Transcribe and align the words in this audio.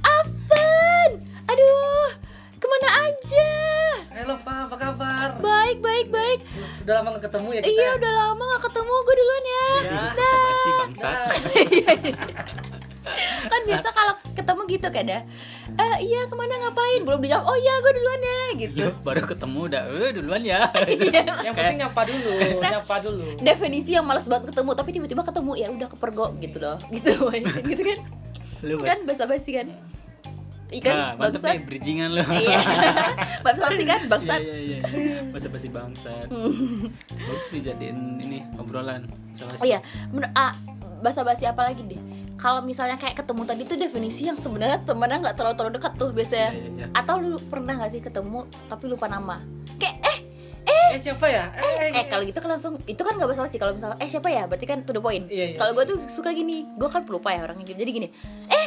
Afan, 0.00 1.10
aduh, 1.44 2.08
ke 2.56 2.64
mana 2.64 2.88
aja? 3.04 3.52
Halo 4.08 4.40
Fa, 4.40 4.64
apa 4.64 4.72
kabar? 4.80 5.36
Baik, 5.36 5.84
baik, 5.84 6.08
baik. 6.08 6.40
Udah 6.88 6.94
lama 6.96 7.20
gak 7.20 7.28
ketemu 7.28 7.48
ya 7.52 7.60
kita? 7.60 7.76
Iya, 7.76 7.88
udah 8.00 8.12
lama 8.16 8.56
gak 8.56 8.72
ketemu. 8.72 8.94
Gue 9.04 9.14
duluan 9.20 9.44
ya. 9.44 9.68
Ya. 9.84 10.00
basa-basi 10.16 10.70
bangsa 10.80 11.08
Nah, 11.12 11.28
Kan 13.52 13.60
biasa 13.68 13.88
kalau 13.92 14.14
ketemu 14.32 14.62
gitu 14.64 14.88
kan 14.88 15.04
ya. 15.04 15.20
Eh, 15.80 15.96
iya 16.04 16.20
ke 16.22 16.34
mana 16.34 16.54
ngapain? 16.58 17.00
Belum 17.00 17.18
dijawab. 17.18 17.40
Oh 17.42 17.56
iya, 17.56 17.74
gue 17.78 17.92
duluan 17.94 18.20
ya, 18.20 18.38
gitu. 18.58 18.76
Lu 18.78 18.88
baru 19.06 19.20
ketemu 19.24 19.58
udah 19.66 19.82
eh 19.88 20.10
duluan 20.12 20.42
ya 20.42 20.60
Iya. 21.06 21.20
yang 21.40 21.54
penting 21.54 21.78
nyapa 21.78 22.00
dulu, 22.04 22.32
Nah. 22.60 22.70
nyapa 22.74 22.96
dulu. 23.00 23.24
Definisi 23.38 23.90
yang 23.92 24.04
males 24.04 24.26
banget 24.26 24.50
ketemu, 24.50 24.70
tapi 24.72 24.90
tiba-tiba 24.90 25.22
ketemu 25.22 25.52
ya 25.54 25.68
udah 25.70 25.88
kepergok 25.88 26.30
gitu 26.38 26.58
loh, 26.58 26.76
gitu, 26.90 27.12
gitu 27.64 27.82
kan? 27.82 27.98
lu 28.60 28.76
Kan 28.78 28.98
basa-basi 29.02 29.50
kan? 29.54 29.68
Ikan 30.70 30.92
nah, 30.92 31.10
mantep 31.16 31.42
bangsat. 31.42 31.50
nih 31.50 31.62
bridgingan 31.64 32.10
lu 32.12 32.22
Iya. 32.30 32.58
Basa-basi 33.40 33.82
kan 33.82 34.00
bangsat. 34.06 34.38
iya 34.38 34.54
iya 34.54 34.78
iya 34.78 35.20
basa-basi 35.26 35.66
bangsat 35.66 36.28
bagus 37.10 37.46
dijadiin 37.50 37.98
ini 38.20 38.38
obrolan 38.54 39.02
Oh 39.58 39.66
iya, 39.66 39.82
men- 40.10 40.30
ah, 40.32 40.54
basa-basi 41.00 41.44
apa 41.48 41.66
lagi 41.66 41.82
deh? 41.84 42.00
Kalau 42.40 42.64
misalnya 42.64 42.96
kayak 42.96 43.20
ketemu 43.20 43.42
tadi 43.44 43.62
tuh 43.68 43.76
definisi 43.76 44.28
yang 44.28 44.38
sebenarnya 44.40 44.80
temennya 44.80 45.28
nggak 45.28 45.36
terlalu 45.36 45.54
terlalu 45.56 45.72
dekat 45.76 45.92
tuh 46.00 46.08
biasanya. 46.12 46.50
Iya, 46.56 46.60
iya, 46.60 46.70
iya. 46.76 46.86
Atau 46.96 47.20
lu 47.20 47.36
pernah 47.48 47.76
nggak 47.76 47.90
sih 47.92 48.00
ketemu 48.00 48.48
tapi 48.68 48.84
lupa 48.88 49.06
nama? 49.08 49.36
Kayak 49.76 49.96
eh 50.08 50.18
Eh 50.90 50.98
siapa 50.98 51.26
ya? 51.30 51.54
Eh, 51.54 51.94
eh 51.94 52.06
kalau 52.10 52.26
gitu 52.26 52.42
kan 52.42 52.50
langsung 52.50 52.74
itu 52.82 52.98
kan 52.98 53.14
nggak 53.14 53.30
basa-basi 53.30 53.62
kalau 53.62 53.78
misalnya 53.78 53.94
eh 54.02 54.10
siapa 54.10 54.26
ya? 54.26 54.50
Berarti 54.50 54.66
kan 54.66 54.82
to 54.82 54.90
the 54.90 54.98
point. 54.98 55.30
Iya, 55.30 55.54
iya. 55.54 55.58
Kalau 55.58 55.70
gue 55.78 55.84
tuh 55.86 55.98
suka 56.10 56.34
gini, 56.34 56.66
gue 56.66 56.88
kan 56.90 57.06
pelupa 57.06 57.30
ya 57.30 57.46
orangnya 57.46 57.78
jadi 57.78 57.86
gini. 57.86 58.08
Eh 58.50 58.59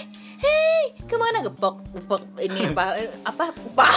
Hei, 0.44 0.84
ke 1.02 1.16
mana 1.16 1.40
gepok, 1.40 1.80
gepok 1.90 2.22
ini 2.38 2.68
apa, 2.72 3.00
apa, 3.24 3.46
pah, 3.72 3.96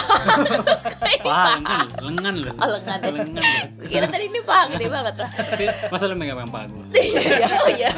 Pah, 1.19 1.45
lengan 1.53 1.87
lengan 1.99 2.33
lu. 2.37 2.51
Oh, 2.53 2.67
lengan. 2.71 2.97
lengan 3.03 3.27
lu. 3.27 3.41
Gue 3.77 3.87
kira 3.89 4.07
tadi 4.07 4.25
ini 4.25 4.39
pah, 4.41 4.63
gede 4.67 4.87
banget 4.87 5.15
lah. 5.17 5.29
Masa 5.91 6.07
lu 6.07 6.15
megang 6.15 6.47
paha 6.47 6.65
gua? 6.65 6.85
Iya, 6.97 7.47
oh 7.59 7.69
iya. 7.69 7.91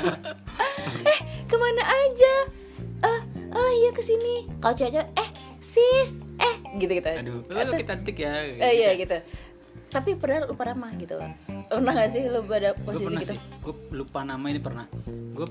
Eh, 1.06 1.20
ke 1.46 1.56
mana 1.56 1.84
aja? 1.84 2.34
Eh, 3.06 3.20
oh 3.52 3.72
iya 3.76 3.90
ke 3.90 4.02
sini. 4.02 4.50
Kalau 4.58 4.74
cewek 4.74 4.98
eh 4.98 5.30
sis, 5.60 6.26
eh 6.38 6.56
gitu 6.76 6.92
gitu. 6.92 7.08
Aduh, 7.08 7.40
lu 7.44 7.54
Atau- 7.56 7.78
kita 7.78 7.86
cantik 7.88 8.18
ya. 8.18 8.34
Eh, 8.50 8.74
iya 8.76 8.90
gitu. 8.96 9.14
Tapi 9.90 10.14
pernah 10.16 10.46
lupa 10.46 10.66
nama 10.68 10.90
gitu. 10.96 11.18
Pernah 11.68 11.92
gak 11.96 12.10
sih 12.10 12.26
lu 12.26 12.42
pada 12.44 12.74
gue 12.74 12.82
posisi 12.84 13.06
pernah 13.06 13.22
gitu? 13.22 13.32
sih 13.32 13.40
gue 13.60 13.74
lupa 13.92 14.20
nama 14.22 14.46
ini 14.48 14.58
pernah 14.60 14.86
gue 15.08 15.48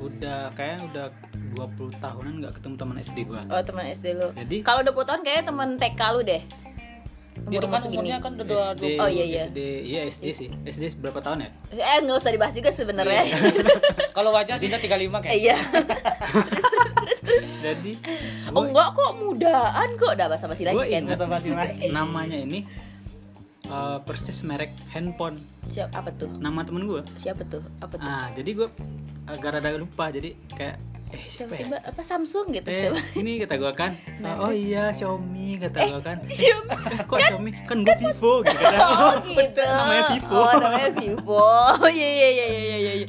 udah 0.00 0.48
kayak 0.52 0.80
udah 0.82 1.06
20 1.52 1.92
tahunan 1.94 2.32
nggak 2.38 2.52
ketemu 2.56 2.74
teman 2.74 2.96
SD 2.98 3.18
gue 3.24 3.40
Oh 3.46 3.60
teman 3.60 3.84
SD 3.86 4.06
lu. 4.14 4.28
Jadi- 4.34 4.62
kalau 4.62 4.80
20 4.82 4.96
tahun 5.04 5.20
kayaknya 5.20 5.44
teman 5.46 5.68
TK 5.76 6.00
lu 6.10 6.22
deh. 6.22 6.42
Umur 7.40 7.64
kan 7.64 7.80
segini. 7.80 7.96
umurnya 7.96 8.16
kan 8.18 8.32
udah 8.34 8.46
dua, 8.46 8.64
SD 8.70 8.84
Oh, 8.96 9.08
iya, 9.08 9.24
iya. 9.24 9.42
SD 9.46 9.58
iya 9.82 10.00
SD 10.04 10.24
sih 10.30 10.48
SD 10.62 11.00
berapa 11.00 11.18
tahun 11.18 11.40
ya 11.40 11.50
Eh 11.72 11.98
nggak 12.00 12.12
usah 12.14 12.30
dibahas 12.30 12.52
juga 12.52 12.68
sebenarnya. 12.70 13.24
Kalau 14.16 14.28
wajah 14.30 14.56
sudah 14.56 14.76
35 14.76 14.88
kayak. 15.18 15.32
Iya. 15.34 15.56
jadi 17.60 17.92
oh 18.56 18.62
enggak 18.62 18.88
kok 18.92 19.10
mudaan 19.16 19.88
kok 19.94 20.10
udah 20.12 20.26
basa-basi 20.28 20.64
lagi 20.64 20.76
Gua 20.76 20.84
kan. 20.84 20.92
ingat. 20.98 21.16
Kata 21.16 21.24
Fatima. 21.28 21.62
namanya 21.96 22.36
ini 22.36 22.64
eh, 23.64 23.98
persis 24.02 24.40
merek 24.42 24.72
handphone 24.90 25.40
Siapa 25.66 25.96
apa 25.96 26.10
tuh? 26.12 26.28
nama 26.36 26.60
temen 26.60 26.84
gue 26.84 27.00
Siapa 27.14 27.40
tuh? 27.46 27.62
Apa 27.78 27.94
tuh? 27.94 28.04
ah 28.04 28.28
jadi 28.32 28.50
gue 28.54 28.68
agak 29.30 29.50
rada 29.54 29.70
lupa 29.74 30.08
jadi 30.08 30.34
kayak 30.50 30.76
eh 31.10 31.26
siapa 31.26 31.52
ya 31.52 31.66
Tiba-tiba 31.66 31.78
apa 31.82 32.00
Samsung 32.00 32.46
gitu 32.52 32.66
eh 32.66 32.86
siapa? 32.86 32.98
ini 33.16 33.32
kata 33.38 33.54
gue 33.56 33.72
kan 33.72 33.92
Nah, 34.18 34.38
oh 34.42 34.52
iya 34.52 34.90
Xiaomi 34.90 35.58
kata 35.58 35.78
gue 35.88 36.00
kan 36.00 36.16
Cium. 36.30 36.62
Eh, 36.66 36.98
kok 37.02 37.18
Xiaomi 37.18 37.50
kan 37.64 37.78
gue 37.80 37.96
Vivo 37.96 38.32
gitu 38.42 38.62
kan 38.64 38.78
Oh 38.78 39.14
gitu. 39.26 39.58
namanya 39.60 40.02
Vivo 40.08 40.34
Oh 40.36 40.52
namanya 40.54 40.90
Vivo. 40.94 41.42
Oh 41.76 41.90
iya 41.90 42.08
iya 42.08 42.28
iya 42.28 42.46
iya 42.46 42.60
iya 42.76 42.92
iya. 42.96 43.08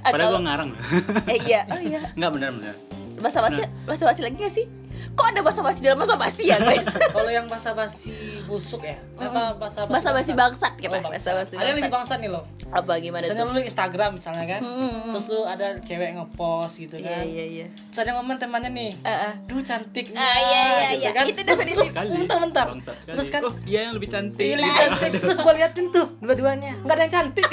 Ah, 0.00 0.10
padahal 0.10 0.32
gue 0.34 0.42
ngarang 0.42 0.70
Eh 1.26 1.38
iya, 1.42 1.60
oh 1.68 1.78
iya. 1.78 2.00
nggak 2.12 2.30
bener 2.32 2.50
bener 2.52 2.74
Bahasa 3.20 3.38
basi 3.38 3.62
bahasa 3.84 4.02
basi 4.04 4.20
lagi 4.20 4.34
gak 4.34 4.50
sih? 4.50 4.66
Kok 5.12 5.26
ada 5.28 5.40
bahasa 5.40 5.60
basi 5.60 5.80
dalam 5.80 6.00
bahasa 6.00 6.16
basi 6.16 6.42
ya, 6.44 6.56
guys? 6.56 6.88
Kalau 7.14 7.28
yang 7.28 7.44
basa-basi 7.44 8.16
busuk 8.42 8.80
ya. 8.80 8.96
Apa 9.14 9.52
bahasa 9.54 9.84
Bahasa 9.84 10.08
basi 10.10 10.32
bangsat 10.32 10.72
kita. 10.76 10.96
Oh, 10.96 11.04
Bahasa 11.04 11.30
basi 11.34 11.52
Ada 11.52 11.68
yang 11.68 11.78
lebih 11.78 11.92
bangsat. 11.92 12.18
nih 12.18 12.30
loh. 12.30 12.48
Apa 12.70 12.96
gimana 12.96 13.20
Misalnya 13.20 13.44
tuh? 13.44 13.52
lu 13.52 13.60
Instagram 13.60 14.10
misalnya 14.16 14.44
kan. 14.48 14.60
Hmm. 14.64 15.12
Terus 15.12 15.26
lu 15.28 15.40
ada 15.44 15.66
cewek 15.78 16.10
ngepost 16.12 16.74
gitu 16.78 16.96
Iya 16.96 17.12
kan. 17.12 17.24
iya 17.28 17.44
iya. 17.46 17.66
Terus 17.86 18.00
ada 18.00 18.10
ngomong 18.16 18.36
temannya 18.36 18.70
nih. 18.72 18.90
Ah, 19.02 19.12
ah. 19.28 19.32
Duh 19.44 19.60
cantik. 19.60 20.06
Ah 20.12 20.36
iya 20.40 20.40
iya 20.40 20.88
gitu 20.90 20.96
iya. 20.98 21.10
kan. 21.12 21.24
Itu 21.28 21.40
definisi. 21.44 21.86
Bentar 21.92 22.36
bentar. 22.40 22.66
Terus 23.04 23.28
kan 23.28 23.40
oh 23.44 23.54
dia 23.62 23.80
yang 23.84 23.94
lebih 23.94 24.08
cantik 24.08 24.56
Iya, 24.56 24.64
cantik. 24.88 25.20
Terus 25.20 25.36
gua 25.38 25.52
liatin 25.52 25.92
tuh 25.92 26.08
dua-duanya. 26.18 26.72
Enggak 26.80 26.96
ada 26.96 27.02
yang 27.02 27.12
cantik. 27.12 27.46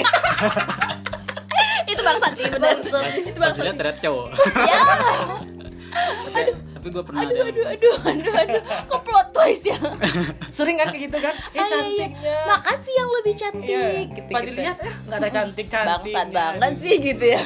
Itu 1.86 2.00
bangsat 2.00 2.32
sih 2.32 2.46
bener. 2.48 2.76
Itu 3.20 3.36
bangsat. 3.36 3.64
ternyata 3.68 4.00
cowok 4.00 4.26
Ya. 4.62 4.78
tapi, 5.90 6.50
tapi 6.54 6.86
gue 6.88 7.02
pernah 7.02 7.20
Aduh 7.22 7.34
ada 7.34 7.42
aduh 7.46 7.64
aduh 7.66 7.94
aduh 8.06 8.34
aduh. 8.34 8.62
Kok 8.86 9.00
plot 9.02 9.28
twist 9.30 9.64
ya? 9.66 9.76
Sering 10.56 10.76
kan 10.76 10.88
kayak 10.88 11.02
gitu 11.06 11.18
kan. 11.18 11.34
Eh 11.52 11.64
cantiknya. 11.64 12.36
Makasih 12.46 12.92
yang 12.94 13.08
lebih 13.10 13.34
cantik. 13.34 13.68
Iya. 13.68 13.84
Gitu, 14.06 14.28
Pas 14.28 14.40
gitu. 14.40 14.48
dilihat 14.52 14.76
eh 14.80 14.94
enggak 15.04 15.18
ada 15.18 15.28
cantik-cantik. 15.30 16.12
bangsat 16.12 16.28
banget 16.32 16.72
sih 16.76 16.94
gitu 16.98 17.24
ya 17.26 17.40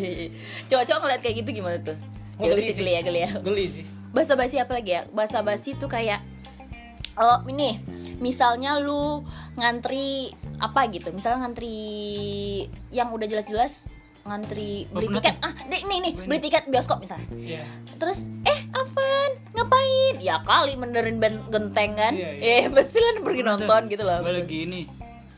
cowok-cowok 0.70 1.00
ngeliat 1.00 1.20
kayak 1.20 1.36
gitu 1.40 1.50
gimana 1.52 1.76
tuh 1.80 1.96
geli 2.38 2.62
sih. 2.66 2.74
geli 2.76 2.92
ya 2.94 3.00
geli 3.02 3.20
ya 3.20 3.30
Geli 3.36 3.64
sih. 3.68 3.84
bahasa 4.10 4.32
basi 4.34 4.56
apa 4.56 4.72
lagi 4.72 4.90
ya 4.92 5.02
bahasa 5.10 5.38
basi 5.40 5.76
tuh 5.76 5.86
kayak 5.86 6.20
oh 7.16 7.44
ini 7.46 7.78
misalnya 8.18 8.78
lu 8.78 9.24
ngantri 9.54 10.32
apa 10.56 10.88
gitu 10.88 11.10
misalnya 11.10 11.44
ngantri 11.44 11.74
yang 12.90 13.10
udah 13.10 13.26
jelas-jelas 13.26 13.88
ngantri 14.22 14.86
Oh, 14.88 15.00
beli 15.00 15.06
pernah 15.08 15.22
tiket. 15.22 15.36
ah 15.40 15.54
deh, 15.64 15.80
nih 15.80 15.98
nih 16.00 16.12
Oh, 16.14 16.26
beli 16.26 16.40
tiket 16.40 16.64
bioskop 16.66 16.98
misalnya. 17.00 17.26
Iya. 17.32 17.64
terus 17.96 18.32
eh 18.42 18.60
Afan 18.70 19.30
ngapain? 19.52 20.14
Ya 20.20 20.40
kali 20.40 20.72
benerin 20.74 21.16
ben 21.18 21.40
genteng 21.48 21.96
kan. 21.96 22.12
Iya, 22.14 22.30
iya. 22.36 22.54
eh 22.60 22.64
pasti 22.68 22.96
lah 22.96 23.20
pergi 23.20 23.42
nonton 23.42 23.80
gitu 23.88 24.02
loh. 24.02 24.20
Gue 24.20 24.34
lagi 24.36 24.58
ini 24.64 24.80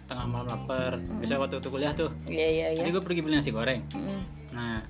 tengah 0.07 0.27
malam 0.27 0.47
lapar. 0.47 1.01
Biasa 1.01 1.39
waktu 1.39 1.55
waktu 1.59 1.71
kuliah 1.71 1.93
tuh. 1.93 2.11
Iya 2.27 2.47
iya 2.47 2.67
iya. 2.75 2.81
Jadi 2.83 2.89
gue 2.91 3.03
pergi 3.03 3.21
beli 3.23 3.35
nasi 3.39 3.51
goreng. 3.51 3.81
Mm. 3.91 4.21
nah 4.53 4.85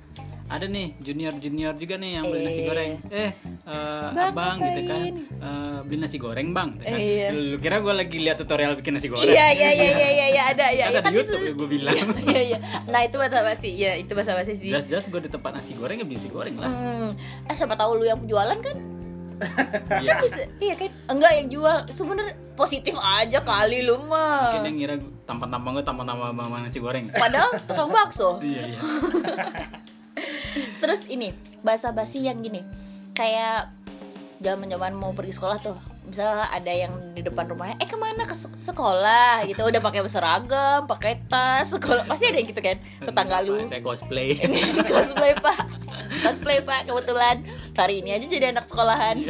ada 0.53 0.67
nih 0.67 0.93
junior 0.99 1.33
junior 1.35 1.73
juga 1.75 1.97
nih 1.97 2.11
yang 2.15 2.25
beli 2.25 2.41
nasi 2.43 2.61
Eh. 2.61 2.67
goreng 2.67 2.93
eh 3.11 3.31
Bang, 3.65 4.29
abang 4.29 4.57
gitu 4.61 4.81
kan 4.85 5.01
eh, 5.19 5.79
beli 5.83 5.99
nasi 5.99 6.17
goreng 6.17 6.49
bang 6.51 6.69
gitu 6.75 6.85
kan. 6.85 6.99
Iya. 6.99 7.29
lu 7.33 7.57
kira 7.57 7.77
gue 7.79 7.95
lagi 7.95 8.17
lihat 8.19 8.37
tutorial 8.37 8.73
bikin 8.77 8.93
nasi 8.93 9.09
goreng 9.09 9.25
Iya 9.25 9.47
iya 9.51 9.71
iya 9.71 9.89
iya 9.89 10.09
iya 10.11 10.27
iya, 10.29 10.43
ada 10.49 10.67
ya. 10.71 10.85
ada 10.87 11.01
kan 11.01 11.09
di 11.09 11.17
YouTube 11.17 11.57
gue 11.57 11.69
bilang 11.71 11.97
Iya 12.23 12.43
iya. 12.47 12.59
Nah 12.85 13.01
itu 13.01 13.17
bahasa 13.17 13.41
basi. 13.41 13.71
Iya 13.73 13.93
itu 13.97 14.13
bahasa 14.13 14.33
basi 14.35 14.53
sih. 14.55 14.69
jelas-jelas 14.69 15.05
gue 15.07 15.21
di 15.21 15.31
tempat 15.31 15.51
nasi 15.53 15.73
goreng 15.73 15.97
ya 15.97 16.05
beli 16.05 16.17
nasi 16.17 16.29
goreng 16.29 16.55
lah 16.55 16.69
Hmm. 16.69 17.09
Eh 17.45 17.55
siapa 17.55 17.73
tahu 17.73 17.97
lu 17.97 18.05
yang 18.05 18.21
jualan 18.23 18.59
kan? 18.59 18.77
Iya. 19.97 20.21
Bisa, 20.23 20.45
iya 20.59 20.75
kan? 20.77 20.91
Enggak 21.09 21.33
yang 21.35 21.49
jual. 21.49 21.77
Sebenernya 21.89 22.37
positif 22.53 22.95
aja 22.95 23.41
kali 23.43 23.83
lu 23.83 23.99
mah. 24.05 24.53
mungkin 24.53 24.69
yang 24.69 24.77
ngira 24.77 24.95
tampang-tampang 25.25 25.73
gue 25.73 25.83
tampang-tampang 25.83 26.31
bang 26.31 26.49
bang 26.49 26.63
nasi 26.63 26.79
goreng 26.79 27.05
Padahal 27.11 27.51
tukang 27.65 27.89
bakso. 27.89 28.39
iya 28.41 28.69
iya 28.69 28.81
Terus 30.79 31.07
ini 31.07 31.33
bahasa 31.61 31.91
basi 31.91 32.21
yang 32.21 32.39
gini. 32.39 32.61
Kayak 33.13 33.73
zaman-zaman 34.39 34.93
mau 34.93 35.13
pergi 35.13 35.33
sekolah 35.33 35.59
tuh. 35.59 35.79
Misalnya 36.03 36.51
ada 36.51 36.69
yang 36.69 36.93
di 37.15 37.23
depan 37.23 37.47
rumahnya, 37.47 37.79
eh 37.79 37.87
ke 37.87 37.95
mana? 37.95 38.27
Ke 38.27 38.35
se- 38.35 38.51
sekolah 38.59 39.47
gitu, 39.47 39.63
udah 39.63 39.79
pakai 39.79 40.03
seragam, 40.05 40.85
pakai 40.85 41.23
tas, 41.25 41.71
sekolah. 41.71 42.05
Pasti 42.05 42.27
ada 42.27 42.37
yang 42.37 42.51
gitu 42.51 42.59
kan, 42.59 42.75
tetangga 42.99 43.39
lu. 43.39 43.63
saya 43.63 43.79
cosplay. 43.79 44.35
Cosplay 44.91 45.33
pak. 45.39 45.63
Cosplay 46.21 46.59
pak 46.61 46.85
kebetulan. 46.85 47.47
Hari 47.73 48.03
ini 48.03 48.11
aja 48.13 48.27
jadi 48.27 48.51
anak 48.51 48.67
sekolahan. 48.67 49.23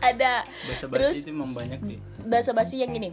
Ada. 0.00 0.46
Bahasa 0.46 0.86
terus 0.88 1.14
basi 1.14 1.20
itu 1.20 1.30
memang 1.30 1.52
banyak 1.52 1.80
sih. 1.84 1.98
bahasa 2.24 2.50
basi 2.52 2.80
yang 2.80 2.90
gini. 2.90 3.10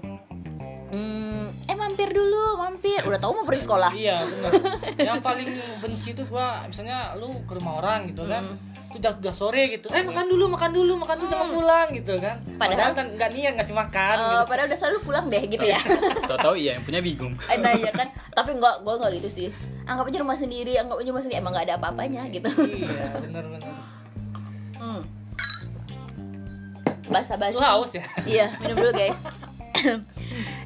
Hmm, 0.92 1.52
eh 1.66 1.75
mampir 1.96 2.12
dulu 2.12 2.44
mampir 2.58 3.00
udah 3.02 3.16
tahu 3.18 3.32
mau 3.34 3.46
pergi 3.46 3.64
sekolah 3.64 3.90
Iya 3.90 4.20
benar. 4.20 4.52
yang 5.08 5.20
paling 5.22 5.48
benci 5.80 6.12
tuh 6.12 6.26
gua 6.26 6.68
misalnya 6.68 7.16
lu 7.16 7.40
ke 7.44 7.54
rumah 7.54 7.80
orang 7.80 8.12
gitu 8.12 8.24
kan. 8.26 8.44
Itu 8.86 9.00
udah, 9.02 9.12
udah 9.18 9.32
sore 9.34 9.64
gitu. 9.70 9.88
Eh 9.90 10.04
makan 10.04 10.24
dulu, 10.26 10.48
makan 10.50 10.72
dulu, 10.72 10.96
makan 10.96 11.16
dulu 11.18 11.28
jangan 11.30 11.50
pulang 11.50 11.88
gitu 11.94 12.14
kan. 12.18 12.36
Padahal- 12.54 12.60
Padahal 12.60 12.92
kan 12.94 13.06
nggak 13.12 13.30
niat 13.30 13.54
ngasih 13.56 13.76
makan 13.76 14.16
Eh, 14.16 14.24
gitu. 14.26 14.44
padahal 14.46 14.68
udah 14.68 14.80
selalu 14.80 14.98
pulang 15.02 15.26
deh 15.26 15.44
gitu 15.46 15.66
ya 15.66 15.80
tau-tau 16.30 16.54
iya 16.54 16.76
yang 16.76 16.84
punya 16.84 17.00
bingung 17.00 17.34
Eh, 17.52 17.58
nah 17.58 17.72
iya 17.72 17.88
kan 17.90 18.08
tapi 18.30 18.50
enggak 18.52 18.76
gue 18.82 18.94
enggak 18.94 19.12
gitu 19.16 19.30
sih 19.30 19.48
anggap 19.86 20.06
aja 20.06 20.20
rumah 20.20 20.36
sendiri 20.36 20.74
anggap 20.76 20.98
aja 20.98 21.10
rumah 21.10 21.22
sendiri 21.22 21.38
emang 21.38 21.52
nggak 21.52 21.66
ada 21.66 21.76
apa-apanya 21.78 22.22
gitu 22.30 22.48
Iya, 22.58 23.08
benar 23.22 23.44
benar. 23.46 23.72
hmm. 24.78 25.02
bahasa 27.06 27.34
basi 27.36 27.54
Lu 27.54 27.62
haus 27.62 27.92
ya? 27.92 28.04
Iya, 28.26 28.46
minum 28.60 28.76
dulu 28.78 28.92
guys. 28.92 29.22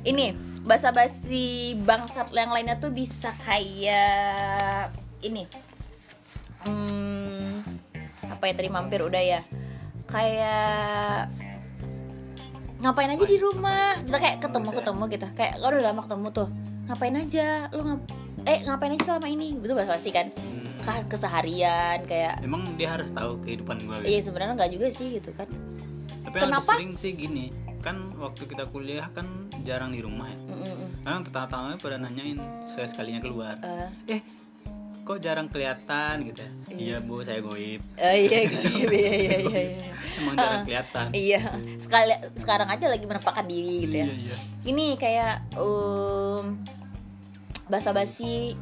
Ini 0.01 0.31
basa-basi 0.69 1.73
bangsat 1.81 2.29
yang 2.29 2.53
lainnya 2.53 2.77
tuh 2.77 2.93
bisa 2.93 3.33
kayak 3.41 4.93
ini. 5.25 5.49
Hmm, 6.61 7.65
apa 8.29 8.43
ya 8.45 8.53
tadi 8.53 8.69
mampir 8.69 9.01
udah 9.01 9.17
ya. 9.17 9.41
Kayak 10.05 11.33
ngapain 12.85 13.09
aja 13.09 13.25
di 13.25 13.37
rumah? 13.41 13.97
Bisa 14.05 14.21
kayak 14.21 14.45
ketemu 14.45 14.69
ketemu 14.77 15.03
gitu. 15.09 15.27
Kayak 15.33 15.53
kalau 15.57 15.73
udah 15.73 15.85
lama 15.89 16.01
ketemu 16.05 16.27
tuh. 16.29 16.49
Ngapain 16.85 17.15
aja? 17.17 17.47
Lu 17.73 17.81
ngap 17.81 18.01
eh 18.45 18.59
ngapain 18.69 18.93
aja 18.93 19.03
selama 19.09 19.27
ini? 19.27 19.57
Betul 19.57 19.73
bahasa 19.73 19.97
basi 19.97 20.13
kan. 20.13 20.29
Hmm. 20.37 20.59
Keseharian 20.89 22.07
kayak 22.09 22.41
emang 22.41 22.73
dia 22.73 22.89
harus 22.89 23.13
tahu 23.13 23.37
kehidupan 23.45 23.83
gue 23.85 24.09
iya 24.09 24.25
sebenarnya 24.25 24.57
nggak 24.57 24.71
juga 24.73 24.87
sih 24.89 25.21
gitu 25.21 25.29
kan 25.37 25.45
tapi 26.29 26.37
yang 26.37 26.53
lebih 26.53 26.61
Kenapa? 26.61 26.73
sering 26.77 26.93
sih 26.93 27.11
gini 27.17 27.45
kan 27.79 27.95
waktu 28.19 28.43
kita 28.45 28.67
kuliah 28.69 29.07
kan 29.09 29.25
jarang 29.63 29.95
di 29.95 30.03
rumah 30.03 30.27
ya. 30.27 30.37
Mm-mm. 30.51 30.99
Kadang 31.07 31.23
tetangga-tetangganya 31.23 31.77
pada 31.79 31.97
nanyain 31.97 32.39
saya 32.67 32.87
sekalinya 32.91 33.23
keluar. 33.23 33.55
Eh, 33.63 34.19
eh 34.19 34.21
kok 35.07 35.17
jarang 35.23 35.47
kelihatan? 35.47 36.27
gitu 36.27 36.43
ya. 36.43 36.51
Iya. 36.75 36.97
Bu 37.01 37.23
saya 37.23 37.39
goib. 37.39 37.79
Eh, 37.95 38.27
iya 38.27 38.39
gitu 38.45 38.67
iya 38.93 39.13
iya 39.15 39.15
iya 39.15 39.37
iya 39.79 39.89
emang 40.19 40.35
jarang 40.35 40.63
kelihatan. 40.67 41.05
iya. 41.15 41.41
Sekali 41.79 42.13
sekarang 42.35 42.67
aja 42.67 42.85
lagi 42.91 43.05
menampakkan 43.07 43.47
diri 43.47 43.87
gitu 43.87 43.95
ya. 43.95 44.05
Iya 44.05 44.15
iya. 44.27 44.35
Ini 44.67 44.85
kayak 44.99 45.35
um, 45.55 46.59
basa-basi 47.71 48.59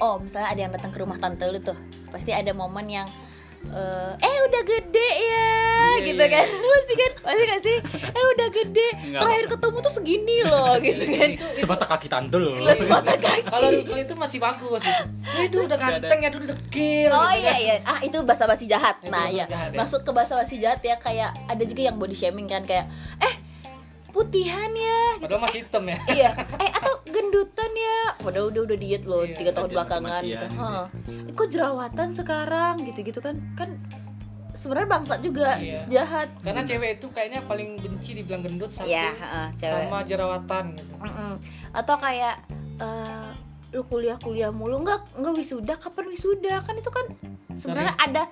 oh 0.00 0.16
misalnya 0.22 0.48
ada 0.56 0.60
yang 0.66 0.72
datang 0.72 0.90
ke 0.94 0.98
rumah 1.04 1.18
tante 1.20 1.44
lu 1.50 1.60
tuh 1.60 1.76
pasti 2.08 2.32
ada 2.32 2.54
momen 2.54 2.86
yang 2.88 3.08
eh, 3.68 4.12
eh 4.18 4.36
udah 4.44 4.62
gede 4.62 5.08
ya 5.24 5.48
Iya, 5.98 6.06
gitu 6.06 6.22
iya. 6.22 6.30
kan. 6.30 6.46
Pasti 6.78 6.94
kan 6.94 7.12
pasti 7.20 7.42
gak 7.44 7.60
sih? 7.60 7.76
Eh 8.08 8.24
udah 8.32 8.48
gede 8.48 8.88
Enggak. 9.04 9.20
terakhir 9.20 9.46
ketemu 9.50 9.76
tuh 9.78 9.92
segini 9.92 10.36
loh 10.42 10.72
gitu 10.86 11.04
kan. 11.10 11.28
Sebatang 11.52 11.88
kaki 11.90 12.06
tante 12.08 12.36
loh. 12.36 12.54
Gila 12.54 12.74
semata 12.74 13.12
kaki. 13.14 13.40
Kalau 13.52 13.68
itu 13.74 14.14
masih 14.14 14.38
bagus. 14.38 14.82
Itu 14.82 15.02
itu 15.42 15.56
udah 15.60 15.76
ganteng 15.76 16.18
ya 16.18 16.28
itu 16.28 16.38
udah 16.38 16.48
dekil 16.50 17.08
Oh 17.10 17.28
gitu 17.28 17.40
iya 17.40 17.50
kan. 17.50 17.58
iya, 17.58 17.74
ah 17.84 17.98
itu 18.00 18.16
bahasa 18.22 18.44
basi 18.46 18.64
jahat. 18.64 18.96
Itu 19.00 19.10
Nah 19.10 19.26
basa-basi 19.26 19.38
ya, 19.38 19.46
jahat, 19.50 19.70
masuk 19.74 20.00
ke 20.00 20.10
bahasa 20.10 20.32
basi 20.34 20.54
jahat 20.56 20.80
ya 20.80 20.96
kayak 20.96 21.30
ada 21.46 21.62
juga 21.62 21.82
yang 21.84 21.96
body 21.98 22.14
shaming 22.14 22.46
kan 22.46 22.62
kayak 22.62 22.86
eh 23.20 23.34
putihan 24.08 24.70
ya, 24.70 25.00
gitu. 25.14 25.22
padahal 25.22 25.42
masih 25.42 25.58
hitam 25.62 25.84
ya 25.84 25.98
iya, 26.10 26.30
eh 26.56 26.70
atau 26.72 26.94
gendutan 27.06 27.70
ya, 27.70 28.00
padahal 28.18 28.48
udah 28.48 28.62
udah 28.64 28.76
diet 28.76 29.04
loh 29.04 29.22
Iya, 29.22 29.34
tiga 29.34 29.50
tahun 29.52 29.68
belakangan 29.70 30.20
gitu. 30.22 30.32
gitu. 30.34 30.46
Heeh. 30.50 30.84
Eh, 31.28 31.34
kok 31.34 31.48
jerawatan 31.48 32.08
sekarang 32.10 32.74
gitu-gitu 32.84 33.18
kan 33.18 33.36
kan 33.54 33.76
sebenarnya 34.50 34.88
bangsat 34.90 35.20
juga 35.20 35.54
Iya. 35.56 35.86
jahat. 35.88 36.28
karena 36.40 36.62
cewek 36.62 36.90
itu 36.96 37.06
kayaknya 37.08 37.40
paling 37.44 37.78
benci 37.78 38.10
dibilang 38.16 38.42
gendut 38.42 38.70
satu 38.70 38.86
Iya, 38.86 39.12
heeh, 39.12 39.46
cewek. 39.54 39.86
sama 39.86 39.98
jerawatan 40.02 40.64
gitu 40.74 40.94
Mm-mm. 40.98 41.32
Atau 41.70 41.96
kayak 41.96 42.42
eh, 42.78 43.28
lu 43.68 43.84
kuliah-kuliah 43.84 44.48
mulu 44.48 44.80
nggak 44.80 45.20
nggak 45.20 45.34
wisuda 45.36 45.74
kapan 45.76 46.08
wisuda? 46.08 46.64
Kan 46.64 46.74
itu 46.80 46.88
kan 46.88 47.04
sebenarnya 47.52 47.94
ada 48.00 48.22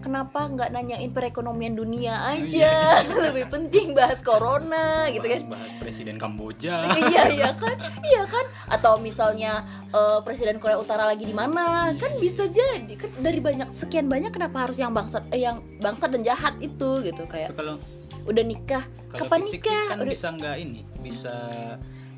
kenapa 0.00 0.48
nggak 0.48 0.72
nanyain 0.72 1.12
perekonomian 1.12 1.76
dunia 1.76 2.24
aja? 2.24 2.96
lebih 3.28 3.52
penting 3.52 3.92
bahas 3.92 4.24
corona 4.24 5.12
gitu 5.12 5.22
kan. 5.22 5.40
bahas, 5.44 5.44
bahas 5.44 5.72
presiden 5.76 6.16
Kamboja. 6.16 6.88
Iya 7.02 7.22
iya 7.30 7.50
kan? 7.52 7.76
Iya 8.00 8.24
kan? 8.24 8.44
Atau 8.72 8.96
misalnya 8.98 9.62
eh, 9.92 10.18
presiden 10.24 10.56
Korea 10.56 10.80
Utara 10.80 11.04
lagi 11.04 11.28
di 11.28 11.36
mana? 11.36 11.92
Kan 12.00 12.16
bisa 12.16 12.48
jadi. 12.48 12.88
Kan 12.96 13.12
dari 13.20 13.38
banyak 13.44 13.70
sekian 13.70 14.08
banyak 14.08 14.32
kenapa 14.32 14.64
harus 14.64 14.80
yang 14.80 14.96
bangsat 14.96 15.28
eh, 15.30 15.44
yang 15.44 15.60
bangsat 15.84 16.16
dan 16.16 16.24
jahat 16.24 16.54
itu 16.64 17.04
gitu 17.04 17.22
Itu 17.22 17.28
kayak 17.28 17.52
kalau 17.54 17.76
udah 18.22 18.44
nikah 18.46 18.84
kalau 19.10 19.26
kapan 19.26 19.40
fisik 19.42 19.66
sih 19.66 19.70
nikah? 19.70 19.86
kan 19.90 19.96
Udah- 19.98 20.12
bisa 20.14 20.26
nggak 20.30 20.56
ini 20.62 20.80
bisa 21.02 21.34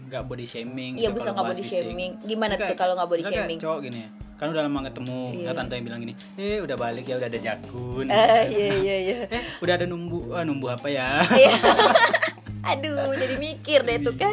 nggak 0.04 0.22
body 0.24 0.44
shaming 0.44 0.92
Iya 0.94 1.08
gitu 1.08 1.16
bisa 1.16 1.28
nggak 1.30 1.46
body 1.46 1.62
fisik. 1.62 1.82
shaming. 1.82 2.12
Gimana 2.22 2.54
tuh 2.54 2.74
kalau 2.74 2.94
nggak 2.94 3.08
body 3.08 3.22
shaming? 3.24 3.58
cowok 3.58 3.80
gini 3.82 4.00
ya 4.00 4.10
kan 4.34 4.50
udah 4.50 4.62
lama 4.62 4.80
ketemu 4.82 5.18
Iya. 5.30 5.40
nggak 5.40 5.54
tante 5.56 5.72
yang 5.72 5.86
bilang 5.86 6.00
gini 6.00 6.14
eh 6.34 6.58
udah 6.58 6.74
balik 6.74 7.04
ya 7.04 7.14
udah 7.16 7.28
ada 7.28 7.40
jakun 7.40 8.06
Eh 8.06 8.42
iya 8.50 8.66
iya 8.74 8.96
iya. 9.00 9.16
eh 9.36 9.42
udah 9.58 9.74
ada 9.74 9.86
numbu 9.86 10.30
ah, 10.30 10.42
numbu 10.42 10.66
apa 10.66 10.86
ya 10.86 11.22
Iya. 11.24 11.54
Aduh, 12.66 13.12
jadi 13.12 13.36
mikir 13.36 13.84
deh 13.84 14.00
tuh 14.00 14.16
kan. 14.16 14.32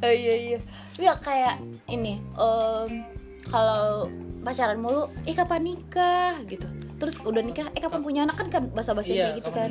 Oh, 0.00 0.08
iya 0.08 0.32
iya. 0.34 0.58
Ya 0.96 1.12
kayak 1.12 1.60
ini, 1.86 2.16
em, 2.16 3.04
kalau 3.44 4.08
pacaran 4.40 4.80
mulu, 4.80 5.04
eh 5.22 5.36
kapan 5.36 5.68
nikah 5.68 6.40
gitu. 6.46 6.64
Terus 7.00 7.16
udah 7.18 7.40
nikah, 7.40 7.66
eh 7.66 7.80
kapan 7.80 8.00
punya 8.00 8.20
anak 8.22 8.36
kan 8.36 8.48
kan 8.48 8.62
basa-basi 8.68 9.16
iya 9.16 9.32
kayak 9.32 9.36
gitu 9.40 9.50
kan. 9.50 9.68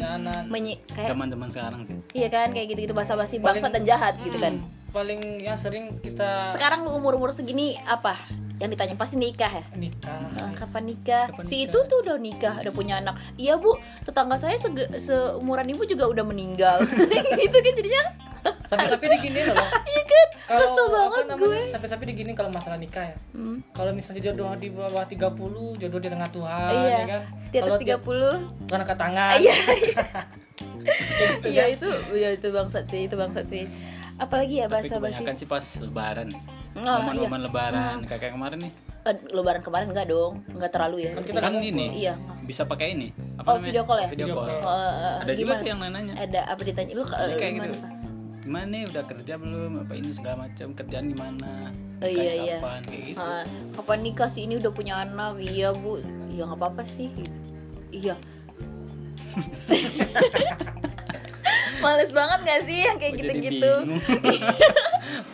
Menyi- 0.49 0.81
kayak 0.83 1.13
teman-teman 1.13 1.47
sekarang 1.47 1.85
sih 1.85 1.95
iya 2.11 2.27
kan 2.27 2.49
kayak 2.49 2.67
gitu-gitu 2.67 2.91
basa-basi 2.91 3.37
Paling- 3.37 3.61
bangsat 3.61 3.71
dan 3.71 3.83
jahat 3.85 4.17
gitu 4.17 4.35
kan. 4.35 4.57
Hmm, 4.57 4.65
paling 4.89 5.21
yang 5.39 5.53
sering 5.53 6.01
kita 6.01 6.49
Sekarang 6.49 6.81
lu 6.81 6.91
umur-umur 6.91 7.29
segini 7.29 7.77
apa? 7.79 8.17
Yang 8.57 8.69
ditanya 8.75 8.95
pasti 8.97 9.15
nikah 9.15 9.47
ya. 9.47 9.63
nikah 9.71 10.19
Ah, 10.35 10.51
kapan 10.51 10.83
nikah? 10.85 11.29
Kapan 11.29 11.43
si 11.43 11.55
nikah? 11.61 11.69
itu 11.69 11.79
tuh 11.85 11.97
udah 12.01 12.15
nikah, 12.17 12.53
udah 12.59 12.73
punya 12.73 12.97
anak. 12.97 13.15
Iya 13.37 13.55
bu, 13.55 13.71
tetangga 14.03 14.35
saya 14.35 14.57
sege- 14.57 14.89
seumuran 14.95 15.63
ibu 15.65 15.85
juga 15.85 16.03
udah 16.05 16.25
meninggal. 16.25 16.81
gitu 17.39 17.55
kan 17.55 17.73
jadinya. 17.73 18.03
Sampai-sampai 18.65 19.07
diginiin 19.13 19.45
loh 19.49 19.57
Iya 19.85 20.03
kan? 20.03 20.27
Kesel 20.49 20.81
apa 20.81 20.93
banget 20.95 21.25
namanya 21.27 21.45
gue. 21.45 21.61
sampai-sampai 21.69 22.05
diginiin 22.07 22.33
kalau 22.33 22.49
masalah 22.49 22.75
nikah 22.75 23.05
ya 23.05 23.15
Hmm. 23.31 23.57
kalau 23.69 23.91
misalnya 23.91 24.21
jodoh 24.23 24.51
di 24.53 24.67
bawah 24.69 25.05
30 25.05 25.29
jodoh 25.77 25.99
di 25.99 26.09
tengah 26.09 26.29
Tuhan 26.29 26.69
iya. 26.71 26.89
ya 26.95 27.05
kan 27.07 27.21
Di 27.47 27.57
atas 27.57 27.69
kalau 27.69 27.79
30 27.79 28.65
bukan 28.65 28.79
angkat 28.79 28.97
tangan 28.97 29.33
Iya, 29.35 29.53
gitu 31.39 31.47
iya 31.47 31.63
kan. 31.63 31.69
itu, 31.71 31.89
iya 32.11 32.29
itu 32.31 32.47
bangsat 32.49 32.85
sih, 32.85 33.01
itu 33.03 33.15
bangsat 33.15 33.45
sih. 33.45 33.63
Apalagi 34.17 34.55
ya 34.57 34.67
bahasa 34.67 34.97
basi. 34.97 35.21
kebanyakan 35.21 35.35
sih 35.35 35.47
pas 35.47 35.65
lebaran 35.77 36.29
Oh, 36.75 36.97
momen-momen 37.01 37.39
iya. 37.39 37.45
lebaran 37.45 37.95
kayak 38.05 38.19
kayak 38.21 38.33
kemarin 38.33 38.59
nih 38.61 38.73
Eh, 39.01 39.15
lebaran 39.31 39.61
kemarin 39.61 39.87
enggak 39.87 40.07
dong, 40.07 40.43
enggak 40.49 40.69
terlalu 40.69 40.97
ya. 41.01 41.11
Kan 41.13 41.23
kita 41.23 41.39
kan 41.39 41.53
ini 41.57 41.85
Iya. 41.97 42.13
bisa 42.43 42.65
pakai 42.65 42.93
ini 42.93 43.15
Oh, 43.39 43.55
video 43.57 43.81
call 43.81 43.97
ya? 43.97 44.07
video 44.07 44.27
Video 44.27 44.35
call. 44.37 44.59
Oh, 44.59 44.75
eh, 44.75 45.15
ada 45.19 45.31
juga 45.31 45.55
gimana? 45.55 45.55
tuh 45.57 45.67
yang 45.67 45.79
nanya 45.81 46.13
Ada 46.17 46.39
apa 46.45 46.61
ditanya 46.61 46.91
lu 46.91 47.03
kayak 47.07 47.39
gimana? 47.47 47.71
gitu 47.71 47.79
Pak? 47.79 47.91
Gimana 48.49 48.65
nih 48.65 48.81
udah 48.89 49.03
kerja 49.05 49.33
belum 49.37 49.85
apa 49.85 49.93
ini 49.93 50.09
segala 50.09 50.49
macam 50.49 50.73
kerjaan 50.73 51.05
gimana 51.05 51.69
Oh, 51.99 52.07
iya, 52.07 52.17
Kayak 52.17 52.33
iya. 52.33 52.57
kapan 52.57 52.81
kayak 52.81 53.03
gitu 53.05 53.19
Ah, 53.19 53.43
kapan 53.75 53.99
nikah 54.01 54.25
sih 54.25 54.41
ini 54.47 54.55
udah 54.55 54.71
punya 54.71 55.03
anak? 55.03 55.35
Iya, 55.37 55.75
Bu. 55.75 55.99
Iya 56.31 56.47
nggak 56.47 56.57
apa-apa 56.57 56.81
sih. 56.81 57.11
gitu. 57.11 57.39
Iya. 57.91 58.15
Males 61.83 62.11
banget 62.11 62.39
gak 62.41 62.61
sih 62.63 62.79
yang 62.81 62.97
kayak 62.97 63.13
gitu-gitu? 63.19 63.71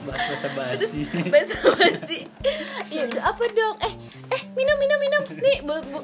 bahasa 0.06 0.47
basi 0.53 1.06
Basa 1.29 1.57
basi. 1.71 2.19
Iya, 2.89 3.03
apa 3.21 3.44
dong? 3.45 3.75
Eh, 3.81 3.94
eh, 4.29 4.41
minum 4.53 4.77
minum 4.77 5.00
minum. 5.00 5.24
Nih, 5.38 5.57
bu, 5.62 5.74
bu, 5.86 6.00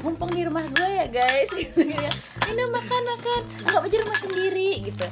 mumpung 0.00 0.30
di 0.32 0.44
rumah 0.44 0.64
gue 0.68 0.88
ya, 0.94 1.06
guys. 1.08 1.48
Gitu 1.48 1.90
ya. 1.96 2.12
Minum 2.46 2.70
makan 2.70 3.02
makan. 3.08 3.40
Enggak 3.64 3.82
aja 3.88 3.96
rumah 4.04 4.18
sendiri 4.20 4.70
gitu. 4.84 5.06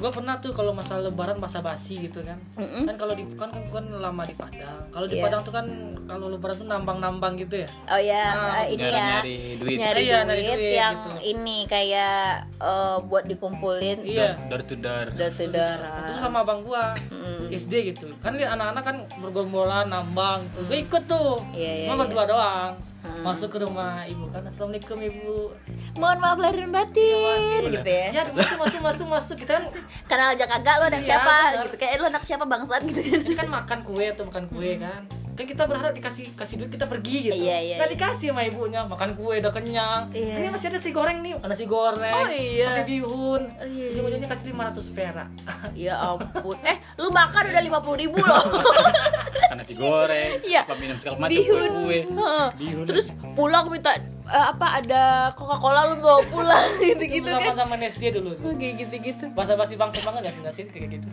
Gue 0.00 0.08
pernah 0.10 0.34
tuh 0.34 0.50
kalau 0.50 0.72
masalah 0.72 1.04
lebaran 1.04 1.36
basa 1.36 1.60
basi 1.60 2.00
gitu 2.00 2.24
kan 2.24 2.40
Mm-mm. 2.56 2.88
kan 2.88 2.96
kalau 2.96 3.12
di 3.12 3.28
kan 3.30 3.52
kan 3.52 3.60
kan 3.70 3.84
lama 3.92 4.24
di 4.24 4.32
Padang 4.32 4.80
kalau 4.88 5.04
di 5.04 5.14
Iya. 5.14 5.22
Padang 5.22 5.40
tuh 5.42 5.52
kan 5.52 5.66
kalau 6.02 6.26
lebaran 6.26 6.56
tuh 6.56 6.64
nambang-nambang 6.66 7.36
gitu 7.36 7.60
ya 7.60 7.68
Oh 7.86 8.00
ya, 8.00 8.24
Ah, 8.32 8.64
eh, 8.64 8.72
ini 8.72 8.80
nyari- 8.80 8.90
ya. 8.90 9.04
nyari 9.12 9.36
duit. 9.54 9.76
Nyari 9.76 10.00
Iya, 10.02 10.16
duit, 10.16 10.26
nyari 10.26 10.42
duit, 10.56 10.72
yang 10.74 10.94
gitu. 10.96 11.08
ini 11.28 11.56
kayak 11.66 12.16
eh, 12.56 12.96
buat 13.02 13.24
dikumpulin 13.26 13.98
iya 14.02 14.40
door 14.48 14.62
to 14.62 14.74
door 14.74 15.12
door 15.12 15.30
to 15.30 15.44
door. 15.46 15.78
itu 15.78 16.12
sama 16.16 16.40
abang 16.40 16.60
gua 16.60 16.96
Mm. 17.10 17.52
SD 17.52 17.72
gitu 17.90 18.08
kan 18.18 18.32
lihat 18.32 18.52
anak-anak 18.52 18.82
kan 18.82 18.96
bergombolan 19.20 19.86
nambang 19.86 20.48
tuh 20.50 20.64
gue 20.64 20.80
ikut 20.80 21.04
tuh 21.04 21.44
Iya, 21.52 21.72
iya, 21.76 21.86
cuma 21.86 22.00
berdua 22.00 22.24
doang 22.24 22.72
Hmm. 23.00 23.24
masuk 23.24 23.48
ke 23.48 23.58
rumah 23.64 24.04
ibu. 24.04 24.28
Kan 24.28 24.44
assalamualaikum 24.44 25.00
ibu. 25.00 25.56
Mohon 25.96 26.18
maaf 26.20 26.38
lahir 26.40 26.68
dan 26.68 26.72
batin 26.72 27.60
gitu 27.72 27.88
ya. 27.88 28.06
ya 28.12 28.22
masuk 28.28 28.58
masuk 28.60 28.80
masuk 28.84 29.06
masuk 29.08 29.36
kita 29.40 29.56
kan. 29.56 29.64
Kenal 30.04 30.36
aja 30.36 30.44
kagak 30.44 30.76
lo 30.80 30.84
anak 30.88 31.02
Iya, 31.04 31.08
siapa 31.16 31.36
gitu. 31.64 31.76
Kayak 31.80 31.92
lo 31.96 32.06
anak 32.12 32.24
siapa 32.28 32.44
bangsat 32.44 32.80
gitu. 32.84 33.00
ini 33.00 33.36
kan 33.36 33.48
makan 33.48 33.78
kue 33.84 34.04
atau 34.12 34.24
makan 34.28 34.44
kue 34.52 34.76
kan 34.76 35.19
kan 35.40 35.48
kita 35.48 35.64
berharap 35.64 35.96
dikasih 35.96 36.36
kasih 36.36 36.54
duit 36.54 36.68
kita 36.68 36.84
pergi 36.84 37.16
gitu 37.24 37.32
Iya, 37.34 37.56
iya, 37.58 37.76
nggak 37.80 37.88
iya. 37.88 37.94
dikasih 37.96 38.28
sama 38.28 38.44
ibunya 38.44 38.84
makan 38.84 39.16
kue 39.16 39.40
udah 39.40 39.48
kenyang 39.48 40.12
Iya. 40.12 40.36
ini 40.36 40.46
masih 40.48 40.68
ada 40.68 40.76
nasi 40.76 40.92
goreng 40.92 41.18
nih 41.18 41.32
makan 41.32 41.48
nasi 41.48 41.64
goreng 41.64 42.12
Oh, 42.14 42.28
iya. 42.28 42.66
pakai 42.68 42.84
bihun 42.84 43.42
Oh, 43.48 43.64
iya, 43.64 43.80
iya. 43.80 43.86
ujung-ujungnya 43.90 44.28
kasih 44.28 44.52
500 44.52 44.92
perak 44.92 45.28
ya 45.80 45.94
ampun. 45.96 46.56
Eh, 46.60 46.76
lu 46.94 47.08
makan 47.08 47.42
udah 47.46 47.62
lima 47.62 47.80
puluh 47.80 47.96
ribu 47.98 48.20
loh. 48.20 48.44
Kan 49.48 49.56
nasi 49.56 49.72
goreng 49.72 50.44
Iya. 50.44 50.68
minum 50.76 51.00
segala 51.00 51.16
macam 51.18 51.32
Bihun. 51.32 51.70
kue 51.80 51.98
Heeh. 52.04 52.46
bihun 52.54 52.84
Terus 52.84 53.06
pulang 53.32 53.64
minta 53.66 53.96
eh, 54.30 54.46
apa 54.46 54.66
ada 54.78 55.02
Coca-Cola 55.32 55.90
lu 55.90 55.98
bawa 55.98 56.22
pulang 56.24 56.66
gitu-gitu 56.80 57.22
itu 57.22 57.28
sama 57.28 57.50
kan. 57.50 57.56
sama 57.58 57.74
SD 57.76 58.02
dulu 58.14 58.30
Oh, 58.40 58.54
kayak 58.54 58.74
gitu-gitu. 58.80 59.24
bahasa 59.34 59.54
basi 59.54 59.74
bangsa 59.74 60.00
banget 60.00 60.22
ya 60.26 60.32
enggak 60.32 60.54
sih? 60.54 60.64
Kayak 60.64 60.88
gitu. 60.96 61.08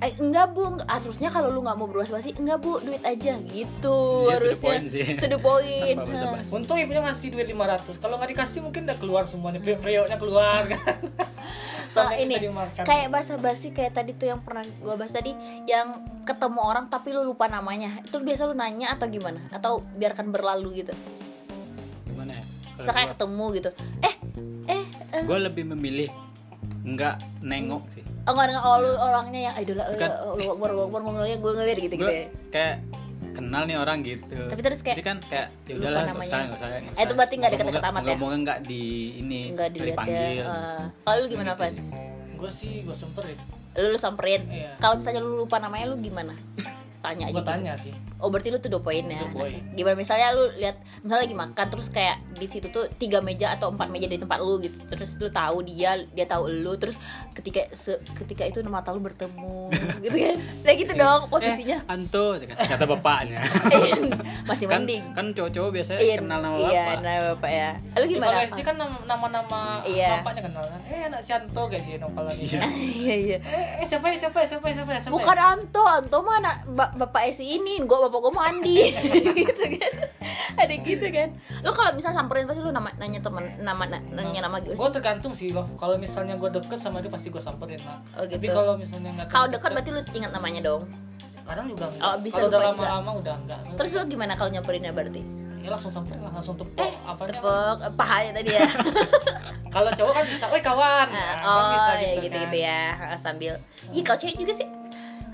Eh, 0.00 0.16
enggak 0.16 0.46
bu, 0.50 0.64
harusnya 0.80 1.28
kalau 1.28 1.50
lu 1.50 1.60
nggak 1.60 1.76
mau 1.76 1.84
berbahasa 1.84 2.16
basi, 2.16 2.32
enggak 2.32 2.56
bu, 2.56 2.80
duit 2.80 3.02
aja. 3.02 3.36
Gitu 3.36 3.96
Iya, 4.24 4.32
to 4.32 4.48
the 4.48 4.48
harusnya. 4.48 4.64
point 4.64 4.86
sih. 4.88 5.04
To 5.12 5.26
the 5.26 5.36
point. 5.36 5.96
Basa-basi. 6.00 6.50
untung 6.54 6.78
ibunya 6.78 7.02
ngasih 7.02 7.28
duit 7.28 7.44
500 7.46 8.00
kalau 8.00 8.16
nggak 8.16 8.30
dikasih 8.32 8.58
mungkin 8.62 8.88
udah 8.88 8.96
keluar 8.96 9.22
semuanya. 9.24 9.60
Perioknya 9.60 10.16
keluar 10.16 10.64
kan. 10.64 10.80
Nah, 11.90 12.14
yang 12.14 12.30
ini 12.30 12.54
kayak 12.86 13.10
bahasa 13.10 13.34
basi 13.34 13.74
kayak 13.74 13.98
tadi 13.98 14.14
tuh 14.14 14.30
yang 14.30 14.38
pernah 14.38 14.62
gue 14.62 14.94
bahas 14.94 15.10
tadi 15.10 15.34
yang 15.66 15.90
ketemu 16.22 16.62
orang 16.62 16.86
tapi 16.86 17.10
lu 17.10 17.26
lupa 17.26 17.50
namanya. 17.50 17.90
Itu 18.06 18.22
biasa 18.22 18.46
lu 18.46 18.54
nanya 18.54 18.94
atau 18.94 19.10
gimana? 19.10 19.42
Atau 19.50 19.82
biarkan 19.98 20.30
berlalu 20.30 20.86
gitu 20.86 20.94
ya 22.80 22.82
kalau 22.82 22.96
kayak 22.96 23.10
ketemu 23.12 23.44
gitu 23.54 23.70
eh 24.00 24.14
eh 24.68 24.82
eh 25.12 25.22
gue 25.22 25.38
lebih 25.40 25.64
memilih 25.68 26.08
nggak 26.82 27.14
nengok 27.42 27.84
sih 27.90 28.04
oh 28.22 28.32
nggak 28.32 28.46
nggak, 28.50 28.62
oh, 28.62 28.76
lu 28.78 28.90
orangnya 28.94 29.40
yang 29.42 29.56
idola 29.58 29.82
eh, 29.82 29.92
Bukan. 29.92 30.10
oh, 30.18 30.32
lu 30.34 30.44
akbar 30.50 30.68
lu 30.70 30.80
akbar 30.82 31.00
mau 31.02 31.12
ngeliat 31.14 31.38
gue 31.38 31.52
ngeliat 31.52 31.78
gitu 31.78 31.94
gitu 31.96 32.10
ya 32.10 32.26
kayak 32.48 32.74
kenal 33.30 33.62
nih 33.62 33.76
orang 33.76 33.98
gitu 34.00 34.36
Tapi 34.42 34.60
terus 34.60 34.80
kayak 34.80 34.96
Jadi 34.96 35.06
kan 35.06 35.16
kayak 35.22 35.48
ya 35.64 35.74
udahlah 35.76 36.00
nggak 36.02 36.12
namanya. 36.12 36.26
usah 36.26 36.38
nggak 36.42 36.58
usah 36.58 36.68
Eh, 36.68 36.82
usah. 36.84 37.00
itu 37.00 37.12
berarti 37.14 37.34
nggak 37.36 37.50
deket-deket 37.54 37.84
amat 37.84 38.00
ya? 38.00 38.06
moga-moga 38.10 38.36
nggak 38.42 38.58
di 38.64 38.82
ini 39.16 39.40
nggak 39.54 39.68
dilihat 39.70 39.86
ya 39.86 39.94
dipanggil 39.94 40.42
Eh, 40.42 40.82
kalau 41.00 41.16
lu 41.16 41.26
gimana 41.28 41.48
Gitu 41.48 41.60
Van 41.60 41.72
sih. 41.72 41.84
gue 42.34 42.50
sih 42.50 42.72
gue 42.82 42.96
semperin 42.96 43.38
lu, 43.72 43.86
lu 43.86 43.98
samperin 43.98 44.42
Iya. 44.46 44.70
kalau 44.78 44.94
misalnya 44.96 45.20
lu 45.20 45.32
lupa 45.38 45.56
namanya 45.58 45.84
lu 45.86 45.96
gimana 45.98 46.34
tanya 47.00 47.24
aja 47.24 47.32
gue 47.32 47.38
gitu. 47.38 47.50
tanya 47.50 47.72
sih 47.74 47.94
Oh 48.20 48.28
berarti 48.28 48.48
lu 48.48 48.58
tuh 48.58 48.68
dua 48.68 48.84
poin 48.84 49.00
ya. 49.00 49.16
Poin. 49.32 49.48
Gimana 49.72 49.96
misalnya 49.96 50.28
lu 50.30 50.44
lihat 50.54 50.76
misalnya 51.00 51.24
lagi 51.24 51.32
makan 51.34 51.66
terus 51.66 51.88
kayak 51.88 52.20
di 52.30 52.44
situ 52.44 52.68
tuh 52.68 52.84
tiga 52.94 53.18
meja 53.18 53.48
atau 53.50 53.72
empat 53.72 53.88
meja 53.88 54.04
di 54.04 54.20
tempat 54.20 54.36
lu 54.38 54.60
gitu. 54.60 54.76
Terus 54.84 55.16
lu 55.16 55.32
tahu 55.32 55.64
dia, 55.64 55.96
dia 56.06 56.26
tahu 56.26 56.44
lu 56.46 56.76
terus 56.76 57.00
ketika 57.32 57.64
se- 57.72 57.96
ketika 58.14 58.44
itu 58.44 58.60
mata 58.62 58.92
lu 58.92 59.00
bertemu 59.00 59.72
gitu 60.04 60.12
kan. 60.12 60.36
Nah 60.36 60.72
gitu 60.74 60.92
dong 60.92 61.20
posisinya. 61.26 61.80
eh, 61.80 61.88
Anto 61.88 62.36
kata 62.36 62.84
bapaknya 62.84 63.40
Masih 64.44 64.66
kan 64.66 64.84
mending. 64.84 65.02
kan 65.12 65.32
cowok-cowok 65.32 65.70
biasanya 65.72 66.00
Iya, 66.00 66.14
kenal 66.18 66.38
nama 66.40 66.56
iya, 66.58 66.68
bapak 66.84 67.00
nama 67.00 67.22
bapak 67.32 67.50
ya. 67.50 67.70
Lu 67.72 67.96
Ya, 67.96 68.04
gimana? 68.06 68.28
kalau 68.30 68.44
SD 68.46 68.60
kan 68.60 68.76
nam- 68.76 69.04
nama-nama 69.06 69.60
Iya. 69.82 70.10
bapaknya 70.20 70.42
kenal 70.44 70.64
kan 70.66 70.80
eh 70.86 71.00
anak 71.06 71.20
si 71.22 71.32
Anto 71.32 71.62
kayak 71.66 71.82
sih 71.82 71.92
kalau 71.96 72.30
Iya. 72.30 72.60
Iya 73.00 73.14
iya. 73.16 73.38
eh, 73.40 73.80
eh 73.80 73.86
siapa 73.86 74.06
ya 74.06 74.16
siapa 74.18 74.38
ya 74.38 74.46
siapa 74.46 74.66
ya 74.66 74.74
siapa 74.76 74.90
ya 74.92 75.00
Bukan? 75.08 75.36
Anto, 75.40 75.82
Anto 75.82 76.16
mah 76.20 76.36
anak 76.38 76.56
ba- 76.68 76.89
bapak 76.92 77.22
Esi 77.26 77.44
ini, 77.52 77.82
gua 77.82 78.04
bapak 78.04 78.18
gua 78.20 78.32
mau 78.32 78.42
Andi 78.42 78.90
gitu 79.40 79.64
kan. 79.72 79.92
Ada 80.56 80.74
gitu 80.76 81.06
kan. 81.08 81.28
Lu 81.60 81.70
kalau 81.70 81.90
misal 81.92 82.10
samperin 82.10 82.44
pasti 82.44 82.60
lu 82.60 82.70
nama 82.70 82.90
nanya 82.94 83.18
temen 83.18 83.44
nama 83.58 83.84
na- 83.84 84.04
nanya 84.10 84.40
nama 84.42 84.58
gitu. 84.58 84.74
gue 84.74 84.90
tergantung 84.90 85.30
sih 85.30 85.50
loh 85.50 85.64
kalau 85.74 85.96
misalnya 85.96 86.34
gue 86.34 86.50
deket 86.50 86.76
sama 86.76 86.98
dia 86.98 87.08
pasti 87.08 87.28
gue 87.28 87.38
samperin 87.38 87.80
lah 87.80 87.98
Oh, 88.14 88.22
tapi 88.22 88.40
gitu. 88.42 88.52
kalau 88.52 88.74
misalnya 88.74 89.10
nggak 89.12 89.26
Kalau 89.26 89.46
dekat 89.46 89.70
berarti 89.70 89.90
lu 89.90 90.00
ingat 90.12 90.30
namanya 90.30 90.60
dong. 90.62 90.82
kadang 91.42 91.66
juga 91.66 91.84
enggak 91.88 92.04
Oh, 92.04 92.16
bisa 92.20 92.36
kalau 92.38 92.48
udah 92.48 92.60
lama-lama 92.68 93.10
udah 93.16 93.34
enggak 93.36 93.58
Terus 93.74 93.90
lu 93.92 94.02
gimana 94.06 94.32
kalau 94.34 94.50
nyamperinnya 94.50 94.90
berarti? 94.90 95.22
ya 95.60 95.68
langsung 95.68 95.90
samperin 95.90 96.18
lah 96.18 96.30
langsung 96.30 96.54
tepok 96.54 96.80
Eh, 96.80 96.92
apanya 97.04 97.32
Tepuk 97.34 97.76
eh, 97.78 97.92
pahanya 97.94 98.32
tadi 98.34 98.50
ya. 98.50 98.64
kalau 99.74 99.90
cowok 99.92 100.12
kan 100.14 100.24
bisa 100.24 100.44
weh 100.48 100.62
kawan 100.62 101.06
Ah, 101.06 101.12
Nah, 101.12 101.32
kan 101.36 101.44
oh, 101.44 101.68
bisa 101.70 101.90
ya 101.90 102.00
gitu, 102.00 102.20
gitu-gitu 102.24 102.58
kan. 102.58 102.64
ya. 102.64 102.82
Ah, 103.06 103.18
Sambil. 103.18 103.52
Ih, 103.90 104.00
kalau 104.00 104.18
cewek 104.18 104.36
juga 104.36 104.52
sih. 104.52 104.66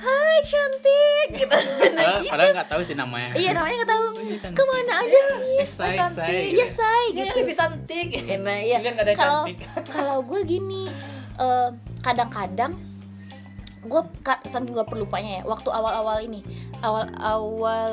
Hai 0.06 0.38
cantik 0.42 1.28
gitu. 1.36 1.56
Nah, 1.96 2.04
padahal, 2.04 2.20
gitu. 2.20 2.30
padahal 2.30 2.50
nggak 2.54 2.68
tahu 2.68 2.80
sih 2.84 2.94
namanya 2.94 3.28
Iya 3.34 3.50
namanya 3.50 3.74
nggak 3.80 3.90
tahu. 3.90 4.06
iya, 4.20 4.36
cantik. 4.38 4.56
Ke 4.56 4.64
mana 4.64 4.92
aja 5.00 5.18
sih? 5.18 5.40
Eh, 5.56 5.66
say, 5.66 5.96
say. 6.06 6.36
Iya 6.52 6.66
say 6.68 7.02
Iya, 7.10 7.24
gitu. 7.24 7.34
lebih 7.40 7.54
cantik 7.56 8.08
Emang 8.28 8.60
iya. 8.60 8.78
Yang 8.78 9.16
Kalau 9.16 9.42
cantik. 9.42 9.56
kalau 9.96 10.16
gue 10.22 10.40
gini, 10.44 10.82
eh, 11.36 11.68
kadang-kadang 12.00 12.72
gue 13.82 14.02
saking 14.44 14.70
gue 14.70 14.84
perlupanya 14.84 15.40
ya. 15.40 15.42
Waktu 15.44 15.68
awal-awal 15.70 16.18
ini, 16.20 16.42
awal-awal 16.80 17.92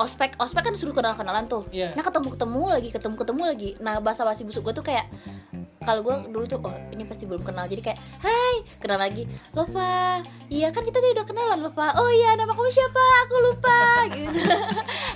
ospek, 0.00 0.40
ospek 0.40 0.62
kan 0.64 0.74
suruh 0.74 0.96
kenal-kenalan 0.96 1.44
tuh. 1.44 1.68
Iya. 1.68 1.92
Nah 1.92 2.00
ketemu-ketemu 2.00 2.62
lagi, 2.72 2.88
ketemu-ketemu 2.88 3.42
lagi. 3.44 3.70
Nah 3.84 4.00
bahasa 4.00 4.24
basi 4.24 4.48
busuk 4.48 4.64
gue 4.64 4.74
tuh 4.80 4.84
kayak 4.84 5.04
kalau 5.84 6.04
gue 6.04 6.32
dulu 6.32 6.44
tuh 6.48 6.60
oh 6.64 6.76
ini 6.96 7.04
pasti 7.04 7.28
belum 7.28 7.44
kenal. 7.44 7.68
Jadi 7.68 7.84
kayak 7.84 7.98
hai 8.24 8.56
kenal 8.80 8.96
lagi. 8.96 9.28
Lupa 9.52 10.24
iya 10.48 10.72
kan 10.72 10.82
kita 10.82 10.98
tadi 10.98 11.12
udah 11.14 11.26
kenalan 11.28 11.60
lupa 11.60 11.92
oh 12.00 12.08
iya 12.08 12.32
nama 12.34 12.56
kamu 12.56 12.70
siapa? 12.72 13.04
Aku 13.28 13.34
lupa. 13.44 13.78
Gitu. 14.10 14.32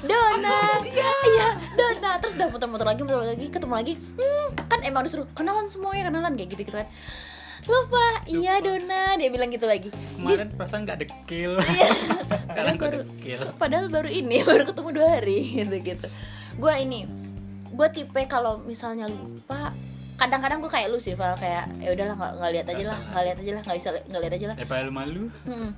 Dona 0.04 0.60
iya 0.84 1.48
Dona 1.72 2.20
terus 2.20 2.36
udah 2.36 2.48
muter-muter 2.52 2.86
lagi 2.86 3.00
muter 3.00 3.24
lagi 3.24 3.46
ketemu 3.48 3.74
lagi. 3.74 3.94
Hmm, 3.96 4.48
kan 4.68 4.84
emang 4.84 5.08
disuruh 5.08 5.24
kenalan 5.32 5.66
semuanya 5.72 6.12
kenalan. 6.12 6.36
Kayak 6.36 6.52
gitu 6.52 6.62
gitu 6.68 6.76
kan 6.76 6.88
lupa. 7.64 8.06
Iya 8.24 8.60
Dona. 8.60 9.14
Dia 9.14 9.28
bilang 9.28 9.48
gitu 9.48 9.64
lagi. 9.64 9.88
Kemarin 10.14 10.50
perasaan 10.50 10.82
nggak 10.82 10.98
dekil. 11.00 11.56
Iya. 11.58 11.88
sekarang 12.50 12.74
Baru- 12.76 13.02
dekil. 13.02 13.40
padahal 13.56 13.86
baru 13.88 14.08
ini 14.08 14.42
baru 14.48 14.62
ketemu 14.64 14.90
dua 14.92 15.08
hari 15.12 15.38
gitu 15.56 15.76
gitu. 15.80 16.06
Gue 16.56 16.74
ini 16.78 17.06
gue 17.68 17.88
tipe 17.90 18.20
kalau 18.24 18.62
misalnya 18.62 19.06
lupa 19.06 19.74
kadang-kadang 20.14 20.62
gue 20.62 20.70
kayak 20.70 20.94
lu 20.94 21.02
sih 21.02 21.18
Val 21.18 21.34
kayak 21.34 21.66
ya 21.82 21.90
udahlah 21.90 22.14
nggak 22.14 22.32
nggak 22.38 22.50
lihat 22.54 22.66
aja 22.70 22.84
lah 22.86 22.98
nggak 23.04 23.22
lihat 23.26 23.38
aja 23.42 23.50
lah 23.50 23.62
nggak 23.66 23.76
bisa 23.76 23.88
nggak 23.90 24.20
lihat 24.22 24.34
aja 24.34 24.46
lah. 24.46 24.56
Daripada 24.56 24.80
lu 24.82 24.92
malu. 24.94 25.24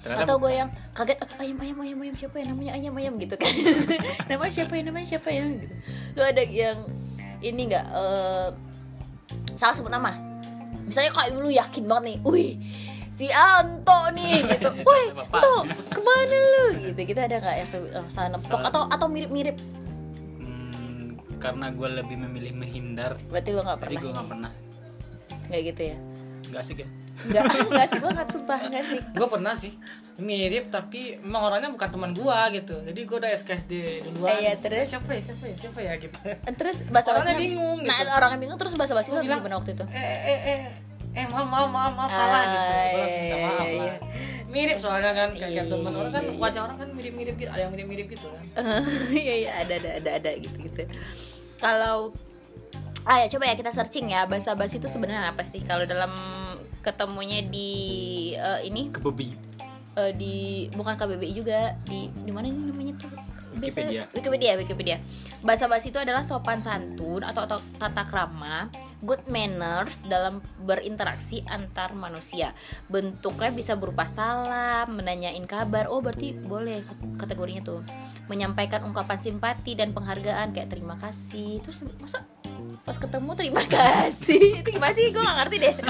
Ternyata 0.05 0.23
atau 0.23 0.37
gue 0.37 0.53
yang 0.53 0.69
kaget 0.93 1.17
"Eh, 1.17 1.29
ayam 1.41 1.57
ayam 1.57 1.79
ayam 1.81 1.99
ayam 2.05 2.15
siapa 2.15 2.37
ya 2.37 2.45
namanya? 2.47 2.73
Ayam 2.77 2.95
ayam 2.95 3.15
gitu 3.17 3.35
kan. 3.35 3.49
Namanya 4.29 4.53
siapa 4.53 4.73
ya 4.75 4.83
namanya 4.85 5.07
siapa 5.09 5.29
ya? 5.33 5.45
Gitu. 5.49 5.75
Lu 6.13 6.21
ada 6.21 6.43
yang 6.45 6.79
ini 7.41 7.63
nggak? 7.65 7.87
Eh, 7.89 8.49
salah 9.57 9.73
sebut 9.73 9.89
nama 9.89 10.13
misalnya 10.87 11.11
kayak 11.13 11.31
lu 11.35 11.51
yakin 11.51 11.85
banget 11.85 12.05
nih 12.07 12.17
wih 12.23 12.53
si 13.11 13.27
Anto 13.29 14.13
nih 14.13 14.45
gitu. 14.53 14.71
Wih 14.77 15.09
Bapak. 15.11 15.41
Anto 15.41 15.55
ke 15.89 16.01
mana 16.01 16.37
lu? 16.37 16.65
Gitu 16.85 17.01
kita 17.07 17.25
ada 17.25 17.37
nggak 17.41 17.57
salah 18.07 18.29
nepok 18.33 18.45
Salah. 18.61 18.69
atau 18.69 18.83
atau 18.87 19.07
mirip 19.09 19.31
mirip 19.31 19.57
Hmm, 20.37 21.17
karena 21.37 21.73
gue 21.73 21.89
lebih 21.97 22.17
memilih 22.19 22.53
menghindar. 22.53 23.17
Berarti 23.29 23.51
lu 23.51 23.61
nggak 23.61 23.79
jadi 23.79 23.89
pernah 23.89 24.01
gue 24.01 24.13
nggak 24.13 24.29
pernah. 24.29 24.53
Nggak 25.49 25.63
gitu 25.65 25.83
ya 25.83 25.97
nggak 26.47 26.63
asik 26.63 26.77
ya? 26.83 26.89
Nggak 27.27 27.43
nggak 27.69 27.87
sih 27.89 28.01
banget 28.01 28.27
sumpah 28.31 28.59
nggak 28.71 28.85
sih. 28.85 29.01
Gue 29.13 29.29
pernah 29.29 29.55
sih 29.55 29.73
mirip 30.17 30.73
tapi 30.73 31.21
emang 31.21 31.43
orangnya 31.45 31.69
bukan 31.69 31.89
teman 31.93 32.11
gua 32.15 32.49
gitu. 32.51 32.77
Jadi 32.81 33.01
gue 33.03 33.17
udah 33.19 33.31
SKSD 33.35 33.73
duluan. 34.07 34.33
Eh, 34.33 34.39
iya, 34.49 34.53
terus? 34.57 34.81
Eh, 34.81 34.87
siapa 34.97 35.11
ya 35.13 35.23
siapa 35.23 35.45
ya 35.45 35.55
siapa 35.59 35.79
ya 35.83 35.93
gitu. 35.99 36.19
Eh 36.25 36.55
terus 36.55 36.77
bahasa 36.89 37.13
Orangnya 37.13 37.37
bingung 37.37 37.79
nah 37.85 37.99
gitu. 38.01 38.11
orangnya 38.15 38.39
bingung 38.41 38.59
terus 38.59 38.75
bahasa 38.75 38.93
basi 38.95 39.11
bilang, 39.13 39.43
gimana 39.43 39.57
waktu 39.59 39.77
itu? 39.77 39.85
Eh 39.91 40.19
eh 40.25 40.39
eh 40.47 40.59
eh 41.17 41.25
maaf 41.33 41.49
maaf 41.49 41.69
maaf, 41.69 41.93
maaf 41.97 42.11
salah 42.13 42.43
gitu. 42.45 42.61
Ah, 42.61 42.85
gue 42.87 42.99
langsung 43.01 43.21
minta 43.21 43.37
iya, 43.37 43.47
maaf 43.49 43.67
iya, 43.67 43.83
lah. 43.83 43.97
mirip 44.47 44.79
soalnya 44.81 45.13
kan 45.13 45.29
kayak 45.37 45.53
Iya, 45.53 45.63
teman 45.69 45.91
iya, 45.93 45.99
orang 46.01 46.13
kan 46.13 46.23
iya, 46.25 46.33
iya. 46.33 46.41
wajah 46.41 46.61
orang 46.65 46.77
kan 46.81 46.89
mirip 46.97 47.15
mirip 47.17 47.35
gitu 47.37 47.51
ada 47.51 47.61
yang 47.67 47.73
mirip 47.75 47.87
mirip 47.89 48.07
gitu 48.09 48.27
kan. 48.29 48.45
Iya 49.25 49.35
iya 49.37 49.51
ada 49.61 49.75
ada 49.77 49.91
ada 50.01 50.11
ada 50.17 50.31
gitu 50.37 50.57
gitu. 50.65 50.81
Kalau 51.57 52.13
ah 53.07 53.23
ya 53.23 53.27
coba 53.31 53.47
ya 53.47 53.55
kita 53.55 53.71
searching 53.71 54.11
ya 54.11 54.27
bahasa 54.27 54.59
basi 54.59 54.83
itu 54.83 54.91
sebenarnya 54.91 55.31
apa 55.31 55.47
sih? 55.47 55.63
Kalau 55.63 55.87
dalam 55.87 56.11
ketemunya 56.83 57.47
di 57.47 57.71
eh, 58.35 58.61
ini? 58.67 58.91
Ke 58.91 58.99
babi 58.99 59.31
eh, 59.97 60.13
di 60.13 60.67
bukan 60.75 60.99
KBBI 60.99 61.33
juga 61.33 61.79
di 61.87 62.11
di 62.11 62.31
mana 62.35 62.51
ini 62.51 62.75
namanya 62.75 62.95
tuh 63.01 63.11
Wikipedia. 63.57 64.03
Wikipedia 64.13 64.53
Wikipedia. 64.57 64.97
Bahasa 65.41 65.67
basi 65.67 65.89
itu 65.91 65.99
adalah 66.01 66.23
sopan 66.23 66.61
santun 66.61 67.25
atau, 67.25 67.45
atau 67.45 67.59
tata 67.77 68.05
krama 68.05 68.69
good 69.05 69.21
manners 69.29 70.03
dalam 70.09 70.41
berinteraksi 70.65 71.45
antar 71.47 71.93
manusia. 71.93 72.57
Bentuknya 72.89 73.53
bisa 73.53 73.77
berupa 73.77 74.09
salam 74.09 74.97
menanyain 74.97 75.45
kabar. 75.45 75.89
Oh 75.93 76.01
berarti 76.01 76.33
boleh 76.37 76.81
kategorinya 77.17 77.63
tuh. 77.63 77.81
Menyampaikan 78.27 78.83
ungkapan 78.83 79.21
simpati 79.21 79.79
dan 79.79 79.93
penghargaan 79.93 80.51
kayak 80.51 80.73
terima 80.73 80.97
kasih. 80.99 81.61
Terus 81.63 81.85
masa 82.01 82.25
pas 82.83 82.97
ketemu 82.97 83.31
terima 83.37 83.63
kasih? 83.79 84.65
Itu 84.65 84.69
gimana 84.73 84.93
sih 84.97 85.13
gue 85.13 85.23
gak 85.23 85.39
ngerti 85.45 85.57
deh. 85.61 85.75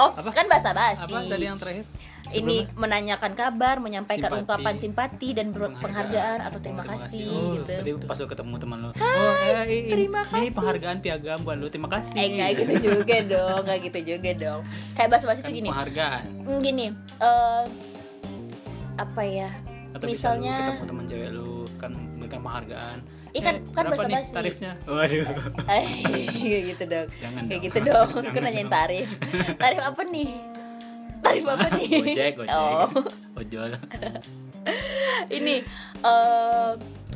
Oh 0.00 0.16
Apa? 0.16 0.32
kan 0.32 0.48
bahasa 0.48 0.72
basi 0.72 1.12
apa 1.12 1.28
tadi 1.28 1.44
yang 1.44 1.60
terakhir 1.60 1.84
ini 2.32 2.56
menanyakan 2.72 3.32
kabar, 3.32 3.76
menyampaikan 3.76 4.26
Simpati. 4.26 4.40
ungkapan 4.40 4.74
simpati 4.76 5.28
dan 5.32 5.46
ber- 5.50 5.74
penghargaan 5.74 6.38
atau 6.42 6.58
terima, 6.58 6.82
kasih, 6.84 7.26
oh, 7.26 7.54
gitu. 7.56 7.72
berarti 7.72 8.06
pas 8.06 8.16
lu 8.16 8.26
ketemu 8.26 8.54
teman 8.56 8.78
lu 8.78 8.88
oh 8.88 9.32
eh, 9.42 9.64
ini, 9.66 9.90
terima 9.90 10.20
ini 10.22 10.30
kasih. 10.30 10.50
penghargaan 10.52 10.98
piagam 11.00 11.38
buat 11.40 11.56
lu 11.56 11.66
terima 11.66 11.88
kasih 11.88 12.14
Eh 12.14 12.28
nggak 12.32 12.50
gitu 12.56 12.72
juga 12.88 13.16
dong, 13.24 13.60
nggak 13.62 13.78
gitu 13.84 14.00
juga 14.08 14.30
dong. 14.34 14.60
Kayak 14.92 15.08
bahasa-bahasa 15.10 15.40
kan 15.40 15.48
itu 15.48 15.56
gini, 15.56 15.68
penghargaan 15.68 16.22
Hmm, 16.40 16.60
gini, 16.60 16.86
eh 17.18 17.62
apa 18.96 19.22
ya? 19.22 19.50
atau 19.90 20.06
Misalnya- 20.06 20.54
bisa 20.54 20.62
lu 20.62 20.74
ketemu 20.76 20.86
teman 20.86 21.04
cewek 21.04 21.30
lu 21.32 21.50
kan 21.74 21.90
memberikan 21.90 22.40
penghargaan 22.40 22.98
Iya 23.30 23.42
kan- 23.44 23.62
kan 23.68 23.84
berapa 23.84 24.02
nih 24.02 24.14
basa-basi. 24.16 24.34
tarifnya 24.34 24.72
waduh 24.84 25.26
Eh, 25.68 25.84
kayak 26.42 26.62
gitu 26.68 26.84
dong. 26.84 27.06
Jangan 27.16 27.42
kayak 27.42 27.50
dong. 27.52 27.62
gitu 27.64 27.78
dong. 27.80 28.08
Jangan 28.16 28.26
Aku 28.28 28.38
nanyain 28.40 28.68
tarif. 28.68 29.06
Tarif 29.56 29.80
apa 29.80 30.02
nih? 30.04 30.30
Tarif 31.30 31.46
apa 31.46 31.66
nih? 31.78 31.88
gojek 32.02 32.32
gojek. 32.34 32.58
Oh. 32.58 32.88
ojol. 33.38 33.70
Ini 35.40 35.54
eh 36.02 36.70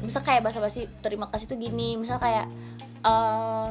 misal 0.04 0.20
kayak 0.22 0.46
bahasa 0.46 0.62
basi 0.62 0.86
terima 1.02 1.26
kasih 1.28 1.50
tuh 1.50 1.58
gini. 1.58 1.98
Misal 1.98 2.22
kayak 2.22 2.46
eh 3.02 3.68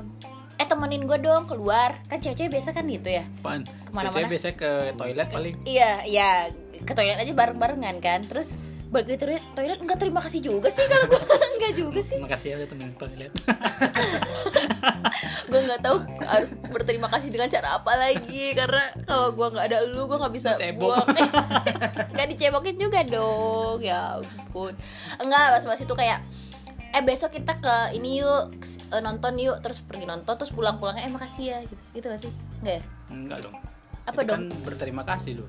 eh 0.60 0.68
temenin 0.68 1.08
gue 1.08 1.18
dong 1.24 1.48
keluar. 1.48 1.96
Kan 2.12 2.20
cewek-cewek 2.20 2.60
biasa 2.60 2.76
kan 2.76 2.86
gitu 2.92 3.10
ya? 3.10 3.24
Apaan? 3.42 3.64
Ke 3.64 3.92
mana-mana. 3.96 4.16
cewek 4.20 4.30
biasanya 4.36 4.56
ke 4.60 4.72
toilet 5.00 5.28
paling? 5.32 5.56
Iya 5.64 5.92
iya. 6.04 6.30
Ke 6.84 6.92
toilet 6.92 7.18
aja 7.18 7.34
bareng 7.34 7.58
barengan 7.58 7.98
kan. 8.04 8.28
Terus 8.28 8.60
balik 8.94 9.10
dari 9.10 9.18
toilet, 9.18 9.46
toilet 9.58 9.80
nggak 9.82 9.98
terima 9.98 10.22
kasih 10.22 10.40
juga 10.46 10.70
sih 10.70 10.86
kalau 10.86 11.10
gue 11.10 11.22
nggak 11.58 11.74
juga 11.74 12.02
sih. 12.04 12.22
Makasih 12.22 12.48
ya 12.54 12.56
udah 12.62 12.68
temenin 12.70 12.94
toilet 13.00 13.32
gue 15.52 15.60
nggak 15.60 15.82
tahu 15.82 15.98
harus 16.24 16.50
berterima 16.68 17.08
kasih 17.08 17.30
dengan 17.30 17.48
cara 17.48 17.78
apa 17.78 17.94
lagi 17.94 18.54
karena 18.54 18.92
kalau 19.04 19.32
gue 19.32 19.48
nggak 19.50 19.66
ada 19.68 19.80
lu 19.86 20.08
gue 20.08 20.18
nggak 20.18 20.34
bisa 20.34 20.56
Dicebok. 20.56 20.96
buang. 20.96 21.08
Nggak 22.14 22.28
dicebokin 22.32 22.76
juga 22.78 23.00
dong 23.04 23.80
ya 23.80 24.20
ampun. 24.20 24.74
Enggak 25.20 25.60
pas 25.60 25.64
pas 25.66 25.80
itu 25.80 25.94
kayak 25.94 26.20
eh 26.94 27.02
besok 27.02 27.34
kita 27.34 27.58
ke 27.58 27.98
ini 27.98 28.22
yuk 28.22 28.54
eh, 28.94 29.02
nonton 29.02 29.34
yuk 29.42 29.58
terus 29.60 29.82
pergi 29.82 30.06
nonton 30.06 30.38
terus 30.38 30.54
pulang 30.54 30.78
pulangnya 30.78 31.10
eh 31.10 31.12
makasih 31.12 31.46
ya 31.50 31.58
gitu 31.66 31.82
gitu 31.94 32.06
gak 32.08 32.22
sih? 32.22 32.32
Enggak 32.62 32.76
ya? 32.78 32.84
Enggak 33.10 33.38
dong. 33.44 33.56
Apa 34.04 34.20
Itu 34.22 34.30
dong? 34.30 34.38
kan 34.38 34.44
berterima 34.62 35.04
kasih 35.04 35.42
lu 35.42 35.46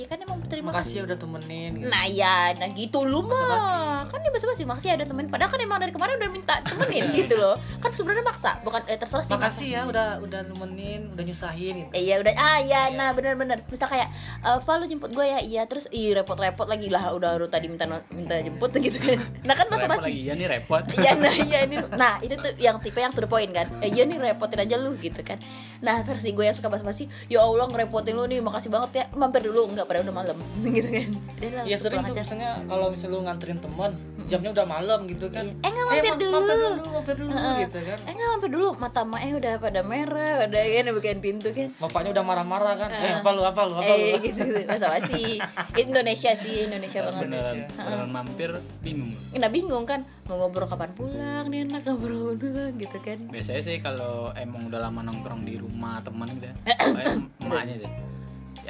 iya 0.00 0.08
kan 0.08 0.16
emang 0.16 0.40
berterima 0.40 0.72
makasih 0.72 0.80
ya 0.80 0.80
kasih 0.80 0.98
udah 1.04 1.18
temenin 1.20 1.70
gitu. 1.76 1.88
Nah 1.92 2.04
ya, 2.08 2.56
nah 2.56 2.68
gitu 2.72 3.04
lu 3.04 3.20
Basa-basi. 3.20 3.68
mah 3.68 4.00
Kan 4.08 4.18
dia 4.24 4.32
basa-basi, 4.32 4.62
makasih 4.64 4.88
ada 4.96 5.04
temen 5.04 5.28
Padahal 5.28 5.50
kan 5.52 5.60
emang 5.60 5.76
dari 5.76 5.92
kemarin 5.92 6.16
udah 6.16 6.30
minta 6.32 6.54
temenin 6.64 7.04
gitu 7.20 7.34
loh. 7.36 7.60
Kan 7.78 7.92
sebenarnya 7.92 8.24
maksa, 8.24 8.56
bukan 8.64 8.80
eh, 8.88 8.96
terserah 8.96 9.20
sih 9.20 9.36
makasih 9.36 9.68
ya 9.76 9.80
udah 9.84 10.24
udah 10.24 10.40
nemenin 10.48 11.12
udah 11.12 11.20
nyusahin 11.20 11.74
gitu. 11.84 11.92
Eh, 11.92 12.02
Iya 12.08 12.24
udah 12.24 12.32
ah 12.32 12.58
ya 12.64 12.82
nah 12.96 13.12
benar-benar. 13.12 13.60
Misal 13.68 13.86
kayak 13.86 14.08
eh 14.40 14.58
Val 14.64 14.76
lu 14.80 14.86
jemput 14.88 15.12
gue 15.12 15.26
ya? 15.26 15.38
Iya 15.44 15.62
terus 15.68 15.84
ih 15.92 16.16
repot-repot 16.16 16.64
lagi 16.64 16.88
lah 16.88 17.12
udah 17.12 17.36
udah 17.36 17.48
tadi 17.52 17.68
minta 17.68 17.84
minta 18.08 18.40
jemput 18.40 18.72
gitu 18.80 18.96
kan. 18.96 19.20
Nah 19.44 19.52
kan 19.52 19.68
masa 19.68 19.84
repot 19.84 20.00
lagi. 20.08 20.16
basi 20.16 20.28
ya 20.32 20.34
nih 20.34 20.48
repot. 20.48 20.82
Iya 20.96 21.12
nah 21.20 21.34
iya 21.36 21.58
ini 21.68 21.76
nah 21.92 22.12
itu 22.24 22.34
tuh 22.40 22.52
yang 22.56 22.80
tipe 22.80 22.96
yang 22.98 23.12
to 23.12 23.20
the 23.20 23.28
point 23.28 23.52
kan. 23.52 23.68
Eh, 23.84 23.92
iya 23.92 24.08
nih 24.08 24.16
repotin 24.16 24.64
aja 24.64 24.80
lu 24.80 24.96
gitu 24.96 25.20
kan. 25.20 25.36
Nah 25.84 26.00
versi 26.02 26.32
gue 26.32 26.44
yang 26.48 26.56
suka 26.56 26.72
basa-basi 26.72 27.04
ya 27.28 27.44
Allah 27.44 27.68
ngerepotin 27.68 28.16
lu 28.16 28.24
nih 28.24 28.40
makasih 28.40 28.72
banget 28.72 28.90
ya. 28.96 29.04
Mampir 29.12 29.44
dulu 29.44 29.68
enggak 29.68 29.89
pada 29.90 30.06
udah 30.06 30.14
malam 30.14 30.38
gitu 30.78 30.86
kan. 30.86 31.08
Udah 31.42 31.62
ya 31.66 31.74
sering 31.74 31.98
tuh 32.00 32.14
aja. 32.14 32.22
misalnya 32.22 32.50
kalau 32.70 32.86
misalnya 32.94 33.14
lu 33.18 33.22
nganterin 33.26 33.58
teman 33.58 33.90
jamnya 34.30 34.50
udah 34.54 34.66
malam 34.70 35.00
gitu 35.10 35.26
kan. 35.34 35.42
Iya. 35.42 35.66
Eh, 35.66 35.70
nggak 35.74 35.86
mampir 35.90 36.06
ma- 36.06 36.20
dulu. 36.22 36.30
mampir 36.38 36.54
dulu 36.54 36.88
mampir 36.94 37.14
dulu 37.18 37.34
gitu 37.58 37.78
kan. 37.82 37.98
Eh 38.06 38.12
nggak 38.14 38.28
mampir 38.30 38.50
dulu. 38.54 38.68
Mata 38.78 39.02
mae 39.02 39.30
udah 39.34 39.52
pada 39.58 39.80
merah 39.82 40.34
udah 40.46 40.62
kan 40.62 40.86
bukain 40.94 41.18
pintu 41.18 41.48
kan. 41.50 41.68
Bapaknya 41.74 42.10
udah 42.14 42.24
marah-marah 42.24 42.74
kan. 42.78 42.90
Eh 42.94 43.12
apa 43.18 43.30
lu 43.34 43.42
apa 43.42 43.60
lu 43.66 43.74
apa 43.74 43.90
eh 43.90 44.14
lu? 44.14 44.22
gitu, 44.22 44.42
gitu. 44.46 44.60
masa 44.70 44.86
basi 44.86 45.42
Indonesia 45.74 46.30
sih 46.38 46.70
Indonesia 46.70 47.00
banget. 47.02 47.22
beneran. 47.26 47.56
Beneran 47.66 48.08
mampir 48.14 48.50
bingung. 48.78 49.10
Nah 49.34 49.50
bingung 49.50 49.82
kan. 49.82 50.06
Mau 50.30 50.38
ngobrol 50.38 50.70
kapan 50.70 50.94
pulang? 50.94 51.50
Nih 51.50 51.66
enak 51.66 51.82
ngobrol 51.82 52.30
kapan 52.30 52.38
pulang 52.38 52.74
gitu 52.78 52.98
kan. 53.02 53.18
Biasanya 53.26 53.62
sih 53.66 53.76
kalau 53.82 54.30
emang 54.38 54.70
udah 54.70 54.78
lama 54.78 55.02
nongkrong 55.02 55.42
di 55.42 55.58
rumah 55.58 55.98
temen 56.06 56.30
gitu 56.38 56.46
ya. 56.46 56.54
Emaknya 57.42 57.82
tuh 57.82 57.90
ya 57.90 58.19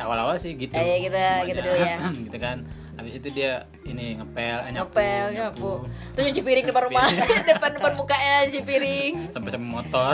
awal-awal 0.01 0.37
sih 0.37 0.55
gitu. 0.55 0.73
Eh, 0.73 1.05
gitu- 1.05 1.15
Emaknya. 1.15 1.47
gitu 1.47 1.61
dulu 1.61 1.77
ya. 1.79 1.97
gitu 2.29 2.39
kan. 2.39 2.59
Habis 2.95 3.17
itu 3.17 3.33
dia 3.33 3.65
ini 3.83 4.13
ngepel 4.13 4.61
eh, 4.61 4.77
nyapu, 4.77 4.93
ngepel 4.93 5.27
nyapu. 5.33 5.73
terus 6.13 6.25
nyuci 6.29 6.43
piring 6.43 6.65
depan 6.69 6.83
rumah. 6.85 7.09
Depan 7.49 7.71
depan 7.73 7.93
mukanya 7.97 8.45
nyuci 8.45 8.61
piring. 8.61 9.13
Sampai 9.35 9.51
sampai 9.51 9.71
motor. 9.73 10.13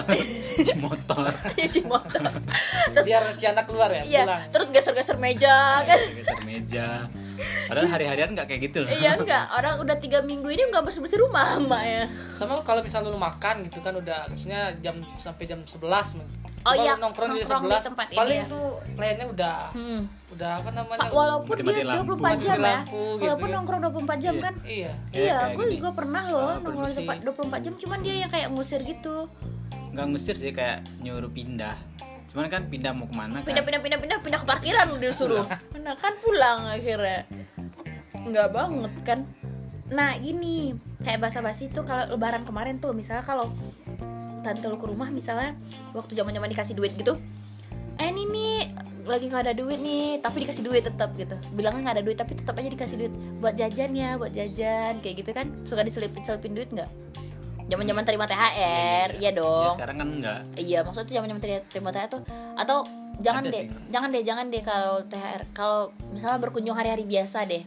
Cuci 0.55 0.75
motor. 0.79 1.27
Nyuci 1.59 1.81
motor. 1.83 2.23
Terus 2.95 3.05
biar 3.05 3.23
si 3.35 3.45
anak 3.45 3.67
keluar 3.67 3.91
ya 3.91 4.03
iya 4.07 4.23
pulang. 4.23 4.43
terus 4.55 4.69
geser 4.71 4.95
geser 4.95 5.19
meja 5.19 5.83
kan. 5.83 5.99
geser 6.15 6.39
meja. 6.47 6.87
Padahal 7.67 7.91
hari-harian 7.91 8.33
nggak 8.33 8.47
kayak 8.49 8.71
gitu 8.71 8.79
loh. 8.81 8.89
Iya 8.89 9.19
enggak 9.19 9.45
orang 9.51 9.83
udah 9.83 9.97
tiga 9.99 10.23
minggu 10.23 10.47
ini 10.47 10.63
enggak 10.65 10.87
bersih 10.87 11.03
bersih 11.03 11.21
rumah 11.21 11.59
emak 11.59 11.83
ya 11.83 12.05
sama 12.33 12.61
kalau 12.63 12.81
misalnya 12.81 13.11
lu 13.11 13.19
makan 13.19 13.67
gitu 13.67 13.81
kan 13.81 13.93
udah 13.93 14.29
maksudnya 14.29 14.73
jam 14.79 15.01
sampai 15.19 15.45
jam 15.45 15.59
11 15.59 16.17
Oh 16.67 16.75
iya, 16.75 16.93
nongkrong 16.99 17.31
di 17.31 17.41
di 17.41 17.47
11 17.47 17.89
tempat 17.95 18.07
ini 18.11 18.19
paling 18.19 18.41
ya. 18.43 18.51
tuh 18.51 18.67
kliennya 18.99 19.27
udah 19.31 19.57
hmm. 19.71 20.01
udah 20.35 20.51
apa 20.59 20.71
namanya 20.75 21.09
walaupun 21.15 21.55
dia 21.63 21.85
lampu, 21.87 22.13
24 22.19 22.43
jam 22.43 22.59
ya. 22.59 22.67
Lampu 22.67 22.99
gitu 22.99 23.23
walaupun 23.23 23.47
kan. 23.47 23.55
nongkrong 23.55 23.81
24 23.87 24.25
jam 24.25 24.35
kan? 24.43 24.55
Iya. 24.67 24.93
Kayak- 25.15 25.15
iya 25.15 25.37
kayak 25.39 25.55
gue 25.55 25.65
gini. 25.65 25.77
juga 25.79 25.91
pernah 25.95 26.23
loh 26.27 26.43
Oh, 26.43 26.55
nongkrong 26.59 26.75
di 26.75 26.79
permisi. 26.91 26.99
tempat 26.99 27.17
24 27.23 27.65
jam. 27.65 27.75
Cuman 27.79 27.99
dia 28.03 28.15
yang 28.19 28.31
kayak 28.31 28.49
ngusir 28.51 28.81
gitu. 28.83 29.17
Nggak 29.95 30.07
ngusir 30.11 30.35
sih 30.35 30.51
kayak 30.51 30.79
nyuruh 30.99 31.31
pindah. 31.31 31.77
Cuman 32.35 32.47
kan 32.51 32.63
pindah 32.67 32.93
mau 32.93 33.07
ke 33.07 33.15
mana 33.15 33.39
kan? 33.41 33.47
pindah 33.47 33.63
pindah 33.63 33.81
pindah 33.81 33.99
pindah 34.03 34.19
pindah 34.19 34.41
ke 34.43 34.47
parkiran 34.51 34.87
disuruh. 34.99 35.47
Nah 35.79 35.95
kan 35.95 36.19
pulang 36.19 36.67
akhirnya. 36.67 37.31
Nggak 38.27 38.49
banget 38.51 38.93
kan? 39.07 39.19
Nah 39.95 40.19
gini. 40.19 40.75
Kayak 41.07 41.31
basa 41.31 41.39
basi 41.39 41.71
tuh 41.71 41.87
kalau 41.87 42.11
lebaran 42.11 42.43
kemarin 42.43 42.83
tuh 42.83 42.91
misalnya 42.91 43.23
kalau 43.23 43.55
tante 44.47 44.67
lu 44.71 44.79
ke 44.79 44.87
rumah 44.87 45.11
misalnya 45.11 45.59
waktu 45.91 46.15
zaman 46.15 46.31
zaman 46.31 46.49
dikasih 46.55 46.79
duit 46.79 46.95
gitu 46.95 47.19
eh 47.97 48.09
ini 48.13 48.23
nih 48.29 48.57
lagi 49.07 49.31
nggak 49.31 49.43
ada 49.47 49.55
duit 49.55 49.79
nih 49.81 50.19
tapi 50.21 50.43
dikasih 50.43 50.67
duit 50.67 50.83
tetap 50.83 51.15
gitu. 51.15 51.39
Bilangnya 51.55 51.81
nggak 51.87 51.97
ada 51.97 52.05
duit 52.05 52.19
tapi 52.19 52.35
tetap 52.35 52.59
aja 52.59 52.67
dikasih 52.67 52.97
duit. 52.99 53.13
Buat 53.39 53.55
jajan 53.55 53.95
ya 53.95 54.19
buat 54.19 54.35
jajan 54.35 54.99
kayak 55.01 55.15
gitu 55.23 55.31
kan. 55.31 55.47
Suka 55.63 55.87
diselipin 55.87 56.27
selipin 56.27 56.53
duit 56.59 56.69
nggak? 56.75 56.91
Zaman 57.71 57.87
zaman 57.87 58.03
terima 58.03 58.27
thr 58.27 58.37
ya 58.37 59.11
iya 59.15 59.31
dong. 59.31 59.75
Sekarang 59.79 59.97
kan 60.03 60.09
enggak 60.11 60.41
Iya, 60.59 60.83
maksudnya 60.83 61.23
zaman 61.23 61.29
zaman 61.35 61.41
terima 61.67 61.91
THR 61.95 62.11
tuh 62.11 62.23
atau 62.55 62.79
jangan 63.23 63.43
Ada 63.47 63.53
deh, 63.55 63.63
sih. 63.65 63.69
jangan 63.91 64.09
deh, 64.13 64.23
jangan 64.27 64.45
deh 64.53 64.63
kalau 64.63 64.95
THR 65.07 65.43
kalau 65.51 65.81
misalnya 66.13 66.39
berkunjung 66.43 66.77
hari-hari 66.77 67.07
biasa 67.07 67.47
deh. 67.47 67.63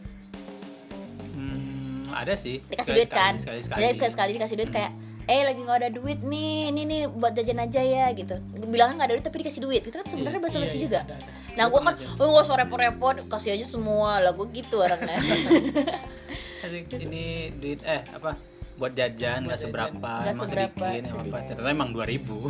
hmm, 1.34 2.12
ada 2.12 2.34
sih. 2.36 2.60
Dikasih 2.64 2.92
duit 2.96 3.10
kan? 3.10 3.34
sekali 3.36 3.60
sekali, 3.60 3.80
Jadi 3.80 3.96
sekali, 3.98 4.12
sekali 4.12 4.30
dikasih 4.36 4.56
duit 4.60 4.70
kayak 4.70 4.92
eh 5.30 5.42
lagi 5.46 5.62
nggak 5.62 5.78
ada 5.78 5.90
duit 5.94 6.18
nih, 6.26 6.74
ini 6.74 6.82
nih 6.82 7.00
buat 7.06 7.38
jajan 7.38 7.62
aja 7.62 7.78
ya 7.78 8.10
gitu. 8.18 8.34
Bilangnya 8.66 8.98
nggak 8.98 9.08
ada 9.08 9.14
duit 9.14 9.24
tapi 9.30 9.36
dikasih 9.46 9.62
duit. 9.62 9.82
Itu 9.86 9.94
kan 9.94 10.10
sebenarnya 10.10 10.42
Iya, 10.42 10.46
basa 10.50 10.58
basi 10.58 10.76
iya, 10.76 10.82
juga. 10.82 11.00
ada, 11.06 11.14
ada. 11.14 11.30
Nah, 11.54 11.64
gue 11.70 11.80
kan, 11.86 11.94
sih. 11.94 12.06
oh 12.18 12.26
nggak 12.34 12.44
usah 12.50 12.56
repot-repot, 12.58 13.16
kasih 13.30 13.50
aja 13.54 13.66
semua 13.66 14.18
lah. 14.18 14.34
Gue 14.34 14.50
gitu 14.50 14.82
orangnya. 14.82 15.22
ini 17.06 17.54
duit 17.56 17.80
eh 17.86 18.02
apa 18.12 18.49
buat 18.80 18.96
jajan 18.96 19.44
nggak 19.44 19.60
seberapa 19.60 19.92
Nggak 19.92 20.32
emang 20.32 20.48
seberapa, 20.48 20.84
sedikit 20.88 21.02
nggak 21.12 21.28
apa. 21.28 21.38
Ternyata 21.52 21.68
emang 21.68 21.90
dua 21.92 22.04
ribu. 22.08 22.36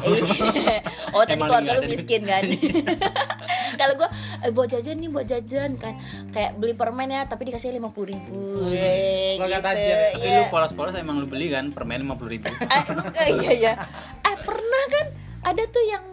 Iya. 0.61 0.79
oh 1.11 1.23
tadi 1.27 1.43
keluarga 1.43 1.73
lu 1.83 1.90
miskin 1.90 2.23
kan? 2.23 2.43
Kalau 3.81 3.95
gue 3.99 4.09
eh, 4.47 4.51
buat 4.55 4.69
jajan 4.71 4.97
nih 5.03 5.11
buat 5.11 5.27
jajan 5.27 5.71
kan. 5.75 5.99
Kayak 6.31 6.51
beli 6.62 6.75
permen 6.79 7.11
ya 7.11 7.27
tapi 7.27 7.51
dikasih 7.51 7.75
lima 7.75 7.90
puluh 7.90 8.14
ribu. 8.14 8.71
Wih, 8.71 9.43
keluarga 9.43 9.59
gitu. 9.59 9.66
tajir 9.66 9.90
ya. 9.90 10.09
tapi 10.14 10.27
Iya. 10.31 10.38
lu 10.38 10.45
polos-polos 10.55 10.95
emang 10.95 11.19
lu 11.19 11.27
beli 11.27 11.51
kan 11.51 11.75
permen 11.75 12.07
lima 12.07 12.14
puluh 12.14 12.38
ribu. 12.38 12.47
Eh, 12.47 12.83
eh, 13.19 13.29
iya 13.43 13.51
iya. 13.51 13.73
Eh 14.23 14.37
pernah 14.47 14.83
kan 14.95 15.07
ada 15.51 15.62
tuh 15.66 15.85
yang 15.90 16.05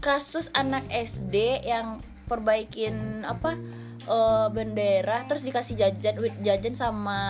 kasus 0.00 0.48
anak 0.56 0.88
SD 0.88 1.68
yang 1.68 2.00
perbaikin 2.24 3.26
apa 3.28 3.60
eh, 4.08 4.46
bendera 4.48 5.28
terus 5.28 5.44
dikasih 5.44 5.76
jajan 5.76 6.16
jajan 6.40 6.74
sama 6.78 7.20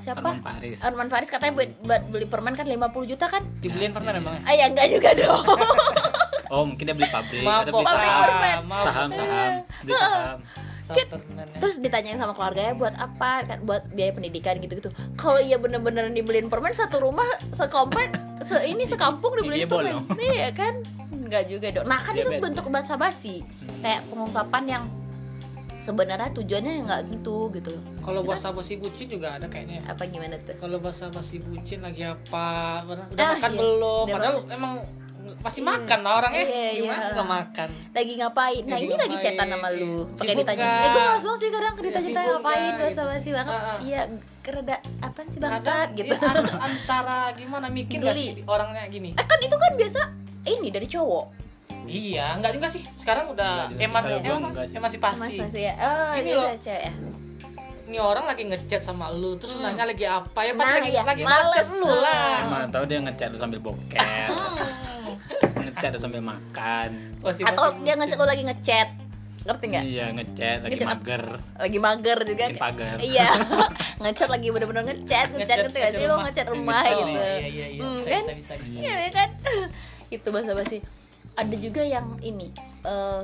siapa? 0.00 0.24
Arman 0.24 0.40
Paris 0.40 0.78
Arman 0.80 1.08
Faris 1.08 1.28
katanya 1.28 1.52
buat, 1.54 1.70
buat 1.80 2.02
beli 2.08 2.26
permen 2.26 2.54
kan 2.54 2.64
50 2.64 2.80
juta 3.06 3.26
kan? 3.26 3.42
Dibeliin 3.60 3.92
pernah 3.92 4.12
emang 4.12 4.34
ya? 4.36 4.42
ah 4.44 4.54
ya 4.54 4.64
enggak 4.68 4.88
juga 4.88 5.10
dong. 5.14 5.44
Oh 6.50 6.66
mungkin 6.66 6.82
dia 6.82 6.96
beli 6.98 7.06
pabrik 7.06 7.46
Maaf, 7.46 7.62
atau 7.62 7.78
beli 7.78 7.86
saham. 7.86 8.22
Permen. 8.26 8.58
Saham 8.82 9.08
saham. 9.14 9.52
Beli 9.86 9.94
saham. 9.94 10.38
Sama 10.82 11.04
permen 11.06 11.46
ya. 11.46 11.56
terus 11.62 11.76
ditanyain 11.78 12.18
sama 12.18 12.34
keluarganya 12.34 12.74
buat 12.74 12.94
apa? 12.98 13.46
Kan 13.46 13.58
buat 13.62 13.86
biaya 13.94 14.10
pendidikan 14.10 14.58
gitu-gitu. 14.58 14.90
Kalau 15.14 15.38
iya 15.38 15.62
bener-bener 15.62 16.10
dibeliin 16.10 16.50
permen 16.50 16.74
satu 16.74 17.06
rumah 17.06 17.26
sekomplek 17.54 18.10
se 18.42 18.58
ini 18.66 18.82
sekampung 18.82 19.38
Dia 19.38 19.46
dibeliin 19.46 19.68
permen. 19.70 19.94
bolong. 20.02 20.18
iya 20.18 20.50
kan? 20.50 20.82
Enggak 21.14 21.46
juga 21.46 21.70
dong. 21.70 21.86
Nah 21.86 22.02
kan 22.02 22.18
Dia 22.18 22.26
itu 22.26 22.42
bentuk 22.42 22.66
basa 22.66 22.98
basi 22.98 23.46
kayak 23.78 24.02
pengungkapan 24.10 24.64
yang 24.66 24.84
sebenarnya 25.80 26.28
tujuannya 26.30 26.84
nggak 26.84 27.00
gitu 27.10 27.48
gitu. 27.50 27.72
Loh 27.72 27.82
kalau 28.00 28.20
bahasa 28.20 28.48
basi 28.50 28.76
bucin 28.76 29.08
juga 29.08 29.34
ada 29.34 29.46
kayaknya. 29.46 29.80
Apa 29.84 30.04
gimana 30.04 30.36
tuh? 30.38 30.54
Kalau 30.54 30.76
bahasa 30.76 31.08
basi 31.08 31.40
bucin 31.40 31.80
lagi 31.80 32.04
apa? 32.04 32.78
Udah 32.84 33.08
Ah, 33.16 33.34
makan 33.34 33.50
iya. 33.50 33.58
belum? 33.58 34.04
Udah 34.04 34.14
padahal 34.14 34.36
makan. 34.38 34.52
emang 34.52 34.74
pasti 35.40 35.60
makan 35.60 35.98
lah 36.00 36.12
orangnya 36.18 36.42
Iya, 36.42 36.48
iya. 36.50 36.70
gimana 36.78 37.04
nggak 37.10 37.28
makan? 37.30 37.68
Lagi 37.90 38.12
ngapain? 38.14 38.62
Nah 38.62 38.74
Lagi 38.74 38.82
ini 38.82 38.94
lagi 38.94 39.08
ngapain? 39.10 39.24
chatan 39.30 39.48
sama 39.48 39.68
lu. 39.70 39.94
Pakai 40.12 40.34
ditanya 40.34 40.64
eh 40.76 40.88
gue 40.90 41.02
malas 41.02 41.22
banget 41.22 41.38
sih 41.38 41.48
kadang 41.50 41.64
Iya, 41.66 41.78
cerita 41.78 41.98
cerita 41.98 42.20
ngapain 42.26 42.60
nggak? 42.66 42.80
basa 42.82 43.02
basi 43.04 43.28
banget. 43.30 43.52
Ah, 43.54 43.64
ah. 43.66 43.78
iya 43.80 44.00
kerada 44.40 44.76
apa 45.00 45.20
sih 45.26 45.38
bangsat 45.38 45.88
gitu. 45.92 46.12
ya, 46.12 46.24
an- 46.26 46.60
antara 46.62 47.18
gimana 47.34 47.66
mikir 47.68 48.00
Geli. 48.00 48.26
sih 48.34 48.44
orangnya 48.44 48.84
gini? 48.86 49.10
Eh 49.12 49.24
kan 49.24 49.38
itu 49.38 49.54
kan 49.54 49.72
biasa 49.74 50.00
ini 50.46 50.68
dari 50.68 50.86
cowok 50.86 51.24
iya 51.86 52.36
nggak 52.36 52.52
juga 52.52 52.66
sih. 52.66 52.82
Sekarang 52.94 53.28
udah 53.28 53.50
Nggak 53.56 53.68
juga 53.70 53.78
sih. 53.78 53.86
eman 53.86 54.02
eman 54.02 54.50
emansipasi. 54.74 55.38
Masih 55.38 55.62
ya. 55.62 55.74
Oh 55.76 56.12
Ini 56.14 56.30
loh. 56.32 56.50
cewek 56.54 56.82
ya? 56.82 56.92
Ini 57.84 57.98
orang 57.98 58.24
lagi 58.24 58.42
ngechat 58.44 58.80
sama 58.80 59.10
lu 59.10 59.34
terus 59.34 59.52
Hmm. 59.52 59.66
nanya 59.66 59.82
lagi 59.84 60.04
apa 60.04 60.40
ya? 60.40 60.52
Nah, 60.52 60.58
pasti 60.60 60.78
lagi 60.78 60.90
iya. 60.92 61.02
lagi 61.02 61.22
Males. 61.22 61.42
ngechat 61.42 61.68
lu 61.76 61.90
lah. 61.92 62.38
Emang 62.40 62.70
tahu 62.70 62.84
dia 62.84 62.98
ngechat 63.00 63.28
lu 63.28 63.38
sambil 63.38 63.58
boker 63.60 63.98
Hmm. 63.98 65.14
ngechat 65.60 65.90
lu 65.90 65.98
sambil 65.98 66.22
makan. 66.22 66.88
Pasti- 67.18 67.42
atau 67.42 67.64
pasti 67.68 67.80
dia 67.82 67.94
ngechat 67.96 68.16
lo 68.16 68.26
lagi 68.26 68.44
ngechat. 68.44 68.88
Ngerti 69.40 69.64
nggak? 69.66 69.84
Iya 69.86 70.06
ngechat 70.12 70.58
lagi 70.60 70.72
Ngechat 70.76 70.88
mager. 70.92 71.22
lagi 71.56 71.78
mager 71.80 72.18
juga. 72.22 72.44
Bikin 72.46 72.60
pagar. 72.60 72.96
iya. 73.00 73.28
Ngechat 74.02 74.28
lagi 74.28 74.48
bener-bener 74.48 74.82
ngechat 74.86 75.26
ngechat 75.32 75.56
ngerti 75.60 75.78
nggak 75.80 75.92
sih? 75.94 76.04
Lo 76.04 76.16
ngechat 76.20 76.46
rumah 76.46 76.82
Oh, 76.82 76.92
gitu. 76.94 77.10
iya 77.10 77.34
iya 77.42 77.66
iya. 77.70 77.80
Hmm, 77.80 77.96
bisa, 77.96 78.08
kan? 78.08 78.22
bisa 78.28 78.32
bisa 78.36 78.52
bisa. 78.60 78.78
Iya 78.78 79.08
kan? 79.10 79.28
Itu 80.14 80.28
bahasa 80.28 80.52
basi 80.52 80.78
ada 81.32 81.54
juga 81.56 81.80
yang 81.80 82.18
ini 82.20 82.48
eh 82.82 83.20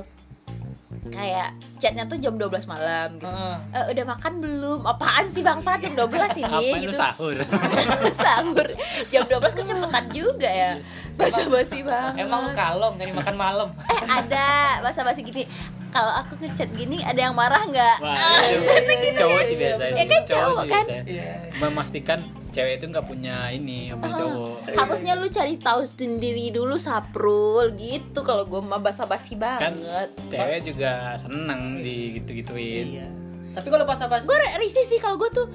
kayak 1.07 1.49
chatnya 1.77 2.03
tuh 2.03 2.15
jam 2.17 2.35
12 2.35 2.47
malam 2.65 3.15
gitu 3.15 3.27
Heeh. 3.27 3.57
Eh, 3.73 3.85
udah 3.91 4.05
makan 4.07 4.33
belum? 4.39 4.79
Apaan 4.83 5.27
sih 5.27 5.39
bangsa 5.41 5.75
jam 5.77 5.93
12 5.93 6.07
ini 6.37 6.47
Apa 6.47 6.59
lu 6.73 6.83
gitu. 6.83 6.95
sahur? 6.95 7.35
Sahur. 8.17 8.67
Jam 9.07 9.23
12 9.23 9.39
kecepatan 9.53 10.05
juga 10.09 10.47
ya. 10.47 10.71
Basa-basi 11.13 11.83
banget. 11.83 12.23
Emang 12.23 12.47
lu 12.47 12.51
kalong 12.53 12.95
dari 12.95 13.11
makan 13.11 13.35
malam. 13.35 13.67
eh 13.93 14.01
ada 14.05 14.47
basa-basi 14.81 15.21
gini. 15.21 15.47
Kalau 15.87 16.11
aku 16.13 16.35
ngechat 16.37 16.69
gini 16.71 16.99
ada 16.99 17.19
yang 17.21 17.35
marah 17.35 17.63
nggak? 17.63 17.97
Wah, 17.99 18.15
Ah, 18.15 18.39
itu 18.99 19.07
cowok 19.15 19.41
sih 19.43 19.55
biasa 19.55 19.81
Ya 19.89 20.03
kan 20.03 20.21
cowok 20.25 20.55
sih 20.57 20.69
kan? 20.69 20.83
biasa. 20.83 21.03
Iya. 21.05 21.31
Memastikan 21.57 22.19
cewek 22.57 22.81
itu 22.81 22.85
nggak 22.89 23.05
punya 23.05 23.53
ini, 23.53 23.93
nggak 23.93 23.99
punya 24.01 24.15
cowok. 24.17 24.55
Harusnya 24.73 25.13
lu 25.13 25.29
cari 25.29 25.53
tahu 25.61 25.81
sendiri 25.85 26.49
dulu 26.49 26.81
saprul 26.81 27.69
gitu 27.77 28.25
kalau 28.25 28.49
gue 28.49 28.57
mah 28.57 28.81
basa-basi 28.81 29.37
Kan 29.37 29.77
banget. 29.77 30.09
cewek 30.33 30.59
juga 30.73 31.13
seneng 31.21 31.85
di 31.85 32.17
gitu-gituin. 32.17 32.85
Iya. 32.97 33.07
Tapi 33.53 33.67
kalau 33.69 33.85
basa-basi 33.85 34.25
Gue 34.25 34.37
risih 34.57 34.85
sih 34.89 34.97
kalau 34.97 35.21
gue 35.21 35.29
tuh 35.29 35.47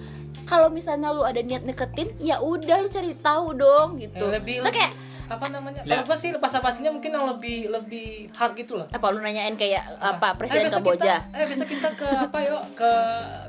kalau 0.47 0.71
misalnya 0.71 1.11
lu 1.15 1.23
ada 1.23 1.39
niat 1.39 1.63
deketin 1.63 2.15
ya 2.19 2.39
udah 2.39 2.83
lu 2.83 2.89
cari 2.91 3.15
tahu 3.19 3.55
dong 3.59 3.99
gitu. 3.99 4.23
yang 4.23 4.39
lebih 4.39 4.63
Saya 4.63 4.75
kayak 4.75 4.93
apa 5.33 5.47
namanya? 5.49 5.81
Ya. 5.83 5.95
Kalau 5.95 6.05
gue 6.05 6.17
sih 6.17 6.31
basa-basinya 6.35 6.91
mungkin 6.91 7.11
yang 7.11 7.27
lebih 7.27 7.69
lebih 7.69 8.09
hard 8.31 8.53
gitu 8.55 8.75
lah. 8.75 8.87
apa 8.87 9.07
lu 9.09 9.19
nanyain 9.19 9.55
kayak 9.55 9.81
apa 9.97 10.35
presiden 10.35 10.67
besok 10.67 10.81
Kamboja? 10.81 11.15
Kita, 11.23 11.35
eh 11.35 11.47
besok 11.47 11.69
kita 11.69 11.89
ke 11.93 12.09
apa 12.09 12.39
yuk 12.41 12.63
ke 12.73 12.93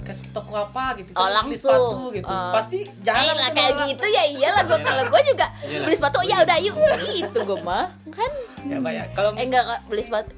ke 0.02 0.12
toko 0.30 0.54
apa 0.62 0.84
gitu. 0.96 1.10
Oh, 1.12 1.24
beli 1.24 1.36
langsung. 1.36 1.60
sepatu 1.60 1.98
gitu. 2.12 2.28
Oh. 2.28 2.52
Pasti 2.54 2.78
Eh 2.82 3.04
jangan 3.04 3.24
lah 3.34 3.48
tuh 3.48 3.56
kayak 3.56 3.72
nolak. 3.74 3.88
gitu 3.90 4.06
ya 4.08 4.24
iyalah 4.26 4.64
gua 4.64 4.72
Iyalah. 4.74 4.88
kalau 4.90 5.04
gua 5.08 5.22
juga 5.24 5.48
Iyalah. 5.62 5.86
beli 5.86 5.96
sepatu 5.96 6.18
ya 6.24 6.38
udah 6.40 6.58
yuk 6.58 6.76
gitu 7.14 7.40
gua 7.44 7.58
mah 7.60 7.86
kan 8.10 8.32
Ya, 8.64 8.80
Pak, 8.80 8.92
ya. 8.92 9.04
Kalau 9.12 9.30
eh 9.34 9.44
enggak 9.44 9.64
Kak, 9.66 9.80
beli 9.86 10.02
sepatu 10.02 10.32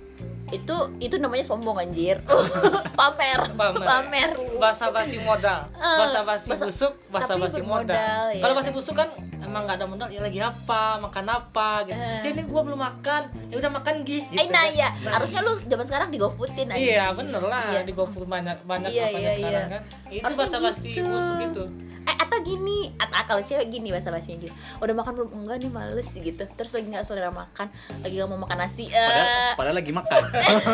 itu 0.48 0.76
itu 1.00 1.16
namanya 1.16 1.42
sombong 1.44 1.74
anjir 1.76 2.22
pamer 3.00 3.40
Pamer. 3.52 3.82
pamer 3.82 4.30
basa 4.56 4.90
basi 4.90 5.18
modal, 5.20 5.66
Eh, 5.74 5.98
basa 6.00 6.22
basi 6.22 6.48
busuk, 6.54 6.94
basa 7.08 7.34
basi 7.34 7.60
bermodal, 7.60 7.92
modal. 7.92 8.26
ya. 8.30 8.42
Kalau 8.42 8.54
basi 8.54 8.70
busuk 8.70 8.94
kan 8.94 9.10
emang 9.56 9.72
nggak 9.72 9.78
ada 9.80 9.88
modal, 9.88 10.08
ya 10.12 10.20
lagi 10.20 10.40
apa, 10.44 11.00
makan 11.00 11.26
apa 11.32 11.70
gitu. 11.88 11.96
Eh. 11.96 12.20
Ya 12.28 12.30
ini 12.36 12.44
gua 12.44 12.62
belum 12.68 12.76
makan, 12.76 13.22
ya 13.48 13.56
udah 13.56 13.72
makan 13.72 13.96
gih. 14.04 14.28
Gitu, 14.28 14.36
eh 14.36 14.48
nah 14.52 14.68
kan. 14.68 14.76
ya 14.76 14.90
harusnya 15.16 15.40
lu 15.40 15.56
zaman 15.56 15.86
sekarang 15.88 16.10
digofoodin 16.12 16.68
aja 16.68 16.76
Iya 16.76 17.06
bener 17.16 17.40
lah 17.40 17.64
Iya. 17.72 17.82
di 17.88 17.94
GoFood 17.96 18.28
banyak 18.28 18.58
banyak 18.68 18.90
Iya, 18.92 19.06
makanya 19.08 19.24
iya, 19.24 19.32
sekarang 19.32 19.56
iya. 19.56 19.72
kan. 19.72 19.82
Itu 20.12 20.34
basa 20.36 20.58
basi 20.60 20.88
gitu. 20.92 21.08
busuk 21.08 21.38
itu. 21.40 21.64
Eh 22.06 22.16
atau 22.16 22.38
gini 22.40 22.94
atau 22.96 23.18
kalau 23.26 23.42
cewek 23.42 23.68
gini 23.68 23.90
bahasa 23.90 24.10
basinya 24.10 24.38
gitu 24.40 24.54
udah 24.78 24.94
makan 24.94 25.12
belum 25.14 25.30
enggak 25.36 25.58
nih 25.60 25.72
males 25.72 26.10
gitu 26.10 26.44
terus 26.52 26.72
lagi 26.72 26.88
nggak 26.88 27.02
selera 27.02 27.30
makan 27.30 27.68
lagi 28.00 28.14
nggak 28.14 28.28
mau 28.28 28.40
makan 28.40 28.58
nasi 28.58 28.86
Padahal, 28.86 29.18
eh 29.18 29.54
padahal 29.56 29.76
lagi 29.76 29.92
makan. 29.92 30.22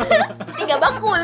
tiga 0.60 0.76
bakul 0.78 1.22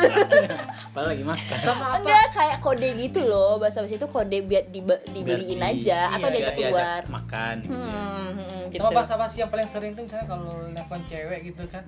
padahal 0.93 1.09
lagi 1.09 1.25
makan. 1.25 1.57
Sama 1.59 1.85
apa? 1.85 1.95
enggak 1.99 2.25
kayak 2.31 2.57
kode 2.59 2.89
gitu 2.97 3.21
loh 3.21 3.57
bahasa 3.57 3.79
basi 3.79 3.95
itu 3.95 4.07
kode 4.07 4.37
biar 4.41 4.63
dibe- 4.65 5.03
dibeliin 5.05 5.57
Biar 5.57 5.71
di- 5.73 5.83
aja 5.83 5.99
atau 6.13 6.27
iya, 6.27 6.33
diajak 6.33 6.53
Diajak 6.53 6.71
keluar 6.71 7.01
makan 7.09 7.53
gitu. 7.59 7.71
hmm, 7.73 8.27
hmm, 8.29 8.61
gitu 8.69 8.79
Sama 8.79 8.89
basa 8.93 9.13
basi 9.15 9.37
yang 9.39 9.49
paling 9.49 9.67
sering 9.67 9.91
tuh 9.91 10.03
misalnya 10.03 10.27
kalau 10.27 10.45
nelfon 10.67 11.01
cewek 11.03 11.39
gitu 11.45 11.63
kan. 11.67 11.83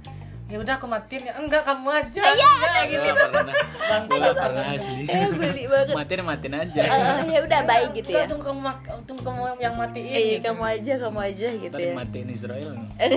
Ya 0.49 0.57
udah 0.57 0.75
aku 0.75 0.85
matiin 0.85 1.29
ya. 1.29 1.33
Enggak 1.37 1.61
kamu 1.61 1.87
aja. 1.93 2.21
Iya, 2.25 2.49
Enggak, 2.49 2.83
gitu. 2.89 3.11
Pernah. 3.13 3.55
Bangsa. 3.79 4.25
pernah 4.33 4.65
asli. 4.71 5.03
eh 5.05 5.29
beli 5.31 5.63
banget 5.65 5.93
Matiin 5.93 6.21
matiin 6.23 6.55
aja. 6.55 6.81
Eh, 6.81 7.25
ya 7.27 7.39
udah 7.41 7.61
baik 7.63 7.89
gitu 7.95 8.09
ya 8.09 8.25
Enggak, 8.25 8.29
Tunggu 8.33 8.45
kamu 8.49 8.61
tunggu 9.05 9.21
kamu 9.23 9.41
yang 9.59 9.75
matiin. 9.75 10.09
eh 10.09 10.21
gitu. 10.31 10.41
kamu 10.43 10.63
aja 10.67 10.93
kamu 10.99 11.19
aja 11.23 11.47
gitu 11.55 11.69
Tadi 11.71 11.85
ya 11.85 11.93
matiin 11.93 12.27
Israel 12.27 12.69
nih. 12.71 12.87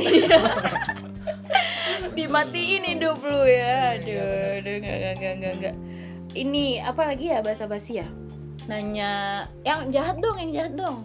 dimatiin 2.13 2.83
hidup 2.87 3.19
lu 3.21 3.43
ya 3.43 3.97
aduh 3.97 4.21
aduh 4.59 4.75
nggak 4.77 4.97
nggak 4.97 5.15
nggak 5.15 5.35
nggak 5.35 5.53
nggak 5.57 5.75
ini 6.35 6.77
apa 6.77 7.03
lagi 7.07 7.27
ya 7.27 7.41
bahasa 7.41 7.65
basi 7.65 7.97
ya 7.97 8.09
nanya 8.67 9.11
yang 9.63 9.89
jahat 9.89 10.17
dong 10.19 10.37
yang 10.37 10.53
jahat 10.53 10.73
dong 10.75 10.97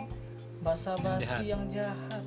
Jahat. 0.60 1.00
basi 1.00 1.44
yang 1.48 1.64
jahat. 1.70 2.24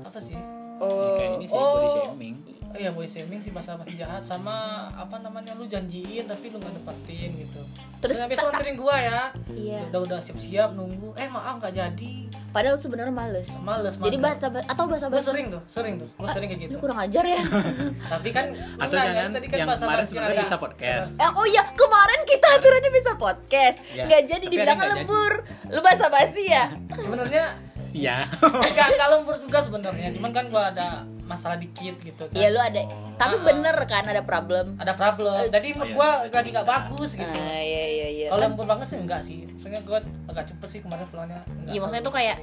Apa 0.00 0.18
sih? 0.18 0.38
oh 0.78 1.18
Kayak 1.18 1.30
ini 1.34 1.46
sih 1.46 1.56
Oh. 1.56 1.74
body 1.74 1.88
shaming. 1.90 2.36
Oh 2.68 2.76
iya 2.76 2.88
body 2.88 3.08
shaming 3.08 3.40
sih 3.40 3.48
bahasa 3.48 3.74
basi 3.74 3.96
jahat 3.96 4.20
sama 4.20 4.54
apa 4.90 5.16
namanya 5.18 5.52
lu 5.52 5.64
janjiin 5.64 6.24
tapi 6.24 6.48
lu 6.48 6.56
nggak 6.56 6.76
dapetin 6.76 7.32
gitu. 7.38 7.64
Terus 7.98 8.20
Terus 8.20 8.28
besok 8.30 8.52
anterin 8.52 8.76
gua 8.76 8.94
ya. 8.94 9.20
iya 9.50 9.80
Udah 9.88 10.00
udah 10.04 10.18
siap-siap 10.18 10.72
nunggu. 10.72 11.12
Eh 11.14 11.26
maaf 11.26 11.58
nggak 11.58 11.72
jadi. 11.72 12.14
padahal 12.48 12.74
sebenarnya 12.74 13.12
males 13.12 13.60
Males. 13.60 13.94
jadi 13.94 14.16
bahasa 14.16 14.48
atau 14.48 14.84
bahasa 14.84 15.06
Gua 15.06 15.16
basi 15.16 15.28
sering 15.28 15.46
tuh, 15.48 15.60
sering 15.66 15.94
tuh. 15.96 16.08
Gua 16.14 16.28
sering 16.28 16.48
kayak 16.48 16.60
gitu. 16.62 16.72
lu 16.72 16.80
kurang 16.80 16.96
ajar 16.98 17.20
ya 17.22 17.42
Tapi 18.12 18.28
kan 18.30 18.46
Atau 18.78 18.96
jangan 18.96 19.30
tadi 19.30 19.46
kan 19.46 19.56
yang 19.58 19.68
bahasa 19.68 19.84
kemarin 19.84 20.04
sebenarnya 20.06 20.32
ada- 20.34 20.44
bisa 20.44 20.56
podcast. 20.56 21.08
Eh, 21.14 21.30
oh 21.30 21.44
iya 21.44 21.62
kemarin 21.70 22.20
kita 22.24 22.46
aturannya 22.50 22.88
bisa 22.90 23.10
podcast 23.14 23.76
Ya, 23.90 24.04
nggak 24.04 24.22
jadi 24.26 24.44
dibilang 24.44 24.80
lembur 24.80 25.32
lu 25.66 25.80
bahasa 25.80 26.08
basi 26.08 26.44
ya 26.46 26.72
Sebenarnya 26.90 27.44
Iya. 27.90 28.24
enggak 28.42 28.86
enggak 28.92 29.08
lembur 29.10 29.36
juga 29.38 29.58
sebenarnya. 29.60 30.08
Cuman 30.12 30.30
kan 30.30 30.44
gua 30.46 30.70
ada 30.70 31.04
masalah 31.28 31.54
dikit 31.54 32.00
gitu 32.00 32.24
kan. 32.24 32.32
iya 32.32 32.48
lu 32.48 32.56
ada 32.56 32.88
tapi 33.14 33.36
Ah, 33.36 33.40
ah. 33.40 33.44
bener 33.44 33.76
kan 33.84 34.02
ada 34.02 34.24
problem 34.24 34.74
Ada 34.74 34.92
problem. 34.94 35.44
Jadi 35.46 35.68
mood 35.76 35.92
gua 35.92 36.24
lagi 36.24 36.48
nggak 36.48 36.64
bagus 36.66 37.10
gitu. 37.14 37.28
ah 37.28 37.60
iya 37.60 37.84
iya 37.84 38.08
iya 38.08 38.26
Kalau 38.28 38.40
lembur 38.42 38.64
banget 38.64 38.86
sih 38.88 38.96
enggak 38.96 39.20
sih. 39.20 39.44
Soalnya 39.56 39.84
gua 39.84 40.00
agak 40.26 40.48
cepet 40.48 40.68
sih 40.70 40.80
kemarin 40.80 41.04
pulangnya. 41.04 41.44
Enggak 41.44 41.68
Iya 41.68 41.78
maksudnya 41.78 42.02
tuh 42.02 42.14
kayak 42.14 42.38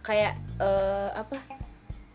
kayak 0.00 0.32
eh, 0.60 1.10
apa? 1.12 1.36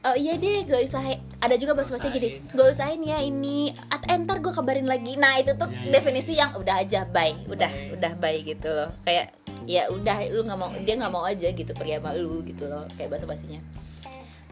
Oh 0.04 0.12
iya 0.14 0.36
deh, 0.36 0.68
gak 0.68 0.84
usah 0.84 1.00
ada 1.40 1.56
juga 1.56 1.72
bahasa 1.72 1.96
bahasa 1.96 2.12
gini, 2.12 2.44
gak 2.52 2.68
usahain 2.68 3.00
ya 3.00 3.24
ini, 3.24 3.72
at 3.88 4.04
entar 4.12 4.44
gue 4.44 4.52
kabarin 4.52 4.84
lagi. 4.84 5.16
Nah 5.16 5.40
itu 5.40 5.56
tuh 5.56 5.64
Iya, 5.66 5.80
iya, 5.80 5.92
definisi 5.96 6.36
yang 6.36 6.52
udah 6.54 6.76
aja 6.78 7.08
bye, 7.08 7.32
udah 7.48 7.72
Bye. 7.72 7.96
udah 7.96 8.12
bye 8.20 8.36
gitu 8.38 8.68
loh. 8.68 8.92
Kayak 9.02 9.32
ya 9.64 9.88
udah 9.88 10.28
lu 10.28 10.44
nggak 10.44 10.60
mau 10.60 10.76
dia 10.76 11.00
nggak 11.00 11.08
mau 11.10 11.24
aja 11.24 11.48
gitu 11.48 11.72
pergi 11.72 11.96
sama 11.98 12.12
lu 12.14 12.44
gitu 12.44 12.68
loh, 12.68 12.84
kayak 12.94 13.16
bahasa 13.16 13.24
basinya. 13.24 13.64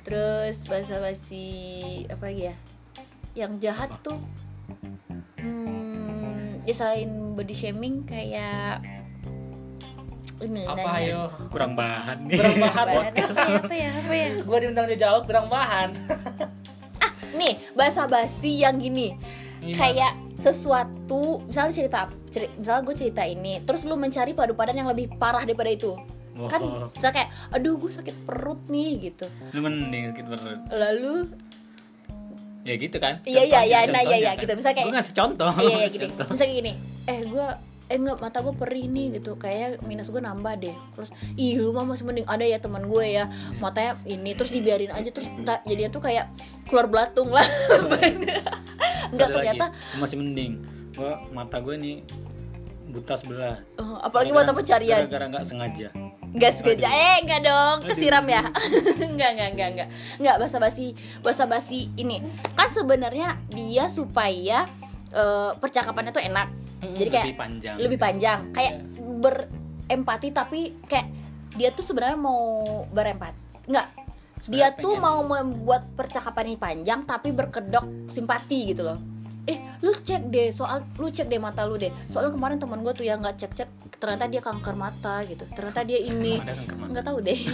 Terus 0.02 0.66
bahasa 0.66 0.98
basi 0.98 1.46
apa 2.10 2.24
lagi 2.26 2.50
ya? 2.50 2.56
Yang 3.38 3.52
jahat 3.62 3.90
Apa? 3.94 4.04
tuh, 4.04 4.18
hmm, 5.40 6.66
ya 6.66 6.74
selain 6.74 7.10
body 7.32 7.56
shaming 7.56 8.04
kayak 8.04 8.82
ini 10.42 10.66
Apa 10.66 10.76
nanya. 10.76 10.98
ayo? 11.00 11.22
Kurang 11.48 11.78
bahan 11.78 12.18
nih. 12.26 12.34
Kurang 12.36 12.58
bahan 12.60 12.86
Bahan 12.90 13.14
apa 13.14 13.32
ya, 13.38 13.50
apa 13.62 13.76
ya, 13.78 13.90
apa 13.94 14.14
ya? 14.14 14.28
Gua 14.42 14.58
diundang 14.58 14.86
dia 14.90 15.00
jawab 15.00 15.30
kurang 15.30 15.48
bahan. 15.48 15.94
Nih, 17.32 17.62
bahasa 17.72 18.10
basi 18.10 18.60
yang 18.60 18.76
gini. 18.76 19.16
Gimana? 19.62 19.78
Kayak 19.78 20.14
sesuatu, 20.42 21.46
misalnya 21.46 21.72
cerita, 21.72 22.00
ceri- 22.28 22.50
misalnya 22.58 22.82
gue 22.82 22.96
cerita 22.98 23.22
ini, 23.22 23.62
terus 23.62 23.86
lu 23.86 23.94
mencari 23.94 24.34
padu-padan 24.34 24.74
yang 24.74 24.90
lebih 24.90 25.14
parah 25.16 25.46
daripada 25.46 25.70
itu. 25.70 25.94
Kan, 26.34 26.60
Oh. 26.60 26.88
misalnya 26.90 27.16
kayak, 27.18 27.30
aduh 27.52 27.76
gue 27.76 27.92
sakit 27.92 28.16
perut 28.24 28.62
nih 28.66 28.90
gitu. 29.06 29.26
Lu 29.52 29.60
mending 29.62 30.12
sakit 30.12 30.26
perut. 30.28 30.60
Lalu, 30.70 31.14
Ya 32.62 32.78
gitu 32.78 32.94
kan? 32.96 33.18
Iya, 33.24 33.42
iya, 33.42 33.60
iya, 33.64 33.80
nah, 33.86 34.00
iya, 34.00 34.16
iya, 34.16 34.32
kan. 34.32 34.46
gitu. 34.46 34.54
Misalnya 34.54 34.76
kayak- 34.76 34.88
Gua 34.88 34.96
ngasih 34.96 35.16
contoh. 35.16 35.52
iya, 35.60 35.76
iya 35.76 35.88
gini, 35.90 36.04
contoh. 36.06 36.26
misalnya 36.30 36.46
kayak 36.48 36.60
gini, 36.62 36.74
eh 37.06 37.20
gue 37.26 37.48
eh 37.84 37.98
enggak 37.98 38.18
mata 38.20 38.38
gue 38.40 38.54
perih 38.54 38.86
nih 38.88 39.08
gitu 39.14 39.36
kayaknya 39.36 39.68
minus 39.84 40.08
gue 40.08 40.22
nambah 40.22 40.54
deh 40.56 40.72
terus 40.96 41.12
ih 41.36 41.60
lu 41.60 41.76
mah 41.76 41.84
masih 41.84 42.08
mending 42.08 42.24
ada 42.24 42.40
ya 42.42 42.56
teman 42.56 42.88
gue 42.88 43.04
ya 43.04 43.28
matanya 43.60 44.00
ini 44.06 44.32
terus 44.32 44.48
dibiarin 44.50 44.88
aja 44.90 45.12
terus 45.12 45.28
ta- 45.44 45.60
jadinya 45.62 45.92
tuh 45.92 46.00
kayak 46.00 46.32
keluar 46.64 46.88
belatung 46.88 47.28
lah 47.30 47.44
enggak 49.12 49.28
Ada 49.28 49.34
ternyata 49.34 49.66
lagi, 49.68 50.00
masih 50.00 50.16
mending. 50.18 50.54
Gua 50.94 51.20
mata 51.30 51.58
gue 51.58 51.76
nih 51.76 51.96
buta 52.88 53.14
sebelah. 53.14 53.60
eh, 53.60 53.98
apalagi 54.02 54.32
mata 54.32 54.52
pencarian 54.52 55.00
Gara-gara 55.02 55.26
nggak 55.30 55.44
sengaja. 55.44 55.90
Gas 56.32 56.64
geja 56.64 56.88
eh 56.88 57.24
enggak 57.24 57.42
dong. 57.44 57.78
Kesiram 57.92 58.24
ya. 58.28 58.48
Enggak 59.12 59.30
enggak 59.36 59.50
enggak 59.52 59.70
enggak 59.76 59.88
enggak 60.18 60.36
basa 60.40 60.58
basi 60.64 60.96
basa 61.20 61.44
basi 61.46 61.92
ini. 62.00 62.24
Kan 62.56 62.72
sebenarnya 62.72 63.36
dia 63.52 63.92
supaya 63.92 64.64
eh, 65.12 65.52
percakapannya 65.60 66.16
tuh 66.16 66.24
enak. 66.24 66.48
Jadi 66.82 67.10
kayak 67.12 67.26
lebih 67.28 67.40
panjang. 67.40 67.76
lebih 67.78 68.00
panjang. 68.00 68.40
Kayak 68.56 68.74
berempati 69.22 70.30
tapi 70.32 70.62
kayak 70.88 71.08
dia 71.60 71.70
tuh 71.76 71.84
sebenarnya 71.84 72.18
mau 72.18 72.64
berempat. 72.90 73.36
Enggak 73.68 73.88
dia 74.50 74.74
tuh 74.74 74.98
mau 74.98 75.22
membuat 75.22 75.86
percakapan 75.94 76.50
ini 76.50 76.58
panjang 76.58 77.06
tapi 77.06 77.30
berkedok 77.30 78.10
simpati 78.10 78.74
gitu 78.74 78.82
loh 78.90 78.98
eh 79.50 79.58
lu 79.82 79.90
cek 79.92 80.30
deh 80.30 80.54
soal 80.54 80.86
lu 80.96 81.10
cek 81.10 81.26
deh 81.26 81.42
mata 81.42 81.66
lu 81.66 81.74
deh. 81.74 81.90
Soalnya 82.06 82.30
kemarin 82.30 82.62
teman 82.62 82.86
gue 82.86 82.94
tuh 82.94 83.02
yang 83.02 83.18
nggak 83.18 83.38
cek 83.38 83.52
cek 83.58 83.70
ternyata 83.98 84.30
dia 84.30 84.42
kanker 84.42 84.74
mata 84.74 85.26
gitu. 85.26 85.46
Ternyata 85.50 85.82
dia 85.82 85.98
ini 85.98 86.38
nggak 86.90 87.02
tahu 87.02 87.18
deh. 87.22 87.40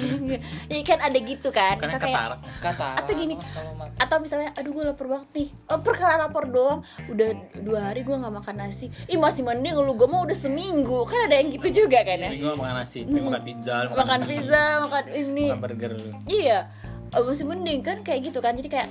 Ya 0.67 0.83
kan 0.83 0.99
ada 0.99 1.17
gitu 1.17 1.49
kan. 1.49 1.79
Bukan 1.79 1.87
Misal 1.87 1.95
yang 1.95 2.03
kayak 2.03 2.19
katarak. 2.19 2.39
Kata 2.59 2.87
Atau 2.99 3.13
gini. 3.15 3.35
makan. 3.39 3.87
atau 3.97 4.17
misalnya 4.19 4.49
aduh 4.55 4.71
gue 4.71 4.83
lapar 4.83 5.07
banget 5.07 5.29
nih. 5.33 5.47
Oh, 5.71 5.79
perkara 5.79 6.13
lapar 6.19 6.43
doang. 6.47 6.79
Udah 7.07 7.29
dua 7.55 7.79
hari 7.91 8.03
gue 8.03 8.15
nggak 8.15 8.33
makan 8.35 8.55
nasi. 8.59 8.91
Ih 9.07 9.15
masih 9.15 9.47
mending 9.47 9.79
lu. 9.79 9.95
Gue 9.95 10.07
mau 10.07 10.27
udah 10.27 10.35
seminggu. 10.35 11.07
Kan 11.07 11.31
ada 11.31 11.39
yang 11.39 11.49
gitu 11.55 11.85
juga 11.85 12.03
kan 12.03 12.19
ya? 12.19 12.31
Gue 12.35 12.53
makan 12.53 12.75
nasi, 12.77 13.07
pengen 13.07 13.31
makan 13.31 13.43
pizza, 13.43 13.75
lu 13.87 13.89
makan 13.95 14.19
pizza 14.27 14.63
makan 14.83 15.03
ini. 15.09 15.45
Makan 15.51 15.59
burger. 15.63 15.91
Lu. 15.95 16.09
iya. 16.27 16.59
Eh, 17.07 17.23
masih 17.23 17.47
mending 17.47 17.79
kan 17.79 17.97
kayak 18.03 18.27
gitu 18.27 18.43
kan. 18.43 18.51
Jadi 18.53 18.67
kayak 18.67 18.89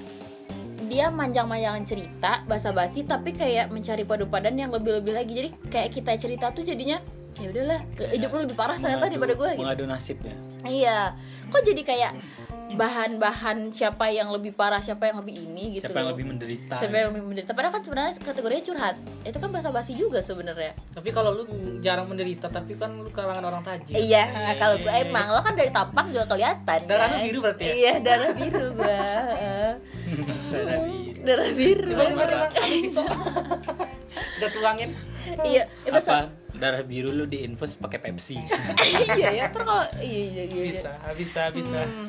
dia 0.87 1.07
manjang-manjangan 1.09 1.83
cerita 1.83 2.33
basa-basi 2.45 3.03
tapi 3.03 3.31
kayak 3.31 3.69
mencari 3.69 4.03
padu-padan 4.03 4.55
yang 4.55 4.71
lebih-lebih 4.71 5.13
lagi. 5.13 5.33
Jadi 5.35 5.49
kayak 5.69 5.91
kita 5.91 6.13
cerita 6.17 6.47
tuh 6.51 6.63
jadinya 6.63 7.03
ya 7.37 7.53
udahlah 7.53 7.81
hidup 8.09 8.31
lu 8.33 8.39
lebih 8.43 8.57
parah 8.57 8.75
ternyata 8.75 8.97
Mengadu- 8.97 9.13
daripada 9.13 9.35
gue 9.37 9.51
gitu. 9.53 9.61
mengadu 9.61 9.85
nasib 9.85 10.19
ya 10.25 10.35
iya. 10.65 10.99
Kok 11.47 11.63
jadi 11.63 11.83
kayak 11.85 12.13
bahan-bahan 12.69 13.71
siapa 13.71 14.09
yang 14.09 14.27
lebih 14.29 14.51
parah 14.51 14.79
siapa 14.79 15.07
yang 15.07 15.21
lebih 15.21 15.39
ini 15.41 15.79
gitu 15.79 15.87
siapa 15.87 15.97
yang 15.97 16.09
loh. 16.09 16.13
lebih 16.13 16.27
menderita 16.27 16.75
siapa 16.77 16.95
yang 16.97 17.09
lebih 17.11 17.23
menderita 17.25 17.51
padahal 17.53 17.73
kan 17.73 17.83
sebenarnya 17.83 18.13
kategorinya 18.19 18.65
curhat 18.65 18.97
itu 19.23 19.37
kan 19.37 19.51
basa-basi 19.51 19.93
juga 19.93 20.19
sebenarnya 20.19 20.75
Tapi 20.91 21.09
kalau 21.11 21.31
lu 21.33 21.45
jarang 21.79 22.07
menderita 22.07 22.49
tapi 22.49 22.75
kan 22.75 22.91
lu 22.93 23.07
kalangan 23.09 23.45
orang 23.45 23.63
tajir. 23.63 23.95
iya 23.95 24.27
kalau 24.55 24.77
gue 24.77 24.91
emang 24.91 25.29
lo 25.29 25.41
kan 25.41 25.55
dari 25.55 25.71
tampang 25.71 26.07
juga 26.09 26.27
kelihatan 26.27 26.81
Darah 26.85 27.07
lu 27.07 27.13
kan? 27.13 27.23
biru 27.23 27.39
berarti 27.41 27.63
ya? 27.63 27.73
iya 27.73 27.93
darah 28.01 28.31
biru 28.33 28.67
gue 28.73 28.99
Darah 30.47 30.79
biru. 30.81 31.23
darah 31.23 31.51
biru. 31.53 31.91
Udah 34.37 34.51
tuangin. 34.51 34.91
iya 35.45 35.65
itu 35.83 35.93
apa 35.93 36.29
darah 36.57 36.83
biru 36.83 37.11
lu 37.11 37.25
diinfus 37.25 37.77
pakai 37.77 38.01
Pepsi 38.01 38.37
iya 39.19 39.31
ya 39.33 39.45
terus 39.49 39.65
kalau 39.65 39.85
iya 39.99 40.23
iya 40.33 40.45
iya. 40.45 40.63
Bisa, 40.73 40.91
bisa, 41.15 41.43
bisa. 41.51 41.81
Hmm. 41.85 42.09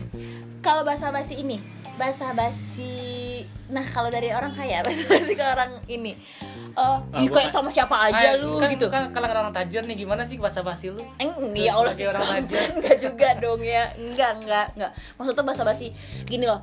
kalau 0.60 0.82
bahasa 0.82 1.12
basi 1.12 1.40
ini 1.40 1.60
bahasa 1.96 2.30
basi 2.32 3.42
nah 3.68 3.84
kalau 3.84 4.08
dari 4.08 4.30
orang 4.30 4.54
kaya 4.54 4.82
bahasa 4.86 5.06
basi 5.10 5.34
ke 5.34 5.44
orang 5.44 5.72
ini 5.88 6.14
oh 6.78 7.02
Ah, 7.10 7.20
ih, 7.20 7.28
gua 7.28 7.42
kayak 7.42 7.50
sama 7.50 7.74
siapa 7.74 7.98
aja 8.08 8.38
Ay, 8.38 8.40
lu 8.40 8.62
kan, 8.62 8.70
gitu 8.70 8.86
Kan 8.88 9.10
kalangan 9.10 9.50
orang 9.50 9.54
tajir 9.54 9.82
nih 9.82 9.98
gimana 9.98 10.22
sih 10.22 10.38
bahasa 10.38 10.62
basi 10.62 10.94
lu? 10.94 11.02
Eng, 11.18 11.34
ya 11.58 11.74
Allah 11.74 11.90
sih 11.90 12.06
orang 12.06 12.22
aja. 12.22 12.60
enggak 12.78 12.98
juga 13.02 13.34
dong 13.42 13.66
ya 13.66 13.90
enggak 13.98 14.46
enggak 14.46 14.66
enggak 14.78 14.92
maksudnya 15.18 15.42
bahasa 15.42 15.66
basi 15.66 15.90
gini 16.30 16.46
loh 16.46 16.62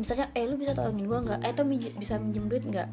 misalnya 0.00 0.32
eh 0.32 0.48
lu 0.48 0.56
bisa 0.56 0.72
tolongin 0.72 1.04
gua 1.04 1.20
enggak 1.20 1.40
eh 1.44 1.52
tuh 1.52 1.68
bisa 1.68 2.16
minjem 2.16 2.48
duit 2.48 2.64
enggak 2.64 2.88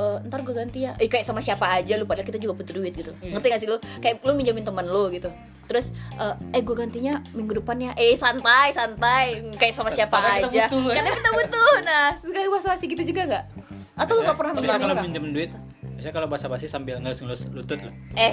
Eh, 0.00 0.16
ntar 0.32 0.40
gue 0.40 0.54
ganti 0.56 0.88
ya. 0.88 0.96
Eh, 0.96 1.08
kayak 1.12 1.28
sama 1.28 1.44
siapa 1.44 1.68
aja 1.68 2.00
lu 2.00 2.08
padahal 2.08 2.24
kita 2.24 2.40
juga 2.40 2.56
butuh 2.56 2.72
duit 2.72 2.96
gitu. 2.96 3.12
Iya. 3.20 3.36
ngerti 3.36 3.46
gak 3.52 3.60
sih 3.60 3.68
lu? 3.68 3.76
Kayak 4.00 4.24
lu 4.24 4.32
minjemin 4.32 4.64
teman 4.64 4.86
lu 4.88 5.12
gitu. 5.12 5.28
Terus 5.68 5.92
eh, 6.16 6.56
eh 6.56 6.62
gue 6.64 6.76
gantinya 6.76 7.20
minggu 7.36 7.60
depannya. 7.60 7.92
Eh 8.00 8.16
santai 8.16 8.72
santai. 8.72 9.44
Kayak 9.60 9.74
sama 9.76 9.92
siapa 9.92 10.16
kita 10.16 10.48
aja. 10.48 10.66
butuh, 10.72 10.82
ya. 10.88 10.94
karena 10.96 11.10
kita 11.12 11.30
butuh. 11.36 11.74
Nah 11.84 12.06
kayak 12.16 12.48
bahasa 12.48 12.68
basi 12.72 12.84
gitu 12.88 13.02
juga 13.12 13.22
nggak? 13.28 13.44
Atau 14.00 14.12
lu 14.16 14.20
gak 14.24 14.38
pernah 14.40 14.52
Bisa 14.56 14.80
minjemin 14.80 14.82
kalau 14.88 14.96
minjem 15.04 15.26
duit 15.36 15.52
Biasanya 16.00 16.16
kalau 16.16 16.28
basa-basi 16.32 16.64
sambil 16.64 16.96
ngelus-ngelus 16.96 17.52
lutut 17.52 17.76
loh. 17.84 17.92
eh. 18.16 18.32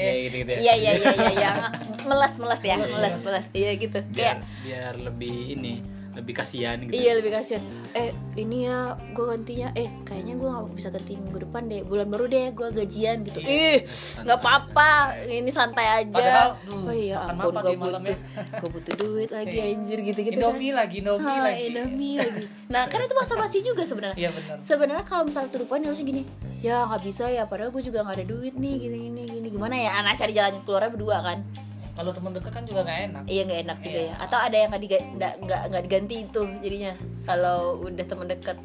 Ya, 0.00 0.12
gitu-gitu 0.24 0.50
ya. 0.56 0.58
iya 0.64 0.72
iya 0.72 0.92
iya 0.96 1.12
iya 1.12 1.32
iya. 1.36 1.50
Meles 2.08 2.34
meles 2.40 2.62
ya 2.64 2.80
meles. 2.80 3.20
meles. 3.20 3.46
Iya 3.52 3.70
gitu. 3.76 4.00
Biar 4.08 4.16
kayak 4.16 4.36
biar 4.64 4.92
lebih 4.96 5.52
ini, 5.52 5.84
lebih 6.18 6.34
kasihan 6.34 6.76
gitu. 6.82 6.98
Iya 6.98 7.22
lebih 7.22 7.30
kasihan. 7.30 7.62
Eh 7.94 8.10
ini 8.34 8.66
ya 8.66 8.98
gue 9.14 9.24
gantinya. 9.24 9.70
Eh 9.78 9.86
kayaknya 10.02 10.34
gue 10.34 10.48
nggak 10.50 10.74
bisa 10.74 10.88
ganti 10.90 11.14
minggu 11.14 11.38
depan 11.46 11.70
deh. 11.70 11.80
Bulan 11.86 12.06
baru 12.10 12.26
deh 12.26 12.46
gue 12.50 12.68
gajian 12.74 13.22
gitu. 13.22 13.38
Ih 13.38 13.86
nggak 14.26 14.38
apa-apa. 14.42 15.14
Ini 15.30 15.50
santai 15.54 15.86
aja. 16.02 16.10
Padahal, 16.10 16.50
oh 16.66 16.94
iya 16.94 17.16
ampun 17.22 17.54
gue 17.54 17.74
malam 17.78 18.02
butuh. 18.02 18.18
ya? 18.18 18.18
Gue 18.58 18.70
butuh 18.74 18.94
duit 18.98 19.30
lagi 19.30 19.58
anjir 19.62 19.98
gitu-gitu 20.02 20.34
Indomie 20.34 20.74
kan. 20.74 20.82
lagi, 20.82 20.96
Indomie 21.00 21.38
Ha, 21.38 21.46
lagi. 21.46 21.62
Indomie 21.70 22.16
lagi. 22.18 22.44
Nah 22.66 22.82
kan 22.90 22.98
itu 22.98 23.14
bahasa 23.14 23.34
basi 23.38 23.58
juga 23.62 23.82
sebenarnya. 23.86 24.18
Iya 24.18 24.30
benar. 24.34 24.56
Sebenarnya 24.58 25.04
kalau 25.06 25.22
misalnya 25.30 25.54
the 25.54 25.62
point 25.64 25.86
harusnya 25.86 26.06
gini, 26.06 26.22
ya 26.58 26.82
nggak 26.90 27.02
bisa 27.06 27.30
ya. 27.30 27.46
Padahal 27.46 27.70
gue 27.70 27.82
juga 27.86 28.02
nggak 28.02 28.16
ada 28.18 28.26
duit 28.26 28.58
nih, 28.58 28.74
gini 28.82 28.96
gini 29.06 29.22
gini. 29.30 29.48
Gimana 29.54 29.78
ya? 29.78 30.02
Anak 30.02 30.18
cari 30.18 30.34
jalan 30.34 30.58
keluarnya 30.66 30.90
berdua 30.90 31.22
kan. 31.22 31.38
Kalau 31.98 32.14
teman 32.14 32.30
dekat 32.30 32.52
kan 32.52 32.62
juga 32.62 32.86
gak 32.86 32.98
enak. 33.10 33.22
Iya 33.26 33.42
nggak 33.42 33.60
enak 33.60 33.78
juga 33.82 33.98
Iya. 33.98 34.06
ya. 34.06 34.14
Atau 34.22 34.38
ada 34.38 34.56
yang 34.56 34.68
nggak 34.70 34.82
diga- 34.82 35.08
nggak 35.10 35.32
nggak 35.42 35.62
nggak 35.66 35.82
diganti 35.82 36.14
itu 36.22 36.42
jadinya 36.62 36.92
kalau 37.26 37.58
udah 37.82 38.04
temen 38.06 38.26
deket 38.28 38.58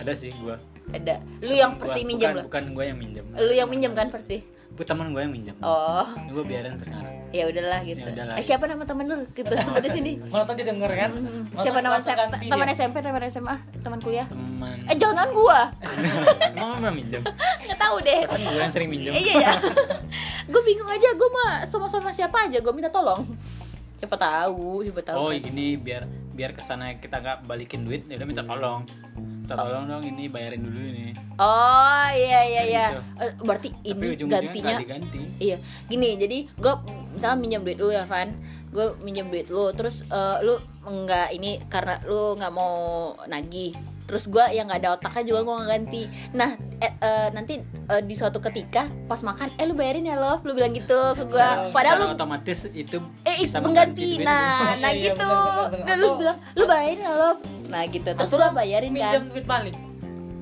Ada 0.00 0.12
sih 0.16 0.32
gua. 0.40 0.56
ada. 0.88 1.14
Lu 1.38 1.52
yang 1.52 1.76
persi 1.76 2.00
bukan, 2.00 2.08
minjem 2.08 2.28
lo. 2.32 2.42
Bukan 2.48 2.64
gua 2.72 2.84
yang 2.88 2.96
minjem. 2.96 3.24
Lu 3.28 3.52
yang 3.52 3.68
minjem 3.68 3.92
kan 3.92 4.08
persi. 4.08 4.40
Itu 4.72 4.82
teman 4.82 5.12
gua 5.12 5.20
yang 5.20 5.30
minjem. 5.30 5.52
Oh, 5.60 6.08
Gua 6.32 6.42
biarin 6.42 6.74
ke 6.74 6.88
sekarang. 6.88 7.12
ya 7.28 7.44
udahlah 7.44 7.80
gitu. 7.82 8.00
Ya 8.00 8.12
udahlah. 8.12 8.36
Eh, 8.36 8.44
siapa 8.44 8.64
nama 8.64 8.84
temen 8.84 9.04
lu? 9.04 9.16
Gitu 9.30 9.48
sebut 9.48 9.80
di 9.80 9.90
sini. 9.90 10.12
Mana 10.22 10.44
tau 10.44 10.52
dia 10.52 10.64
denger 10.64 10.90
kan? 10.90 11.10
Hmm, 11.12 11.42
Siapa 11.54 11.80
nama 11.80 11.96
Teman 12.00 12.66
dia. 12.66 12.74
SMP, 12.74 12.96
teman 12.98 13.22
SMA, 13.26 13.56
teman 13.80 13.98
kuliah. 14.00 14.26
Teman. 14.26 14.76
Eh 14.84 14.96
jangan 14.96 15.28
gua. 15.30 15.68
Emang 16.50 16.76
pernah 16.76 16.92
minjem? 16.92 17.20
Nggak 17.62 17.78
tahu 17.78 17.96
deh. 18.00 18.20
Kan 18.24 18.40
gua 18.42 18.60
yang 18.60 18.72
sering 18.72 18.88
minjem. 18.88 19.12
Iya 19.12 19.34
ya. 19.44 19.52
gue 20.42 20.62
bingung 20.62 20.88
aja, 20.88 21.08
gue 21.08 21.28
mah 21.30 21.52
sama-sama 21.64 22.10
siapa 22.10 22.48
aja, 22.48 22.58
gue 22.58 22.72
minta 22.72 22.88
tolong. 22.88 23.24
Siapa 23.96 24.16
tahu, 24.16 24.82
siapa 24.82 25.00
tahu. 25.02 25.16
Oh 25.16 25.30
kan. 25.30 25.38
gini 25.38 25.76
biar 25.76 26.02
biar 26.32 26.56
ke 26.56 26.62
sana 26.64 26.96
kita 26.96 27.20
nggak 27.20 27.38
balikin 27.44 27.84
duit 27.84 28.08
ya 28.08 28.16
udah 28.16 28.28
minta 28.28 28.44
tolong. 28.44 28.82
Minta 29.16 29.54
tolong 29.58 29.84
dong 29.88 30.02
ini 30.06 30.26
bayarin 30.28 30.62
dulu 30.64 30.80
ini. 30.80 31.12
Oh 31.36 32.08
iya 32.12 32.40
iya 32.44 32.62
iya. 32.64 32.86
gitu. 32.92 33.00
Eh, 33.20 33.32
berarti 33.44 33.68
tapi 33.72 33.88
ini 33.88 34.06
ujung-ujungnya 34.16 34.40
gantinya 34.40 34.74
diganti. 34.80 35.20
Iya, 35.40 35.56
gini 35.88 36.08
jadi 36.16 36.38
gue 36.48 36.74
misalnya 37.12 37.38
minjem 37.40 37.62
duit 37.64 37.78
lu 37.80 37.90
ya 37.92 38.04
Van, 38.08 38.32
gue 38.72 38.86
minjem 39.04 39.28
duit 39.28 39.48
lu, 39.52 39.72
terus 39.76 40.04
eh, 40.08 40.36
lu 40.44 40.56
nggak 40.82 41.28
ini 41.36 41.60
karena 41.68 42.00
lu 42.08 42.34
nggak 42.38 42.52
mau 42.52 42.74
nagih, 43.28 43.76
terus 44.12 44.28
gue 44.28 44.44
yang 44.52 44.68
nggak 44.68 44.76
ada 44.78 44.90
otaknya 44.92 45.24
juga 45.24 45.40
gue 45.40 45.54
nggak 45.54 45.70
ganti. 45.72 46.02
Nah 46.30 46.50
eh, 46.78 46.92
eh, 46.92 47.28
nanti 47.30 47.54
eh, 47.64 48.02
di 48.02 48.12
suatu 48.12 48.38
ketika 48.38 48.84
pas 49.06 49.20
makan, 49.20 49.48
eh 49.54 49.64
lu 49.64 49.72
bayarin 49.72 50.04
ya 50.04 50.14
lo, 50.14 50.36
lu 50.42 50.52
bilang 50.52 50.70
gitu 50.70 50.92
ke 51.14 51.24
gue, 51.24 51.48
padahal 51.72 51.96
lu 51.98 52.12
otomatis 52.12 52.68
itu 52.68 53.00
eh 53.22 53.36
bisa 53.38 53.56
mengganti, 53.58 54.20
duit. 54.20 54.22
nah, 54.22 54.60
Iya, 54.68 54.76
nah 54.76 54.90
iya, 54.90 55.02
gitu, 55.08 55.24
benar. 55.24 55.80
nah 55.82 55.94
lu 55.96 56.08
bilang 56.14 56.36
lu 56.52 56.64
bayarin 56.66 56.98
ya 56.98 57.10
lo, 57.10 57.30
nah 57.66 57.82
gitu, 57.84 58.08
terus 58.10 58.28
gue 58.30 58.48
bayarin 58.52 58.90
minjem 58.90 59.22
kan. 59.22 59.32
duit 59.32 59.46
balik. 59.46 59.76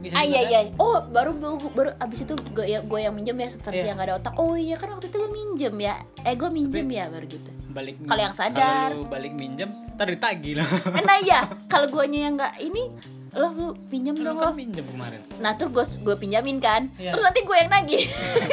Bisa 0.00 0.16
Ah 0.16 0.24
iya 0.24 0.40
iya. 0.42 0.60
Oh 0.74 1.04
baru 1.04 1.36
baru, 1.36 1.60
baru 1.70 1.90
abis 1.98 2.24
itu 2.24 2.32
gue 2.32 2.64
ya 2.64 2.80
gue 2.80 2.98
yang 2.98 3.12
minjem 3.12 3.36
ya 3.36 3.52
versi 3.52 3.78
Iya. 3.78 3.86
yang 3.86 3.96
gak 3.96 4.08
ada 4.08 4.14
otak. 4.16 4.32
Oh 4.34 4.56
iya 4.56 4.74
kan 4.74 4.88
waktu 4.90 5.06
itu 5.06 5.16
lu 5.16 5.28
minjem 5.28 5.76
ya. 5.76 5.94
Eh 6.24 6.34
gue 6.34 6.48
minjem 6.48 6.88
ya 6.88 7.04
baru 7.06 7.28
gitu. 7.28 7.50
balik 7.68 8.00
Kalau 8.02 8.18
yang 8.18 8.32
sadar. 8.32 8.90
kalau 8.90 9.06
balik 9.06 9.30
minjem 9.32 9.70
ntar 9.94 10.08
ditagih 10.08 10.58
loh 10.58 10.66
Eh, 10.90 11.04
nah 11.04 11.20
iya 11.20 11.44
kalau 11.70 11.86
guanya 11.86 12.18
yang 12.18 12.34
nggak 12.34 12.54
ini 12.58 12.82
lo 13.30 13.46
lu 13.54 13.66
pinjam 13.86 14.18
dong 14.18 14.36
kan 14.36 14.50
lo. 14.50 14.58
minjem 14.58 14.82
kemarin 14.82 15.20
Nah 15.38 15.54
terus 15.54 15.70
gue 15.70 15.86
gue 16.02 16.16
pinjamin 16.18 16.58
kan. 16.58 16.90
Iya. 16.98 17.14
Terus 17.14 17.22
nanti 17.22 17.40
gue 17.46 17.56
yang 17.56 17.70
nagih. 17.70 18.04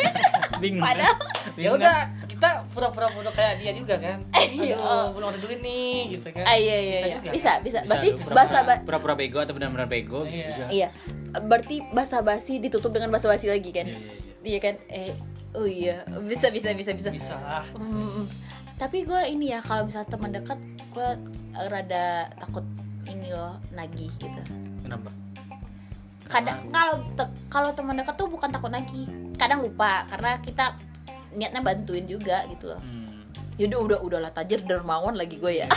bingung 0.64 0.84
Padahal 0.86 1.16
kan? 1.18 1.26
Ya 1.58 1.74
Bingung 1.74 1.82
udah, 1.82 1.98
kita 2.30 2.50
pura-pura 2.70 3.08
bodoh 3.12 3.34
kayak 3.34 3.58
dia 3.60 3.74
juga 3.74 3.98
kan. 3.98 4.22
Iya. 4.58 4.78
Aduh, 4.78 5.18
belum 5.18 5.28
ada 5.34 5.40
duit 5.42 5.60
nih 5.62 6.18
gitu 6.18 6.28
kan. 6.30 6.46
ah, 6.46 6.58
iya 6.58 6.78
iya 6.78 6.94
Bisa 6.94 7.08
iya. 7.08 7.16
juga. 7.18 7.30
Bisa 7.34 7.52
bisa. 7.60 7.80
Bisa 7.82 7.90
Berarti 7.90 8.10
bahasa 8.30 8.58
pura-pura, 8.86 9.14
bego 9.18 9.38
atau 9.42 9.54
benar-benar 9.54 9.90
bego 9.90 10.20
bisa 10.26 10.42
Iya. 10.42 10.50
juga 10.54 10.66
iya. 10.70 10.90
Berarti 11.42 11.76
bahasa 11.90 12.22
basi 12.22 12.58
ditutup 12.58 12.94
dengan 12.94 13.10
bahasa 13.10 13.26
basi 13.28 13.50
lagi 13.50 13.70
kan? 13.70 13.90
Iya, 13.90 13.98
iya, 13.98 14.14
iya. 14.14 14.26
Iya 14.48 14.60
kan? 14.62 14.76
Eh 14.88 15.12
oh 15.58 15.66
iya 15.66 15.96
bisa 16.22 16.54
bisa 16.54 16.70
bisa 16.74 16.94
bisa. 16.94 17.10
Bisa 17.10 17.34
lah. 17.34 17.66
Hmm, 17.74 18.30
tapi 18.78 19.04
gue 19.04 19.22
ini 19.26 19.50
ya 19.52 19.60
kalau 19.60 19.90
misalnya 19.90 20.06
teman 20.08 20.32
dekat 20.32 20.60
gue 20.94 21.10
rada 21.68 22.06
takut 22.38 22.62
ini 23.08 23.32
loh 23.32 23.56
nagih 23.72 24.12
gitu. 24.16 24.42
Kenapa? 24.84 25.10
Kadang 26.28 26.60
kalau 26.70 26.96
te- 27.16 27.36
kalau 27.48 27.70
teman 27.72 27.96
dekat 27.96 28.16
tuh 28.16 28.28
bukan 28.28 28.52
takut 28.52 28.68
nagih. 28.68 29.08
Kadang 29.40 29.64
lupa 29.64 30.04
karena 30.08 30.38
kita 30.44 30.76
niatnya 31.32 31.62
bantuin 31.62 32.04
juga 32.04 32.44
gitu 32.48 32.72
loh. 32.72 32.82
Hmm. 32.82 33.06
yaudah 33.58 33.80
udah 33.82 34.00
udahlah 34.06 34.30
tajir 34.30 34.62
dermawan 34.62 35.18
lagi 35.18 35.42
gue 35.42 35.66
ya. 35.66 35.68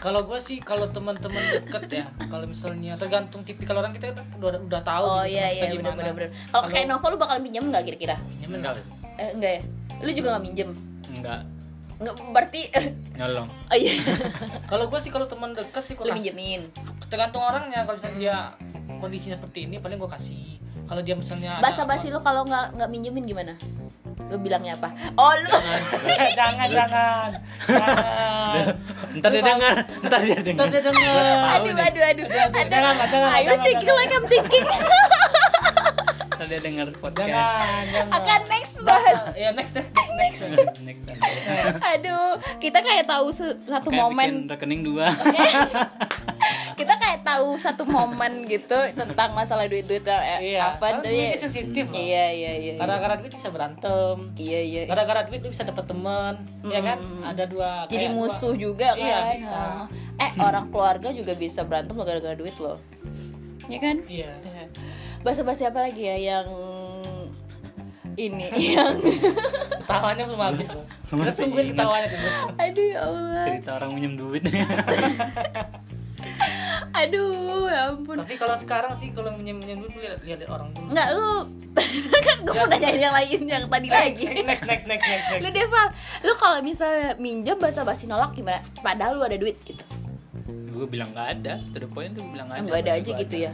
Kalau 0.00 0.24
gue 0.24 0.40
sih 0.40 0.56
kalau 0.64 0.88
teman-teman 0.88 1.60
deket 1.60 2.00
ya, 2.00 2.04
kalau 2.32 2.48
misalnya 2.48 2.96
tergantung 2.96 3.44
tipikal 3.44 3.76
orang 3.76 3.92
kita 3.92 4.16
kan 4.16 4.24
udah 4.40 4.56
udah 4.56 4.80
tahu. 4.80 5.04
oh 5.04 5.20
gitu, 5.28 5.36
iya 5.36 5.52
iya 5.52 5.76
bener 5.76 5.92
gimana. 5.92 5.96
bener 6.00 6.12
bener 6.16 6.30
kalau 6.48 6.64
kayak 6.72 6.86
Nova 6.88 7.06
lu 7.12 7.20
bakal 7.20 7.36
pinjam 7.44 7.68
nggak 7.68 7.84
kira-kira? 7.84 8.16
Pinjemin 8.24 8.64
enggak 8.64 8.72
nggak? 8.80 9.20
eh, 9.20 9.30
enggak 9.36 9.52
ya? 9.52 9.60
Lu 10.00 10.10
juga 10.16 10.28
nggak 10.32 10.44
minjem? 10.48 10.70
Enggak 11.12 11.40
nggak 12.00 12.14
berarti 12.32 12.62
nyolong 13.20 13.48
oh 13.48 13.76
iya 13.76 13.92
Kalau 14.70 14.86
gue 14.86 14.98
sih 14.98 15.10
kalau 15.10 15.26
teman 15.26 15.52
deket 15.52 15.82
sih 15.82 15.94
gue 15.94 16.02
lu 16.02 16.10
kasih. 16.10 16.32
minjemin 16.32 16.62
Tergantung 17.06 17.42
orangnya. 17.42 17.82
Kalau 17.82 17.98
misalnya 17.98 18.16
dia 18.16 18.36
kondisinya 18.96 19.34
seperti 19.34 19.66
ini, 19.66 19.82
paling 19.82 19.98
gue 19.98 20.06
kasih. 20.06 20.62
Kalau 20.86 21.02
dia 21.02 21.12
misalnya 21.12 21.58
ada 21.58 21.62
basa 21.62 21.82
basi 21.84 22.06
lu 22.08 22.18
kalau 22.18 22.42
nggak 22.42 22.78
nggak 22.78 22.88
minjemin 22.88 23.24
gimana 23.24 23.54
lu 24.26 24.38
bilangnya 24.38 24.78
apa 24.78 24.94
oh 25.16 25.34
lu 25.34 25.50
jangan 26.30 26.68
jangan. 26.78 27.30
Jangan. 27.66 28.64
ntar 29.18 29.30
dia 29.32 29.42
dengar 29.42 29.74
ntar 30.06 30.20
dia 30.22 30.38
Ntar 30.38 30.46
dengar 30.46 30.66
dia 30.70 30.82
denger. 30.86 31.26
aduh 31.50 31.74
aduh 31.74 32.02
aduh 32.06 32.26
Jangan, 32.30 32.94
aduh 32.94 33.08
jangan, 33.10 33.30
ayo 33.34 33.50
thinking 33.58 33.90
like 33.90 34.12
I'm 34.14 34.24
thinking 34.24 34.66
ntar 36.40 36.48
dia 36.48 36.60
dengar 36.62 36.88
podcast 36.94 37.28
Jangan, 37.28 37.84
jangan. 37.86 38.16
akan 38.16 38.40
next 38.48 38.74
bahas 38.80 39.20
Ya 39.36 39.52
next 39.52 39.72
deh. 39.72 39.84
Next. 40.16 40.40
next 40.80 41.04
time. 41.04 41.20
aduh 41.86 42.32
kita 42.56 42.80
kayak 42.80 43.04
tahu 43.04 43.28
satu 43.28 43.60
Kayak 43.86 44.00
momen 44.02 44.28
bikin 44.40 44.48
rekening 44.48 44.80
dua 44.82 45.12
kita 46.80 46.96
kayak 46.96 47.20
tahu 47.20 47.60
satu 47.60 47.84
momen 47.84 48.48
gitu 48.48 48.72
tentang 48.94 49.36
masalah 49.36 49.68
duit 49.68 49.84
duit 49.84 50.00
Iya. 50.00 50.74
apa 50.74 51.04
ya 51.04 51.36
itu 51.36 51.44
sensitif 51.44 51.84
loh. 51.86 51.94
iya 51.94 52.32
iya 52.32 52.52
iya 52.56 52.72
iya. 52.72 52.80
Gara-gara 52.80 53.20
duit 53.20 53.28
bisa 53.30 53.48
berantem. 53.48 54.32
iya 54.34 54.60
iya 54.62 54.82
Gara-gara 54.86 55.28
duit 55.28 55.44
lu 55.44 55.52
bisa 55.52 55.60
dapet 55.62 55.84
teman, 55.84 56.40
ya 56.64 56.80
kan? 56.80 56.98
Mm. 56.98 57.22
Ada 57.26 57.44
dua. 57.44 57.84
jadi 57.86 58.08
kayak 58.08 58.16
musuh 58.16 58.52
dua- 58.54 58.62
juga 58.62 58.88
kan 58.90 59.04
Iya, 59.04 59.18
bisa. 59.36 59.60
eh 60.16 60.32
orang 60.38 60.72
keluarga 60.72 61.08
juga 61.12 61.32
bisa 61.34 61.60
berantem 61.62 61.92
gara-gara 61.94 62.32
duit 62.32 62.56
loh 62.56 62.80
ya 63.68 63.78
kan 63.78 63.96
iya 64.08 64.32
bahasa 65.20 65.44
basi 65.44 65.68
apa 65.68 65.84
lagi 65.84 66.00
ya 66.00 66.16
yang 66.16 66.48
ini 68.16 68.48
yang 68.76 68.96
tawanya 69.88 70.24
belum 70.28 70.40
habis 70.40 70.68
loh. 70.72 70.84
Masih 71.10 71.24
Terus 71.24 71.36
tungguin 71.40 71.66
ingat. 71.72 71.80
tawanya 71.82 72.08
dulu. 72.12 72.28
Aduh 72.60 72.86
ya 72.86 72.98
Allah. 73.04 73.42
Cerita 73.44 73.70
orang 73.80 73.90
minjem 73.96 74.12
duit. 74.20 74.42
Aduh 77.00 77.70
ya 77.70 77.80
ampun. 77.94 78.16
Tapi 78.20 78.34
kalau 78.36 78.56
sekarang 78.60 78.92
sih 78.92 79.08
kalau 79.16 79.32
minjem 79.36 79.56
minjem 79.56 79.80
dulu 79.80 79.96
lihat 80.00 80.20
lihat 80.20 80.40
orang 80.52 80.68
dulu. 80.76 80.88
Enggak 80.92 81.08
lu 81.16 81.32
kan 82.26 82.36
gue 82.44 82.54
mau 82.54 82.66
nanyain 82.66 83.00
yang 83.00 83.14
lain 83.14 83.40
yang 83.46 83.64
tadi 83.70 83.88
lagi. 83.88 84.24
next 84.42 84.66
next 84.66 84.84
next 84.90 85.06
next 85.06 85.26
next 85.30 85.42
lu 85.46 85.48
Deval 85.54 85.86
lu 86.26 86.32
kalau 86.36 86.58
misalnya 86.60 87.16
minjem 87.16 87.56
bahasa 87.56 87.86
basi 87.86 88.04
nolak 88.04 88.36
gimana? 88.36 88.60
Padahal 88.84 89.16
lu 89.16 89.24
ada 89.24 89.38
duit 89.40 89.56
gitu. 89.64 89.84
Gue 90.70 90.84
bilang 90.88 91.12
nggak 91.16 91.28
ada. 91.40 91.54
To 91.72 91.76
the 91.80 91.88
point 91.88 92.12
tuh 92.12 92.24
bilang 92.28 92.52
nggak 92.52 92.58
ada. 92.58 92.66
Nggak 92.68 92.80
ada 92.84 92.92
aja 93.00 93.10
gitu 93.16 93.36
ya 93.48 93.52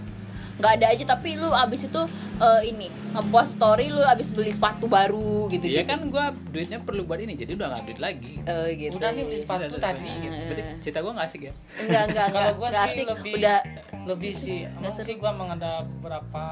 nggak 0.57 0.73
ada 0.81 0.87
aja 0.89 1.05
tapi 1.05 1.37
lu 1.37 1.53
abis 1.53 1.85
itu 1.85 2.03
eh, 2.41 2.63
ini 2.73 2.89
ngepost 3.13 3.61
story 3.61 3.93
lu 3.93 4.01
abis 4.01 4.33
beli 4.33 4.49
sepatu 4.49 4.89
baru 4.89 5.53
gitu 5.53 5.69
Iya 5.69 5.85
gitu 5.85 5.91
kan 5.93 6.01
gue 6.09 6.25
duitnya 6.53 6.79
perlu 6.81 7.05
buat 7.05 7.21
ini 7.21 7.37
jadi 7.37 7.57
udah 7.61 7.67
nggak 7.73 7.83
duit 7.85 8.01
lagi. 8.01 8.35
Eh, 8.45 8.69
gitu. 8.77 8.97
Udah 8.97 9.11
nih 9.13 9.25
beli 9.29 9.39
sepatu 9.41 9.77
Udah, 9.77 9.93
tadi. 9.93 10.09
gitu. 10.09 10.37
Berarti 10.49 10.63
cerita 10.81 10.99
gue 11.05 11.13
nggak 11.13 11.29
asik 11.29 11.43
ya? 11.45 11.53
Enggak 11.53 12.03
enggak 12.09 12.27
enggak 12.27 12.27
kalau 12.33 12.53
gue 12.57 12.69
enggak 12.69 12.87
sih 12.89 12.93
asik. 12.97 13.07
lebih 13.13 13.33
udah. 13.37 13.59
lebih 14.07 14.33
sih. 14.33 14.59
Emang 14.65 14.93
seru. 14.95 15.07
sih 15.09 15.15
gue 15.19 15.29
emang 15.29 15.49
ada 15.53 15.73
beberapa 15.85 16.45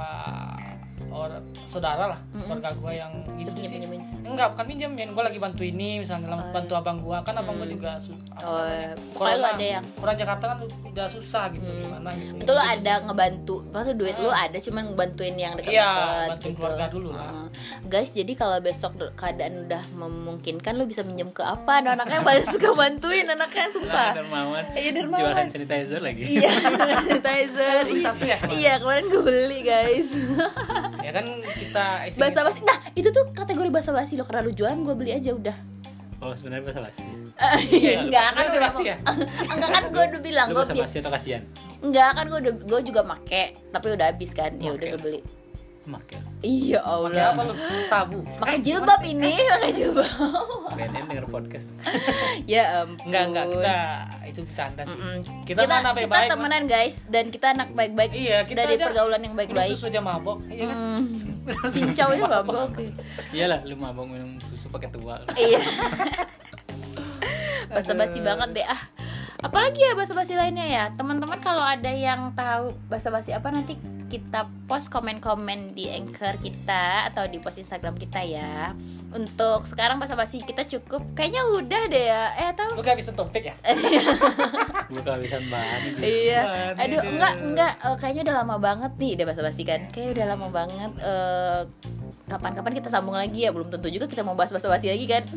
orang 1.15 1.39
saudara 1.65 2.05
lah 2.09 2.19
keluarga 2.37 2.71
gue 2.73 2.93
yang 2.93 3.13
gitu 3.35 3.51
Pinjem, 3.53 3.63
sih. 3.63 3.71
pinjem, 3.79 3.91
pinjem. 3.95 4.27
enggak 4.27 4.47
bukan 4.51 4.65
pinjam 4.67 4.91
gue 5.09 5.23
lagi 5.23 5.39
bantu 5.39 5.63
ini 5.63 5.89
misalnya 5.97 6.27
dalam 6.27 6.41
bantu 6.51 6.73
abang 6.75 6.99
gue 6.99 7.17
kan 7.23 7.35
abang 7.35 7.55
gue 7.57 7.69
juga 7.71 7.97
Oh, 8.37 8.61
namanya, 8.61 8.99
pokoknya 9.15 9.37
lu 9.37 9.47
ada 9.47 9.65
yang- 9.71 9.87
corona 9.95 10.17
Jakarta 10.17 10.45
kan 10.45 10.59
udah 10.85 11.07
susah 11.07 11.45
gitu 11.49 11.65
gimana 11.65 12.11
gitu. 12.13 12.35
Itu 12.37 12.51
lu 12.51 12.61
ada 12.61 12.93
ngebantu 13.01 13.57
maksudnya 13.65 13.95
duit 13.95 14.17
lu 14.17 14.29
ada 14.29 14.59
cuman 14.59 14.83
ngebantuin 14.85 15.37
yang 15.37 15.53
dekat-dekat 15.55 15.79
Iya, 15.81 16.27
bantuin 16.29 16.43
gitu. 16.45 16.59
keluarga 16.59 16.85
dulu 16.89 17.09
lah. 17.11 17.31
Heeh. 17.31 17.49
guys 17.87 18.11
jadi 18.11 18.33
kalau 18.35 18.59
besok 18.59 18.93
keadaan 19.15 19.55
udah 19.65 19.83
memungkinkan 19.95 20.75
lu 20.75 20.85
bisa 20.85 21.01
minjem 21.01 21.31
ke 21.31 21.41
apa? 21.41 21.79
Nah, 21.81 21.95
anaknya 21.95 22.21
banyak 22.21 22.47
suka 22.49 22.75
bantuin 22.75 23.25
anaknya 23.25 23.67
sumpah. 23.71 24.11
Iya, 24.75 24.91
dermawan. 24.93 25.15
jual 25.15 25.33
hand 25.33 25.51
sanitizer 25.53 26.01
lagi. 26.01 26.23
Iya 26.27 26.51
sanitizer. 27.07 27.83
Satu 27.97 28.25
ya, 28.25 28.39
iya 28.51 28.73
kemarin 28.77 29.07
gue 29.07 29.23
beli 29.23 29.61
guys 29.63 30.11
ya 31.05 31.13
kan 31.13 31.27
kita 31.45 31.85
bahasa 32.17 32.41
basi. 32.41 32.61
Nah 32.65 32.79
itu 32.97 33.09
tuh 33.13 33.29
kategori 33.37 33.69
bahasa 33.69 33.93
basi 33.93 34.17
lo 34.17 34.25
karena 34.25 34.41
lu 34.49 34.53
jualan 34.57 34.79
gue 34.81 34.95
beli 34.97 35.13
aja 35.13 35.37
udah. 35.37 35.57
Oh 36.25 36.33
sebenarnya 36.33 36.65
bahasa 36.73 36.81
basi. 36.89 37.05
Iya, 37.77 38.09
enggak 38.09 38.27
kan 38.33 38.45
Bahasa 38.49 38.59
basi 38.65 38.83
ya? 38.89 38.97
enggak 39.53 39.71
kan 39.71 39.85
gue 39.93 40.03
udah 40.09 40.21
bilang 40.25 40.47
gue 40.49 40.57
bahasa 40.65 40.73
basi 40.73 40.97
atau 41.05 41.13
kasihan? 41.13 41.43
Enggak 41.85 42.11
kan 42.17 42.25
gue 42.33 42.39
udah 42.41 42.53
gue 42.65 42.81
juga 42.89 43.01
make 43.05 43.45
tapi 43.69 43.87
udah 43.93 44.07
habis 44.09 44.31
kan. 44.33 44.57
Ya 44.57 44.73
udah 44.73 44.87
gue 44.97 45.01
beli 45.05 45.21
makel 45.85 46.21
iya 46.41 46.81
pakai 46.81 47.21
apa 47.21 47.41
Allah 47.41 47.45
lu? 47.47 47.55
Sabu. 47.87 48.19
Pakai 48.37 48.59
jilbab 48.61 49.01
ini 49.03 49.33
pakai 49.37 49.71
jilbab. 49.71 50.09
BNN 50.73 51.05
denger 51.09 51.27
podcast. 51.29 51.67
Ya 52.51 52.83
ampun. 52.83 53.09
Enggak 53.09 53.23
enggak 53.31 53.47
kita 53.47 53.77
itu 54.25 54.41
bercanda 54.43 54.83
sih. 54.83 54.99
Mm. 54.99 55.19
kita, 55.45 55.61
kita, 55.61 55.75
kita 55.77 55.91
baik-baik 55.95 56.29
temenan 56.33 56.63
guys 56.65 56.97
dan 57.07 57.25
kita 57.29 57.47
anak 57.53 57.69
baik-baik 57.73 58.11
Iya, 58.13 58.39
kita 58.43 58.65
dari 58.65 58.75
aja 58.75 58.85
pergaulan 58.91 59.21
yang 59.23 59.35
baik-baik. 59.37 59.77
susu 59.77 59.87
aja 59.89 60.01
mabok 60.01 60.39
iya 60.49 60.65
kan? 60.69 60.77
Hmm. 61.45 61.69
cincau 61.69 62.09
itu 62.17 62.25
mabok. 62.25 62.73
iyalah 63.31 63.61
lu 63.69 63.77
mabok 63.77 64.09
minum 64.09 64.41
susu 64.49 64.73
pakai 64.73 64.89
tua 64.89 65.21
iya. 65.37 65.61
Basa 67.69 67.93
basi 67.93 68.21
banget 68.21 68.49
deh 68.55 68.67
ah 68.67 68.81
apalagi 69.45 69.85
ya 69.85 69.93
basa 69.93 70.17
basi 70.17 70.33
lainnya 70.33 70.65
ya. 70.65 70.85
Teman-teman 70.97 71.37
kalau 71.45 71.61
ada 71.61 71.93
yang 71.93 72.33
tahu 72.33 72.73
basa 72.89 73.13
basi 73.13 73.37
apa 73.37 73.53
nanti 73.53 73.77
kita 74.09 74.47
post 74.71 74.89
komen-komen 74.89 75.75
di 75.75 75.91
anchor 75.91 76.39
kita 76.39 77.13
atau 77.13 77.29
di 77.29 77.37
post 77.37 77.61
instagram 77.61 77.93
kita 78.01 78.25
ya. 78.25 78.73
Untuk 79.13 79.69
sekarang 79.69 80.01
basa 80.01 80.17
basi 80.17 80.41
kita 80.41 80.65
cukup. 80.65 81.05
Kayaknya 81.13 81.43
udah 81.61 81.83
deh 81.93 82.05
ya. 82.09 82.23
Eh 82.41 82.51
tahu 82.57 82.81
lu 82.81 82.83
gak 82.83 82.97
bisa 82.97 83.13
topik 83.13 83.53
ya. 83.53 83.55
Gue 84.91 85.03
kehabisan 85.05 85.45
nih 85.45 86.33
Iya, 86.33 86.41
aduh. 86.81 87.03
Enggak 87.05 87.35
enggak. 87.45 87.73
Eh, 87.85 87.97
kayaknya 88.01 88.23
udah 88.33 88.37
lama 88.41 88.57
banget 88.57 88.93
nih 88.97 89.11
udah 89.21 89.27
basa-basi 89.29 89.63
kan. 89.69 89.81
Kayak 89.93 90.09
udah 90.17 90.27
lama 90.33 90.47
banget 90.49 90.93
eh, 91.05 91.61
kapan-kapan 92.25 92.73
kita 92.81 92.89
sambung 92.89 93.15
lagi 93.15 93.45
ya, 93.45 93.53
belum 93.53 93.69
tentu 93.69 93.93
juga 93.93 94.09
kita 94.09 94.25
mau 94.25 94.33
bahas 94.33 94.51
basa-basi 94.51 94.89
lagi 94.89 95.05
kan. 95.05 95.29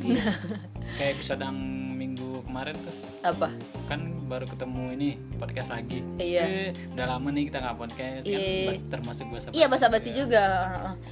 kayak 0.98 1.20
episode 1.20 1.44
yang 1.44 1.58
minggu 1.98 2.46
kemarin 2.48 2.78
tuh 2.80 3.07
Apa? 3.22 3.50
kan 3.88 4.00
baru 4.28 4.44
ketemu 4.44 4.84
ini 4.94 5.10
podcast 5.36 5.72
lagi 5.72 6.04
Iya. 6.18 6.44
Eh, 6.44 6.70
udah 6.92 7.06
lama 7.08 7.32
nih 7.32 7.48
kita 7.48 7.58
nggak 7.58 7.78
podcast 7.78 8.24
kan 8.24 8.36
Iya. 8.36 8.68
ba- 8.68 8.84
termasuk 8.90 9.26
bahasa 9.32 9.48
Iya 9.50 9.66
basa-basi 9.68 10.10
juga. 10.12 10.44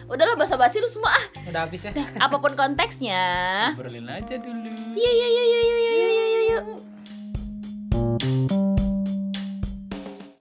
Udahlah 0.05 0.35
basa-basi 0.35 0.77
lu 0.77 0.87
semua 0.87 1.09
ah. 1.09 1.25
udah 1.45 1.61
habis 1.63 1.81
ya 1.81 1.95
Apa 2.19 2.35
pun 2.37 2.51
konteksnya. 2.53 3.23
Berlin 3.73 4.05
aja 4.05 4.35
dulu 4.35 4.67
yuk 4.91 5.13
yuk 5.13 5.29
yuk 5.31 5.47
yuk 5.47 5.63
yuk 5.63 5.87
yuk 5.87 6.43
yuk. 6.43 6.65
yuk. 8.51 8.63